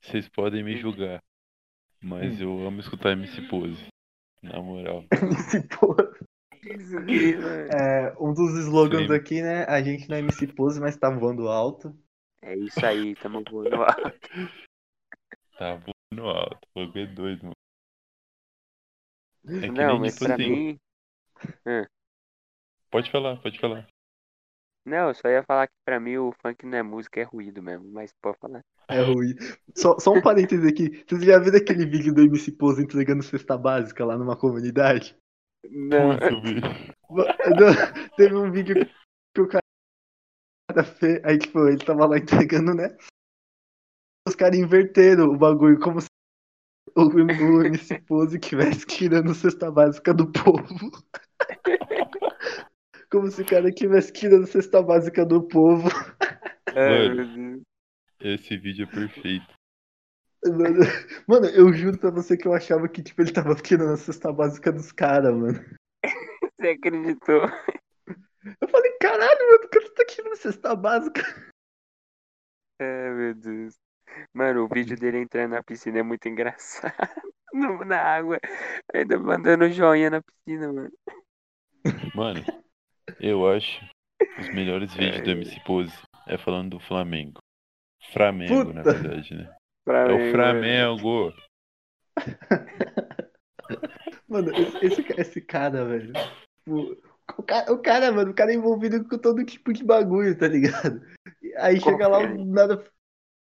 Vocês 0.00 0.28
podem 0.28 0.62
me 0.62 0.76
julgar. 0.76 1.20
Mas 2.02 2.40
Hum. 2.40 2.44
eu 2.44 2.66
amo 2.66 2.80
escutar 2.80 3.12
MC 3.12 3.42
Pose. 3.48 3.93
Na 4.44 4.60
moral. 4.60 5.04
Aqui, 6.64 7.36
mano. 7.36 7.72
É, 7.72 8.14
um 8.20 8.32
dos 8.34 8.58
slogans 8.64 9.08
Sim. 9.08 9.14
aqui, 9.14 9.42
né? 9.42 9.64
A 9.64 9.82
gente 9.82 10.08
não 10.08 10.16
é 10.16 10.20
MC 10.20 10.46
Pose, 10.48 10.80
mas 10.80 10.96
tá 10.96 11.10
voando 11.10 11.48
alto. 11.48 11.94
É 12.42 12.56
isso 12.56 12.84
aí, 12.84 13.14
tamo 13.16 13.42
voando 13.50 13.76
alto. 13.76 14.20
Tá 15.58 15.74
voando 15.74 16.28
alto. 16.28 16.68
O 16.74 16.80
bagulho 16.80 17.04
é 17.04 17.06
doido, 17.06 17.42
mano. 17.44 17.54
É 19.46 19.60
que 19.60 19.70
Não, 19.70 19.92
nem 19.92 20.00
mas 20.00 20.14
tipo 20.14 20.24
pra 20.26 20.34
assim. 20.34 20.50
mim. 20.50 20.80
Pode 22.90 23.10
falar, 23.10 23.36
pode 23.40 23.58
falar. 23.58 23.86
Não, 24.84 25.08
eu 25.08 25.14
só 25.14 25.28
ia 25.28 25.42
falar 25.42 25.66
que 25.68 25.74
pra 25.84 25.98
mim 25.98 26.18
o 26.18 26.32
funk 26.42 26.66
não 26.66 26.78
é 26.78 26.82
música, 26.82 27.20
é 27.20 27.24
ruído 27.24 27.62
mesmo. 27.62 27.90
Mas 27.90 28.12
pode 28.20 28.38
falar. 28.38 28.62
É 28.88 29.02
ruim. 29.02 29.34
Só, 29.74 29.98
só 29.98 30.12
um 30.12 30.22
parêntese 30.22 30.66
aqui. 30.66 31.04
Vocês 31.06 31.24
já 31.24 31.38
viram 31.38 31.58
aquele 31.58 31.86
vídeo 31.86 32.12
do 32.12 32.22
MC 32.22 32.52
Pose 32.52 32.82
entregando 32.82 33.22
cesta 33.22 33.56
básica 33.56 34.04
lá 34.04 34.16
numa 34.16 34.36
comunidade? 34.36 35.16
Não. 35.70 36.10
Não, 36.10 36.18
Teve 38.16 38.34
um 38.34 38.50
vídeo 38.50 38.74
que 39.34 39.40
o 39.40 39.48
cara 39.48 40.84
fez. 40.84 41.24
Aí, 41.24 41.38
tipo, 41.38 41.66
ele 41.66 41.78
tava 41.78 42.06
lá 42.06 42.18
entregando, 42.18 42.74
né? 42.74 42.96
Os 44.26 44.34
caras 44.34 44.58
inverteram 44.58 45.26
o 45.26 45.36
bagulho, 45.36 45.78
como 45.80 46.00
se 46.00 46.08
o, 46.96 47.02
o 47.02 47.66
MC 47.66 48.00
Pose 48.00 48.36
estivesse 48.36 48.86
tirando 48.86 49.34
cesta 49.34 49.70
básica 49.70 50.14
do 50.14 50.30
povo. 50.30 50.64
Como 53.10 53.30
se 53.30 53.42
o 53.42 53.46
cara 53.46 53.68
estivesse 53.68 54.12
tirando 54.12 54.46
cesta 54.46 54.82
básica 54.82 55.24
do 55.24 55.46
povo. 55.46 55.88
Mano. 56.74 57.62
Esse 58.24 58.56
vídeo 58.56 58.88
é 58.90 58.94
perfeito. 58.94 59.54
Mano, 60.46 60.78
mano, 61.28 61.46
eu 61.46 61.72
juro 61.74 61.98
pra 61.98 62.10
você 62.10 62.36
que 62.36 62.48
eu 62.48 62.54
achava 62.54 62.88
que, 62.88 63.02
tipo, 63.02 63.20
ele 63.20 63.32
tava 63.32 63.54
tirando 63.54 63.92
a 63.92 63.96
cesta 63.98 64.32
básica 64.32 64.72
dos 64.72 64.90
caras, 64.92 65.34
mano. 65.34 65.62
Você 66.58 66.68
acreditou? 66.70 67.42
Eu 68.60 68.68
falei, 68.68 68.92
caralho, 69.00 69.46
mano, 69.46 69.60
por 69.60 69.70
que 69.70 69.80
tu 69.80 69.94
tá 69.94 70.04
tirando 70.06 70.32
a 70.32 70.36
cesta 70.36 70.74
básica? 70.74 71.22
Ai, 72.80 73.10
meu 73.14 73.34
Deus. 73.34 73.74
Mano, 74.32 74.64
o 74.64 74.68
vídeo 74.68 74.96
dele 74.98 75.18
entrando 75.18 75.52
na 75.52 75.62
piscina 75.62 75.98
é 75.98 76.02
muito 76.02 76.26
engraçado. 76.28 76.94
No- 77.54 77.84
Na 77.84 78.00
água. 78.02 78.40
Ainda 78.92 79.16
mandando 79.16 79.70
joinha 79.70 80.10
na 80.10 80.20
piscina, 80.20 80.72
mano. 80.72 80.90
Mano, 82.12 82.44
eu 83.20 83.48
acho 83.48 83.80
os 84.40 84.48
melhores 84.52 84.92
vídeos 84.92 85.22
do 85.22 85.30
MC 85.30 85.60
Pose 85.64 85.96
é 86.26 86.36
falando 86.36 86.70
do 86.70 86.80
Flamengo. 86.80 87.38
Flamengo, 88.14 88.72
na 88.72 88.82
Puta. 88.82 88.94
verdade, 88.94 89.34
né? 89.34 89.54
Pra 89.84 90.10
É 90.10 90.12
o. 90.12 90.32
Flamengo. 90.32 91.32
Mano, 94.28 94.50
esse, 94.52 94.86
esse, 94.86 95.02
ca- 95.02 95.14
esse 95.20 95.40
cara, 95.40 95.84
velho. 95.84 96.12
tipo, 96.58 96.96
o, 97.38 97.42
cara, 97.42 97.72
o 97.72 97.78
cara, 97.82 98.12
mano, 98.12 98.30
o 98.30 98.34
cara 98.34 98.52
é 98.52 98.54
envolvido 98.54 99.06
com 99.08 99.18
todo 99.18 99.44
tipo 99.44 99.72
de 99.72 99.84
bagulho, 99.84 100.36
tá 100.36 100.48
ligado? 100.48 101.00
E 101.42 101.54
Aí 101.56 101.80
chega 101.80 102.08
lá, 102.08 102.20
Confere. 102.20 102.44
nada. 102.46 102.84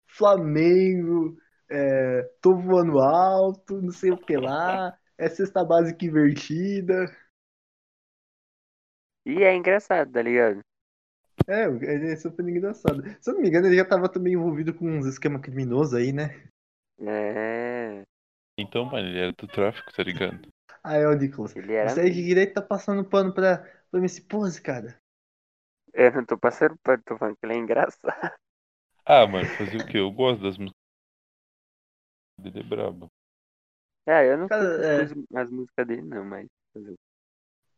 Flamengo, 0.08 1.38
é, 1.70 2.30
tô 2.42 2.56
voando 2.56 3.00
alto, 3.00 3.82
não 3.82 3.92
sei 3.92 4.12
o 4.12 4.18
que 4.18 4.36
lá, 4.36 4.98
é 5.18 5.30
cesta 5.30 5.64
básica 5.64 6.06
invertida. 6.06 7.06
E 9.26 9.44
é 9.44 9.56
engraçado, 9.56 10.12
tá 10.12 10.22
ligado? 10.22 10.60
É, 11.48 11.66
ele 11.66 12.12
é 12.12 12.16
super 12.16 12.48
engraçado. 12.48 13.04
Se 13.20 13.30
eu 13.30 13.36
não 13.36 13.42
me 13.42 13.48
engano, 13.48 13.68
ele 13.68 13.78
já 13.78 13.86
tava 13.86 14.10
também 14.10 14.34
envolvido 14.34 14.74
com 14.74 14.86
uns 14.86 15.06
esquema 15.06 15.40
criminoso 15.40 15.96
aí, 15.96 16.12
né? 16.12 16.44
É. 17.00 18.04
Então, 18.58 18.86
mano, 18.86 19.08
ele 19.08 19.20
era 19.20 19.32
do 19.32 19.48
tráfico, 19.48 19.92
tá 19.94 20.04
ligado? 20.04 20.48
Aí, 20.84 21.06
ó, 21.06 21.14
Nicolas. 21.14 21.56
Ele 21.56 21.74
era. 21.74 21.90
Você 21.90 22.02
é 22.02 22.10
de 22.10 22.24
direito 22.24 22.54
tá 22.54 22.62
passando 22.62 23.08
pano 23.08 23.34
pra, 23.34 23.60
pra 23.90 24.00
MC 24.00 24.22
Pose, 24.22 24.62
cara. 24.62 24.98
Eu 25.94 26.12
não 26.14 26.26
tô 26.26 26.38
passando 26.38 26.78
pano, 26.84 27.04
tô 27.06 27.18
falando 27.18 27.36
que 27.38 27.46
ele 27.46 27.54
é 27.54 27.58
engraçado. 27.58 28.34
Ah, 29.06 29.26
mano, 29.28 29.48
fazer 29.58 29.78
o 29.78 29.86
quê? 29.86 29.98
Eu 29.98 30.12
gosto 30.12 30.44
das 30.44 30.58
músicas 30.58 30.78
dele, 32.38 32.60
é 32.60 32.64
brabo. 32.64 33.08
É, 34.08 34.32
eu 34.32 34.38
não 34.38 34.48
Cara, 34.48 34.64
é. 34.86 35.02
as 35.40 35.52
músicas 35.52 35.88
dele, 35.88 36.02
não, 36.04 36.24
mas. 36.24 36.48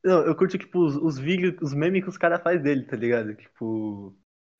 Não, 0.03 0.25
eu 0.25 0.35
curto, 0.35 0.57
tipo, 0.57 0.79
os, 0.79 0.95
os 0.97 1.17
vídeos, 1.17 1.55
os 1.61 1.73
memes 1.73 2.03
que 2.03 2.09
os 2.09 2.17
caras 2.17 2.41
fazem 2.41 2.61
dele, 2.61 2.85
tá 2.85 2.97
ligado? 2.97 3.33
Tipo. 3.35 4.15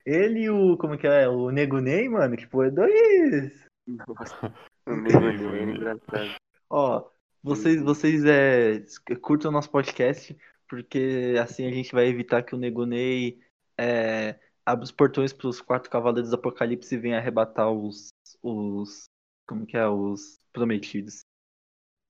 Ele 0.06 0.44
e 0.44 0.50
o. 0.50 0.76
Como 0.76 0.96
que 0.96 1.06
é? 1.06 1.28
O 1.28 1.50
Nego 1.50 1.80
Ney, 1.80 2.08
mano, 2.08 2.36
tipo, 2.36 2.62
é 2.62 2.70
dois. 2.70 3.64
Nossa, 3.86 4.54
o 4.86 4.96
nego 4.96 5.20
dele 5.20 5.58
é 5.58 5.62
engraçado. 5.62 6.36
Ó, 6.70 7.10
vocês, 7.42 7.82
vocês 7.82 8.24
é, 8.24 8.82
curtam 9.20 9.50
o 9.50 9.52
nosso 9.52 9.70
podcast, 9.70 10.36
porque 10.68 11.34
assim 11.40 11.66
a 11.66 11.70
gente 11.70 11.92
vai 11.92 12.06
evitar 12.06 12.42
que 12.42 12.54
o 12.54 12.58
Nego 12.58 12.86
Ney 12.86 13.38
é, 13.78 14.38
abra 14.64 14.84
os 14.84 14.92
portões 14.92 15.32
pros 15.32 15.60
quatro 15.60 15.90
cavaleiros 15.90 16.30
do 16.30 16.36
Apocalipse 16.36 16.94
e 16.94 16.98
venha 16.98 17.18
arrebatar 17.18 17.70
os. 17.70 18.08
os. 18.42 19.04
Como 19.46 19.66
que 19.66 19.76
é? 19.76 19.86
Os 19.86 20.38
prometidos. 20.52 21.23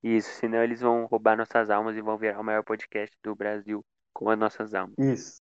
Isso, 0.03 0.29
senão 0.39 0.63
eles 0.63 0.81
vão 0.81 1.05
roubar 1.05 1.35
nossas 1.35 1.69
almas 1.69 1.97
e 1.97 2.01
vão 2.01 2.17
virar 2.17 2.39
o 2.39 2.43
maior 2.43 2.63
podcast 2.63 3.15
do 3.23 3.35
Brasil 3.35 3.83
com 4.13 4.29
as 4.29 4.37
nossas 4.37 4.73
almas. 4.73 4.95
Isso. 4.97 5.41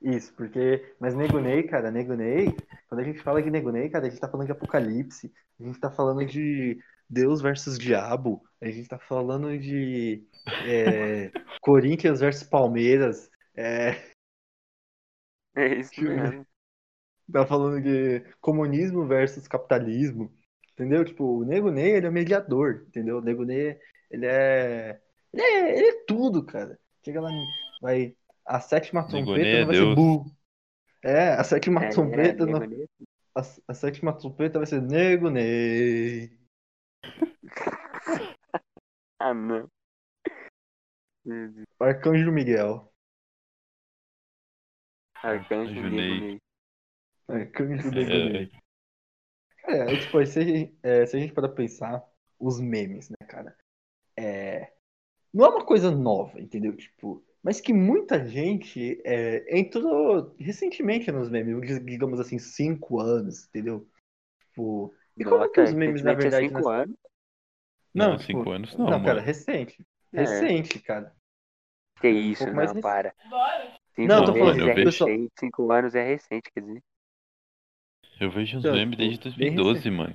Isso, 0.00 0.34
porque. 0.34 0.94
Mas 1.00 1.14
Nego 1.14 1.40
Ney, 1.40 1.62
cara, 1.66 1.90
Nego 1.90 2.14
Ney, 2.14 2.54
quando 2.88 3.00
a 3.00 3.04
gente 3.04 3.20
fala 3.22 3.42
de 3.42 3.50
Nego 3.50 3.70
Ney, 3.70 3.88
cara, 3.88 4.06
a 4.06 4.10
gente 4.10 4.20
tá 4.20 4.28
falando 4.28 4.46
de 4.46 4.52
Apocalipse, 4.52 5.32
a 5.58 5.62
gente 5.64 5.80
tá 5.80 5.90
falando 5.90 6.24
de 6.26 6.78
Deus 7.08 7.40
versus 7.40 7.78
Diabo, 7.78 8.42
a 8.60 8.66
gente 8.66 8.88
tá 8.88 8.98
falando 8.98 9.58
de 9.58 10.26
é, 10.66 11.30
Corinthians 11.62 12.20
versus 12.20 12.42
Palmeiras, 12.48 13.30
é, 13.56 13.92
É 15.54 15.74
isso 15.78 16.02
mesmo. 16.02 16.46
tá 17.32 17.46
falando 17.46 17.80
de 17.80 18.20
comunismo 18.40 19.06
versus 19.06 19.48
capitalismo, 19.48 20.32
entendeu? 20.74 21.04
Tipo, 21.04 21.24
o 21.40 21.44
Nego 21.44 21.70
Ney, 21.70 21.92
ele 21.92 22.06
é 22.06 22.10
mediador, 22.10 22.84
entendeu? 22.88 23.18
O 23.18 23.20
Nego 23.22 23.44
Ney, 23.44 23.78
ele 24.10 24.26
é. 24.26 25.00
Ele 25.32 25.42
é, 25.42 25.78
ele 25.78 25.88
é 25.88 26.04
tudo, 26.06 26.44
cara. 26.44 26.78
Chega 27.04 27.20
lá, 27.20 27.30
vai. 27.80 28.14
A 28.46 28.60
sétima 28.60 29.06
trompeta 29.08 29.40
é 29.48 29.60
não 29.60 29.66
vai 29.66 29.74
ser 29.76 29.82
Deus. 29.82 29.94
burro. 29.94 30.36
É, 31.02 31.28
a 31.34 31.44
sétima 31.44 31.84
É, 31.84 31.88
trompeta 31.90 32.44
é, 32.44 32.46
não. 32.46 32.60
A, 33.36 33.40
a 33.68 33.74
sétima 33.74 34.12
trompeta 34.16 34.58
vai 34.58 34.66
ser 34.66 34.80
Nego 34.82 35.30
Ney. 35.30 36.30
Ah, 39.20 39.32
não. 39.32 39.68
Arcanjo 41.80 42.30
Miguel. 42.30 42.92
Arcanjo 45.22 45.72
Nego 45.88 45.88
Ney. 45.90 46.38
Arcanjo 47.28 47.90
Nego 47.90 48.10
É, 48.10 48.28
Ney. 48.28 48.50
Cara, 49.64 49.92
é, 49.92 49.96
tipo, 49.96 50.24
se 50.26 50.38
a 50.38 50.42
gente, 50.44 50.78
é, 50.82 51.06
se 51.06 51.16
a 51.16 51.20
gente 51.20 51.32
parar 51.32 51.48
pra 51.48 51.56
pensar, 51.56 52.04
os 52.38 52.60
memes, 52.60 53.08
né, 53.08 53.16
cara? 53.26 53.56
É, 54.16 54.72
não 55.32 55.46
é 55.46 55.48
uma 55.48 55.64
coisa 55.64 55.90
nova, 55.90 56.40
entendeu? 56.40 56.76
Tipo, 56.76 57.24
mas 57.42 57.60
que 57.60 57.72
muita 57.72 58.26
gente 58.26 59.00
é, 59.04 59.58
entrou 59.58 60.34
recentemente 60.38 61.10
nos 61.12 61.28
memes, 61.28 61.84
digamos 61.84 62.20
assim, 62.20 62.38
cinco 62.38 63.00
anos, 63.00 63.46
entendeu? 63.46 63.88
Tipo, 64.40 64.94
e 65.16 65.24
como 65.24 65.50
que 65.50 65.60
Nossa, 65.60 65.72
os 65.72 65.78
memes, 65.78 66.02
na 66.02 66.12
é 66.12 66.16
verdade, 66.16 66.48
cinco 66.48 66.58
nas- 66.58 66.66
anos? 66.66 66.96
Não, 67.94 68.10
Não, 68.10 68.18
tipo, 68.18 68.26
cinco 68.26 68.50
anos 68.50 68.76
não, 68.76 68.90
Não, 68.90 68.90
cara, 69.02 69.14
mano. 69.14 69.26
recente. 69.26 69.86
É. 70.12 70.20
Recente, 70.20 70.78
cara. 70.80 71.14
Que 72.00 72.08
Um 72.08 72.32
isso, 72.32 72.44
pouco 72.46 72.54
não, 72.54 72.80
para. 72.80 73.14
Cinco 73.94 74.08
Não, 74.08 74.16
eu 74.18 74.24
tô 74.26 74.34
falando, 74.34 74.68
é 74.68 74.74
recente, 74.74 75.32
cinco 75.38 75.72
anos 75.72 75.94
é 75.94 76.02
recente, 76.04 76.50
quer 76.52 76.60
dizer. 76.60 76.82
Eu 78.20 78.30
vejo 78.30 78.56
uns 78.58 78.64
Então, 78.64 78.72
memes 78.72 78.96
desde 78.96 79.18
tipo, 79.18 79.38
bem 79.38 79.54
2012, 79.54 79.90
mano. 79.90 80.14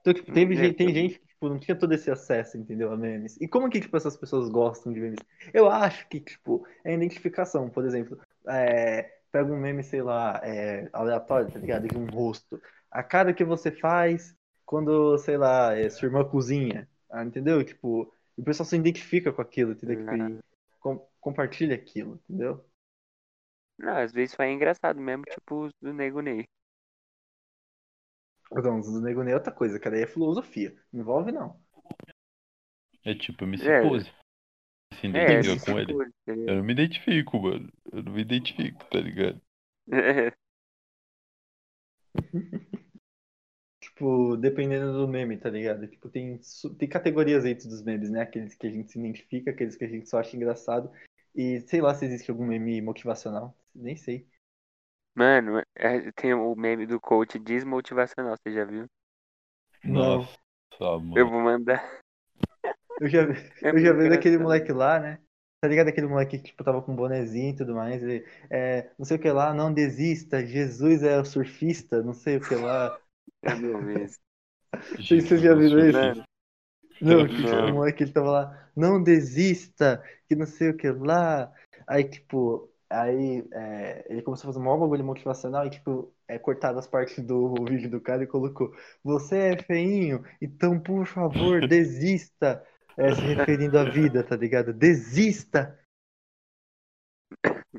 Então, 0.00 0.14
tipo, 0.14 0.32
teve 0.32 0.54
É, 0.54 0.56
gente, 0.56 0.76
tem 0.76 0.92
gente 0.94 1.18
que 1.18 1.26
tipo, 1.26 1.48
não 1.48 1.58
tinha 1.58 1.76
todo 1.78 1.92
esse 1.92 2.10
acesso, 2.10 2.56
entendeu, 2.56 2.92
a 2.92 2.96
memes. 2.96 3.36
E 3.40 3.48
como 3.48 3.68
que 3.68 3.80
tipo, 3.80 3.96
essas 3.96 4.16
pessoas 4.16 4.48
gostam 4.48 4.92
de 4.92 5.00
memes? 5.00 5.18
Eu 5.52 5.68
acho 5.70 6.08
que, 6.08 6.20
tipo, 6.20 6.66
é 6.84 6.94
identificação. 6.94 7.68
Por 7.68 7.84
exemplo, 7.84 8.18
é, 8.48 9.02
pega 9.30 9.52
um 9.52 9.58
meme, 9.60 9.82
sei 9.82 10.02
lá, 10.02 10.40
é, 10.44 10.88
aleatório, 10.92 11.50
tá 11.50 11.58
ligado? 11.58 11.88
De 11.88 11.96
um 11.96 12.06
rosto. 12.06 12.60
A 12.90 13.02
cara 13.02 13.34
que 13.34 13.44
você 13.44 13.70
faz 13.70 14.34
quando, 14.64 15.18
sei 15.18 15.36
lá, 15.36 15.74
é, 15.76 15.88
sua 15.90 16.06
irmã 16.06 16.24
cozinha. 16.24 16.88
Ah, 17.10 17.24
entendeu? 17.24 17.64
Tipo, 17.64 18.12
o 18.36 18.42
pessoal 18.44 18.66
se 18.68 18.76
identifica 18.76 19.32
com 19.32 19.42
aquilo, 19.42 19.72
entendeu? 19.72 19.96
Tipo, 19.96 20.14
e 20.14 20.38
com- 20.80 21.06
compartilha 21.20 21.74
aquilo, 21.74 22.20
entendeu? 22.28 22.64
Não, 23.76 23.96
às 23.96 24.12
vezes 24.12 24.34
foi 24.36 24.50
engraçado 24.52 25.00
mesmo, 25.00 25.24
tipo 25.24 25.64
os 25.66 25.72
do 25.80 25.92
Nego 25.92 26.20
Ney. 26.20 26.44
Não, 28.50 28.80
o 28.80 29.00
Nego 29.00 29.22
Ney 29.22 29.32
é 29.32 29.36
outra 29.36 29.52
coisa, 29.52 29.78
cara. 29.78 29.96
Aí 29.96 30.02
é 30.02 30.06
filosofia. 30.06 30.74
Não 30.92 31.00
envolve, 31.00 31.32
não. 31.32 31.60
É 33.04 33.14
tipo 33.14 33.44
MC 33.44 33.68
É. 33.68 33.82
Pose. 33.82 34.10
Se 34.94 35.06
É, 35.06 35.08
identifica 35.08 35.54
esse 35.54 35.66
com 35.66 35.78
ele. 35.78 35.94
tá 35.94 36.32
Eu 36.32 36.56
não 36.56 36.64
me 36.64 36.72
identifico, 36.72 37.38
mano. 37.38 37.72
Eu 37.92 38.02
não 38.02 38.12
me 38.12 38.22
identifico, 38.22 38.84
tá 38.90 39.00
ligado? 39.00 39.40
ligado? 39.86 40.36
Tipo, 43.80 44.36
dependendo 44.36 44.92
do 44.92 45.08
meme, 45.08 45.36
tá 45.36 45.50
ligado? 45.50 45.86
Tipo, 45.86 46.08
tem, 46.08 46.38
tem 46.78 46.88
categorias 46.88 47.44
aí 47.44 47.54
dos 47.54 47.82
memes, 47.82 48.10
né? 48.10 48.22
Aqueles 48.22 48.54
que 48.54 48.66
a 48.66 48.70
gente 48.70 48.90
se 48.90 48.98
identifica, 48.98 49.50
aqueles 49.50 49.76
que 49.76 49.84
a 49.84 49.88
gente 49.88 50.08
só 50.08 50.18
acha 50.18 50.36
engraçado. 50.36 50.90
E 51.34 51.60
sei 51.62 51.80
lá 51.80 51.94
se 51.94 52.04
existe 52.04 52.30
algum 52.30 52.46
meme 52.46 52.80
motivacional. 52.80 53.56
Nem 53.74 53.96
sei. 53.96 54.26
Mano, 55.18 55.60
é, 55.74 56.12
tem 56.12 56.32
o 56.32 56.54
meme 56.54 56.86
do 56.86 57.00
coach 57.00 57.40
desmotivacional, 57.40 58.36
você 58.40 58.54
já 58.54 58.64
viu? 58.64 58.86
Não. 59.82 60.18
Nossa, 60.18 60.38
mano. 60.80 61.18
Eu 61.18 61.28
vou 61.28 61.40
mandar. 61.40 61.84
Eu 63.00 63.08
já, 63.08 63.22
É 63.64 63.70
eu 63.70 63.78
já 63.80 63.92
vi 63.94 64.08
daquele 64.08 64.38
moleque 64.38 64.70
lá, 64.70 65.00
né? 65.00 65.18
Tá 65.60 65.66
ligado? 65.66 65.88
Aquele 65.88 66.06
moleque 66.06 66.38
que 66.38 66.44
tipo, 66.44 66.62
tava 66.62 66.80
com 66.80 66.94
bonezinho 66.94 67.50
e 67.50 67.56
tudo 67.56 67.74
mais. 67.74 68.00
E, 68.00 68.24
é, 68.48 68.92
não 68.96 69.04
sei 69.04 69.16
o 69.16 69.20
que 69.20 69.28
lá, 69.28 69.52
não 69.52 69.74
desista. 69.74 70.46
Jesus 70.46 71.02
é 71.02 71.18
o 71.18 71.24
surfista, 71.24 72.00
não 72.00 72.12
sei 72.12 72.36
o 72.36 72.40
que 72.40 72.54
lá. 72.54 72.96
Eu 73.42 73.58
não 73.58 73.84
vi 73.84 74.04
isso. 74.04 74.20
sei 75.02 75.20
se 75.20 75.30
você 75.30 75.38
já 75.38 75.52
viu 75.52 75.80
esse. 75.80 75.98
Mano, 75.98 76.24
Não, 77.00 77.26
que 77.26 77.34
tipo, 77.34 77.48
o 77.48 77.72
moleque 77.72 78.04
ele 78.04 78.12
tava 78.12 78.30
lá, 78.30 78.70
não 78.76 79.02
desista, 79.02 80.00
que 80.28 80.36
não 80.36 80.46
sei 80.46 80.70
o 80.70 80.76
que 80.76 80.88
lá. 80.92 81.52
Aí, 81.88 82.04
tipo, 82.04 82.70
aí 82.90 83.46
é, 83.52 84.06
ele 84.08 84.22
começou 84.22 84.48
a 84.48 84.52
fazer 84.52 84.60
um 84.60 84.64
maior 84.64 84.78
bagulho 84.78 85.04
motivacional 85.04 85.66
e, 85.66 85.70
tipo, 85.70 86.12
é 86.26 86.38
cortado 86.38 86.78
as 86.78 86.86
partes 86.86 87.22
do 87.24 87.54
vídeo 87.64 87.90
do 87.90 88.00
cara 88.00 88.24
e 88.24 88.26
colocou: 88.26 88.72
Você 89.04 89.36
é 89.36 89.62
feinho, 89.62 90.24
então 90.40 90.78
por 90.80 91.06
favor, 91.06 91.66
desista. 91.68 92.64
É, 92.96 93.14
se 93.14 93.20
referindo 93.20 93.78
à 93.78 93.84
vida, 93.84 94.24
tá 94.24 94.34
ligado? 94.34 94.72
Desista! 94.72 95.78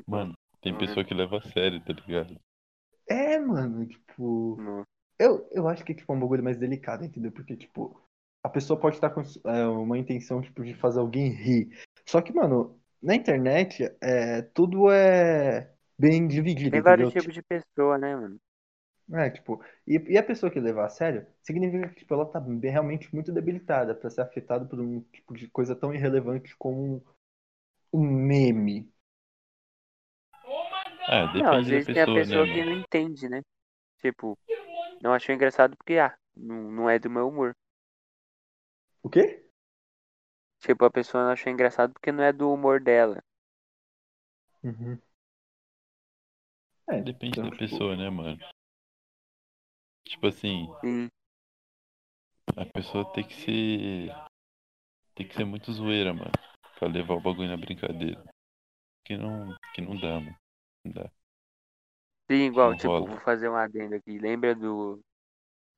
Mano, 0.06 0.32
tem 0.62 0.76
pessoa 0.76 1.04
que 1.04 1.12
leva 1.12 1.36
a 1.36 1.42
sério, 1.42 1.78
tá 1.84 1.92
ligado? 1.92 2.40
É, 3.06 3.38
mano, 3.38 3.86
tipo. 3.86 4.56
não. 4.58 4.84
Eu, 5.18 5.46
eu 5.50 5.68
acho 5.68 5.84
que 5.84 5.94
tipo, 5.94 6.10
é 6.10 6.16
um 6.16 6.20
bagulho 6.20 6.42
mais 6.42 6.56
delicado, 6.56 7.04
entendeu? 7.04 7.30
Porque, 7.30 7.54
tipo, 7.54 8.00
a 8.42 8.48
pessoa 8.48 8.80
pode 8.80 8.96
estar 8.96 9.10
com 9.10 9.20
é, 9.44 9.66
uma 9.66 9.98
intenção 9.98 10.40
tipo, 10.40 10.64
de 10.64 10.74
fazer 10.74 11.00
alguém 11.00 11.28
rir. 11.28 11.78
Só 12.06 12.22
que, 12.22 12.32
mano, 12.32 12.79
na 13.02 13.14
internet, 13.14 13.84
é, 14.00 14.42
tudo 14.42 14.90
é 14.90 15.72
bem 15.98 16.26
dividido, 16.28 16.76
Tem 16.76 16.80
entendeu? 16.80 17.10
vários 17.10 17.12
tipos 17.12 17.34
de 17.34 17.42
pessoa, 17.42 17.98
né, 17.98 18.16
mano? 18.16 18.40
É, 19.12 19.28
tipo, 19.28 19.60
e, 19.86 19.96
e 20.12 20.16
a 20.18 20.22
pessoa 20.22 20.52
que 20.52 20.60
levar 20.60 20.86
a 20.86 20.88
sério, 20.88 21.26
significa 21.42 21.88
que 21.88 21.96
tipo, 21.96 22.14
ela 22.14 22.24
tá 22.26 22.38
realmente 22.62 23.12
muito 23.12 23.32
debilitada 23.32 23.92
pra 23.94 24.08
ser 24.08 24.20
afetada 24.20 24.64
por 24.66 24.78
um 24.80 25.00
tipo 25.12 25.34
de 25.36 25.48
coisa 25.48 25.74
tão 25.74 25.92
irrelevante 25.92 26.54
como 26.56 27.02
um, 27.92 28.00
meme. 28.02 28.92
É, 31.08 31.26
Não, 31.34 31.54
às 31.54 31.66
depende 31.66 31.72
da 31.72 31.80
vezes 31.80 31.88
tem 31.90 32.02
a 32.02 32.08
pessoa, 32.08 32.14
pessoa 32.14 32.44
né, 32.44 32.46
que 32.46 32.64
mano? 32.64 32.64
não 32.64 32.72
entende, 32.80 33.28
né? 33.28 33.42
Tipo, 34.00 34.38
não 35.02 35.14
achou 35.14 35.34
engraçado 35.34 35.76
porque, 35.76 35.98
ah, 35.98 36.16
não, 36.36 36.70
não 36.72 36.90
é 36.90 36.98
do 36.98 37.10
meu 37.10 37.28
humor. 37.28 37.54
O 39.02 39.10
quê? 39.10 39.24
Tipo, 40.60 40.84
a 40.84 40.90
pessoa 40.90 41.24
não 41.24 41.32
achou 41.32 41.52
engraçado 41.52 41.92
porque 41.92 42.12
não 42.12 42.22
é 42.22 42.32
do 42.32 42.52
humor 42.52 42.80
dela. 42.80 43.22
Uhum. 44.62 44.98
É, 46.88 47.00
Depende 47.00 47.38
então, 47.38 47.44
da 47.44 47.56
tipo, 47.56 47.70
pessoa, 47.70 47.96
né, 47.96 48.10
mano? 48.10 48.38
Tipo 50.04 50.26
assim, 50.26 50.66
Sim, 50.80 51.08
a 52.56 52.66
pessoa 52.66 53.10
tem 53.12 53.26
que 53.26 53.34
ser. 53.34 54.14
Tem 55.14 55.26
que 55.26 55.34
ser 55.34 55.44
muito 55.44 55.72
zoeira, 55.72 56.12
mano. 56.12 56.32
Pra 56.78 56.88
levar 56.88 57.14
o 57.14 57.20
bagulho 57.20 57.48
na 57.48 57.56
brincadeira. 57.56 58.22
Que 59.04 59.16
não. 59.16 59.54
Que 59.74 59.80
não 59.80 59.96
dá, 59.96 60.20
mano. 60.20 60.36
Não 60.84 60.92
dá. 60.92 61.10
sim, 62.30 62.44
igual, 62.46 62.70
Não 62.70 62.76
tipo, 62.76 62.88
rola. 62.88 63.06
vou 63.06 63.20
fazer 63.20 63.48
um 63.48 63.56
adendo 63.56 63.94
aqui. 63.94 64.18
Lembra 64.18 64.54
do. 64.54 65.00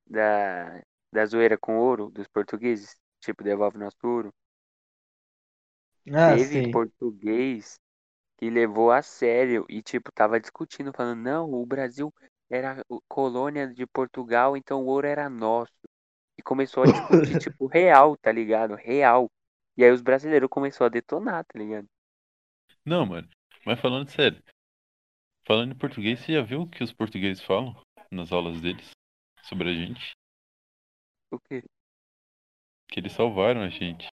Da. 0.07 0.83
Da 1.12 1.26
zoeira 1.26 1.59
com 1.59 1.78
ouro 1.78 2.11
dos 2.11 2.26
portugueses? 2.26 2.97
Tipo, 3.20 3.45
devolve 3.45 3.76
nosso 3.78 3.99
ouro. 4.03 4.33
Ah, 6.11 6.37
Teve 6.37 6.63
sim. 6.63 6.71
português 6.71 7.79
que 8.39 8.51
levou 8.51 8.91
a 8.91 9.03
sério 9.03 9.65
e, 9.69 9.83
tipo, 9.83 10.11
tava 10.13 10.41
discutindo, 10.41 10.93
falando, 10.93 11.21
não, 11.21 11.53
o 11.53 11.65
Brasil 11.65 12.13
era 12.51 12.85
colônia 13.09 13.69
de 13.69 13.87
Portugal, 13.87 14.57
então 14.57 14.83
o 14.83 14.87
ouro 14.87 15.07
era 15.07 15.29
nosso. 15.31 15.73
E 16.37 16.43
começou 16.43 16.83
a 16.83 16.87
discutir, 16.87 17.39
tipo, 17.39 17.67
real, 17.67 18.17
tá 18.17 18.33
ligado? 18.33 18.75
Real. 18.75 19.31
E 19.77 19.85
aí 19.85 19.91
os 19.91 20.03
brasileiros 20.03 20.49
começaram 20.51 20.87
a 20.87 20.91
detonar, 20.91 21.45
tá 21.45 21.59
ligado? 21.59 21.87
Não, 22.85 23.07
mano. 23.07 23.29
Mas 23.65 23.81
falando 23.81 24.09
sério. 24.11 24.43
Falando 25.47 25.73
em 25.73 25.79
português, 25.79 26.21
você 26.21 26.33
já 26.35 26.43
viu 26.43 26.63
o 26.63 26.69
que 26.69 26.83
os 26.83 26.93
portugueses 26.93 27.43
falam 27.43 27.75
nas 28.11 28.33
aulas 28.33 28.61
deles 28.61 28.91
sobre 29.45 29.71
a 29.71 29.75
gente? 29.75 30.13
O 31.31 31.39
quê? 31.39 31.63
Que 32.89 33.01
eles 33.01 33.13
salvaram 33.13 33.63
a 33.63 33.69
gente. 33.69 34.12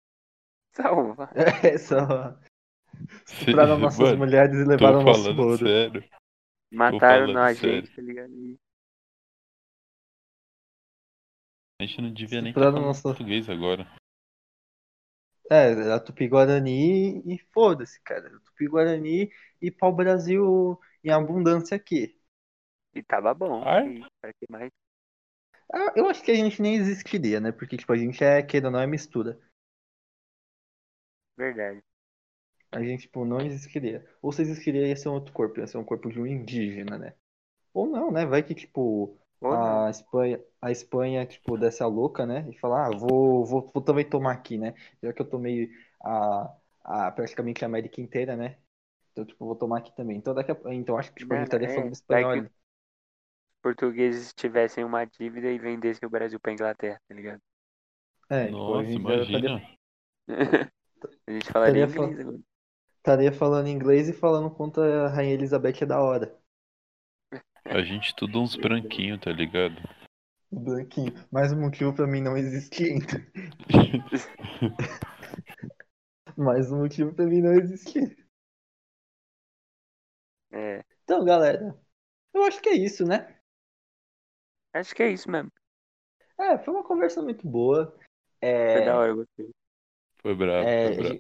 Salva. 0.76 1.30
É 1.64 1.78
só 1.78 2.38
Cê- 3.26 3.54
estupraram 3.54 3.78
nossas 3.80 4.00
Mano, 4.00 4.18
mulheres 4.18 4.56
e 4.56 4.64
levaram 4.66 5.04
nosso 5.04 5.30
falando 5.30 5.40
ouro. 5.42 5.58
sério. 5.58 6.04
Mataram 6.72 7.28
nós, 7.34 7.58
sério. 7.58 7.84
gente, 7.84 7.96
tá 7.96 8.02
ligado? 8.02 8.32
A 11.82 11.86
gente 11.86 12.02
não 12.02 12.14
devia 12.14 12.42
nem 12.42 12.54
falando 12.54 12.82
nossa- 12.82 13.02
português 13.04 13.50
agora. 13.50 13.88
É, 15.50 15.94
a 15.94 16.00
Tupi-Guarani 16.00 17.20
e 17.26 17.40
foda-se, 17.54 18.02
cara. 18.04 18.30
Tupi-Guarani 18.46 19.30
e 19.62 19.72
pau-brasil 19.72 20.80
em 21.04 21.12
abundância 21.12 21.76
aqui. 21.78 22.18
E 22.96 23.04
tava 23.04 23.34
bom. 23.34 23.64
E, 23.64 24.02
que 24.40 24.46
mais? 24.50 24.72
Ah, 25.72 25.94
Eu 25.96 26.08
acho 26.10 26.24
que 26.24 26.32
a 26.32 26.36
gente 26.36 26.62
nem 26.62 26.76
existiria, 26.76 27.40
né? 27.40 27.52
Porque, 27.52 27.78
tipo, 27.78 27.92
a 27.94 27.98
gente 27.98 28.24
é, 28.24 28.42
queira 28.42 28.68
ou 28.68 28.72
não, 28.72 28.80
é 28.80 28.88
mistura. 28.88 29.40
Verdade. 31.38 31.82
A 32.72 32.82
gente, 32.84 33.02
tipo, 33.04 33.24
não 33.26 33.40
existiria. 33.42 34.06
Ou 34.22 34.32
se 34.32 34.42
existiria, 34.42 34.88
ia 34.88 34.96
ser 34.96 35.10
um 35.10 35.14
outro 35.14 35.34
corpo, 35.34 35.60
ia 35.60 35.68
ser 35.68 35.78
um 35.78 35.84
corpo 35.84 36.10
de 36.10 36.20
um 36.20 36.28
indígena, 36.28 36.98
né? 36.98 37.14
Ou 37.74 37.88
não, 37.88 38.12
né? 38.12 38.26
Vai 38.26 38.44
que, 38.44 38.56
tipo, 38.56 39.18
a 39.50 39.90
Espanha, 39.92 40.42
a 40.62 40.72
Espanha, 40.72 41.26
tipo, 41.28 41.58
desce 41.58 41.84
a 41.84 41.88
louca, 41.88 42.26
né? 42.26 42.48
E 42.50 42.58
fala, 42.60 42.88
ah, 42.88 42.92
vou, 42.92 43.46
vou, 43.46 43.72
vou 43.74 43.84
também 43.84 44.10
tomar 44.10 44.34
aqui, 44.34 44.58
né? 44.58 44.76
Já 45.04 45.14
que 45.14 45.22
eu 45.22 45.30
tomei 45.30 45.70
a, 46.04 46.56
a, 46.84 47.12
praticamente 47.14 47.64
a 47.66 47.68
América 47.68 48.02
inteira, 48.02 48.38
né? 48.38 48.58
Então, 49.14 49.26
tipo, 49.26 49.46
vou 49.46 49.56
tomar 49.56 49.80
aqui 49.80 49.96
também. 49.96 50.18
Então, 50.18 50.34
daqui 50.36 50.52
a, 50.54 50.76
então 50.76 50.98
acho 50.98 51.12
que, 51.14 51.20
tipo, 51.20 51.34
a 51.36 51.38
gente 51.38 51.48
estaria 51.48 51.70
é, 51.70 51.70
falando 51.70 51.94
espanhol 51.94 52.32
que- 52.32 52.32
ali. 52.32 52.50
Portugueses 53.62 54.34
tivessem 54.34 54.86
uma 54.86 55.04
dívida 55.04 55.52
e 55.52 55.60
vendessem 55.60 56.08
o 56.08 56.10
Brasil 56.10 56.40
pra 56.40 56.54
Inglaterra, 56.54 57.02
tá 57.06 57.14
ligado? 57.14 57.42
É, 58.30 58.54
tipo, 58.54 58.76
a 58.76 58.84
Nossa, 58.84 58.86
gente 58.86 59.06
já 59.08 59.18
estaria, 59.24 59.52
imagina. 59.52 59.62
A 61.28 61.32
gente 61.32 61.52
falaria 61.52 61.86
Estaria 61.86 62.06
inglês 62.08 62.20
agora. 62.20 62.40
estaria 62.98 63.32
falando 63.32 63.68
inglês 63.68 64.10
e 64.10 64.14
falando 64.14 64.50
contra 64.50 65.06
a 65.06 65.10
Rainha 65.10 65.34
Elizabeth 65.34 65.82
é 65.82 65.86
da 65.86 66.02
hora. 66.02 66.36
A 67.66 67.82
gente 67.82 68.16
tudo 68.16 68.42
uns 68.42 68.56
branquinhos, 68.56 69.20
tá 69.20 69.32
ligado? 69.32 69.76
Branquinho. 70.52 71.14
Mais 71.32 71.52
um 71.52 71.60
motivo 71.60 71.94
pra 71.94 72.08
mim 72.08 72.22
não 72.22 72.38
existir 72.38 72.94
ainda. 72.94 73.06
Mais 76.38 76.72
um 76.72 76.80
motivo 76.80 77.14
pra 77.14 77.26
mim 77.26 77.42
não 77.42 77.54
existir. 77.54 78.16
É, 80.52 80.84
Então, 81.04 81.26
galera, 81.26 81.78
eu 82.34 82.44
acho 82.44 82.62
que 82.62 82.70
é 82.70 82.76
isso, 82.76 83.06
né? 83.06 83.36
acho 84.74 84.94
que 84.94 85.04
é 85.04 85.10
isso 85.10 85.32
mesmo. 85.32 85.52
É, 86.38 86.58
foi 86.58 86.74
uma 86.74 86.84
conversa 86.84 87.22
muito 87.22 87.48
boa. 87.48 87.96
Foi 87.98 88.06
É, 88.42 88.86
da 88.86 88.98
hora, 88.98 89.12
eu 89.12 89.16
gostei. 89.16 89.50
Foi 90.26 90.34
bravo, 90.34 90.68
é, 90.68 90.88
foi 90.88 90.96
bravo. 90.96 91.20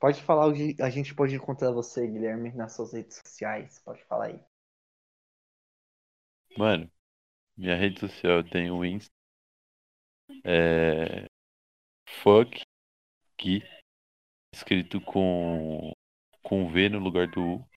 pode 0.00 0.20
falar 0.22 0.48
onde 0.48 0.76
a 0.82 0.90
gente 0.90 1.14
pode 1.14 1.36
encontrar 1.36 1.70
você, 1.70 2.06
Guilherme, 2.06 2.52
nas 2.52 2.74
suas 2.74 2.92
redes 2.92 3.20
sociais. 3.24 3.78
Pode 3.84 4.04
falar 4.06 4.26
aí. 4.26 4.40
Mano, 6.58 6.90
minha 7.56 7.76
rede 7.76 8.00
social 8.00 8.42
tem 8.44 8.70
o 8.70 8.84
Insta. 8.84 9.12
É. 10.44 11.26
Fuck 12.22 12.62
Gui. 13.40 13.62
Escrito 14.54 15.00
com. 15.00 15.92
Com 16.42 16.68
V 16.72 16.88
no 16.88 16.98
lugar 16.98 17.28
do 17.28 17.40
U. 17.40 17.68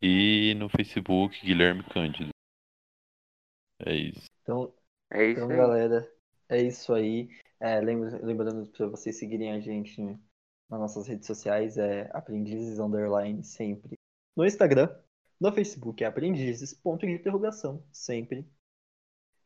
E 0.00 0.54
no 0.54 0.68
Facebook, 0.68 1.40
Guilherme 1.44 1.82
Cândido. 1.82 2.30
É 3.86 3.94
isso. 3.94 4.26
Então, 4.42 4.72
É 5.10 5.24
isso 5.30 5.44
então 5.44 5.50
aí. 5.50 5.56
galera, 5.56 6.12
é 6.48 6.62
isso 6.62 6.92
aí. 6.94 7.28
É, 7.60 7.80
lembra- 7.80 8.20
lembrando 8.24 8.70
para 8.70 8.86
vocês 8.88 9.18
seguirem 9.18 9.52
a 9.52 9.60
gente 9.60 10.00
nas 10.68 10.80
nossas 10.80 11.06
redes 11.06 11.26
sociais, 11.26 11.76
é 11.76 12.10
aprendizes 12.12 12.78
underline 12.78 13.44
sempre. 13.44 13.98
No 14.36 14.44
Instagram, 14.44 14.94
no 15.40 15.52
Facebook 15.52 16.02
é 16.02 16.06
aprendizes, 16.06 16.74
ponto 16.74 17.06
de 17.06 17.12
interrogação, 17.12 17.84
sempre. 17.92 18.46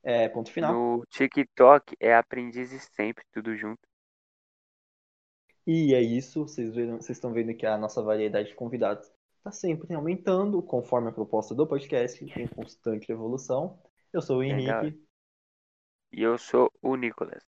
É, 0.02 0.28
ponto 0.28 0.50
final. 0.50 0.72
No 0.72 1.04
TikTok 1.06 1.96
é 2.00 2.14
aprendizes 2.14 2.88
sempre, 2.94 3.24
tudo 3.32 3.56
junto. 3.56 3.80
E 5.66 5.92
é 5.92 6.00
isso, 6.00 6.46
vocês, 6.46 6.74
viram, 6.74 6.96
vocês 6.96 7.18
estão 7.18 7.32
vendo 7.32 7.54
que 7.54 7.66
a 7.66 7.76
nossa 7.76 8.02
variedade 8.02 8.48
de 8.48 8.54
convidados 8.54 9.12
está 9.36 9.52
sempre 9.52 9.92
aumentando, 9.94 10.62
conforme 10.62 11.08
a 11.08 11.12
proposta 11.12 11.54
do 11.54 11.66
podcast, 11.66 12.24
em 12.24 12.48
constante 12.48 13.12
evolução. 13.12 13.78
Eu 14.12 14.22
sou 14.22 14.38
o 14.38 14.40
Legal. 14.40 14.84
Henrique. 14.84 15.06
E 16.12 16.22
eu 16.22 16.38
sou 16.38 16.72
o 16.80 16.96
Nicolas. 16.96 17.47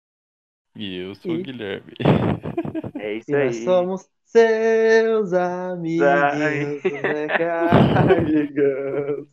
E 0.76 0.96
eu 0.98 1.14
sou 1.14 1.32
E- 1.32 1.40
o 1.40 1.42
Guilherme. 1.42 1.92
É 3.00 3.14
isso 3.14 3.30
E 3.30 3.34
aí. 3.36 3.46
nós 3.46 3.56
somos 3.56 4.08
seus 4.24 5.30
do 5.30 6.90
Zé 7.00 7.28
Cardigans. 7.38 9.26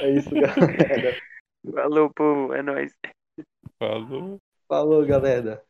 É 0.00 0.10
isso, 0.10 0.30
galera. 0.30 1.16
Falou, 1.72 2.10
povo. 2.14 2.52
É 2.54 2.62
nóis. 2.62 2.92
Falou. 3.78 4.38
Falou, 4.68 5.04
galera. 5.06 5.62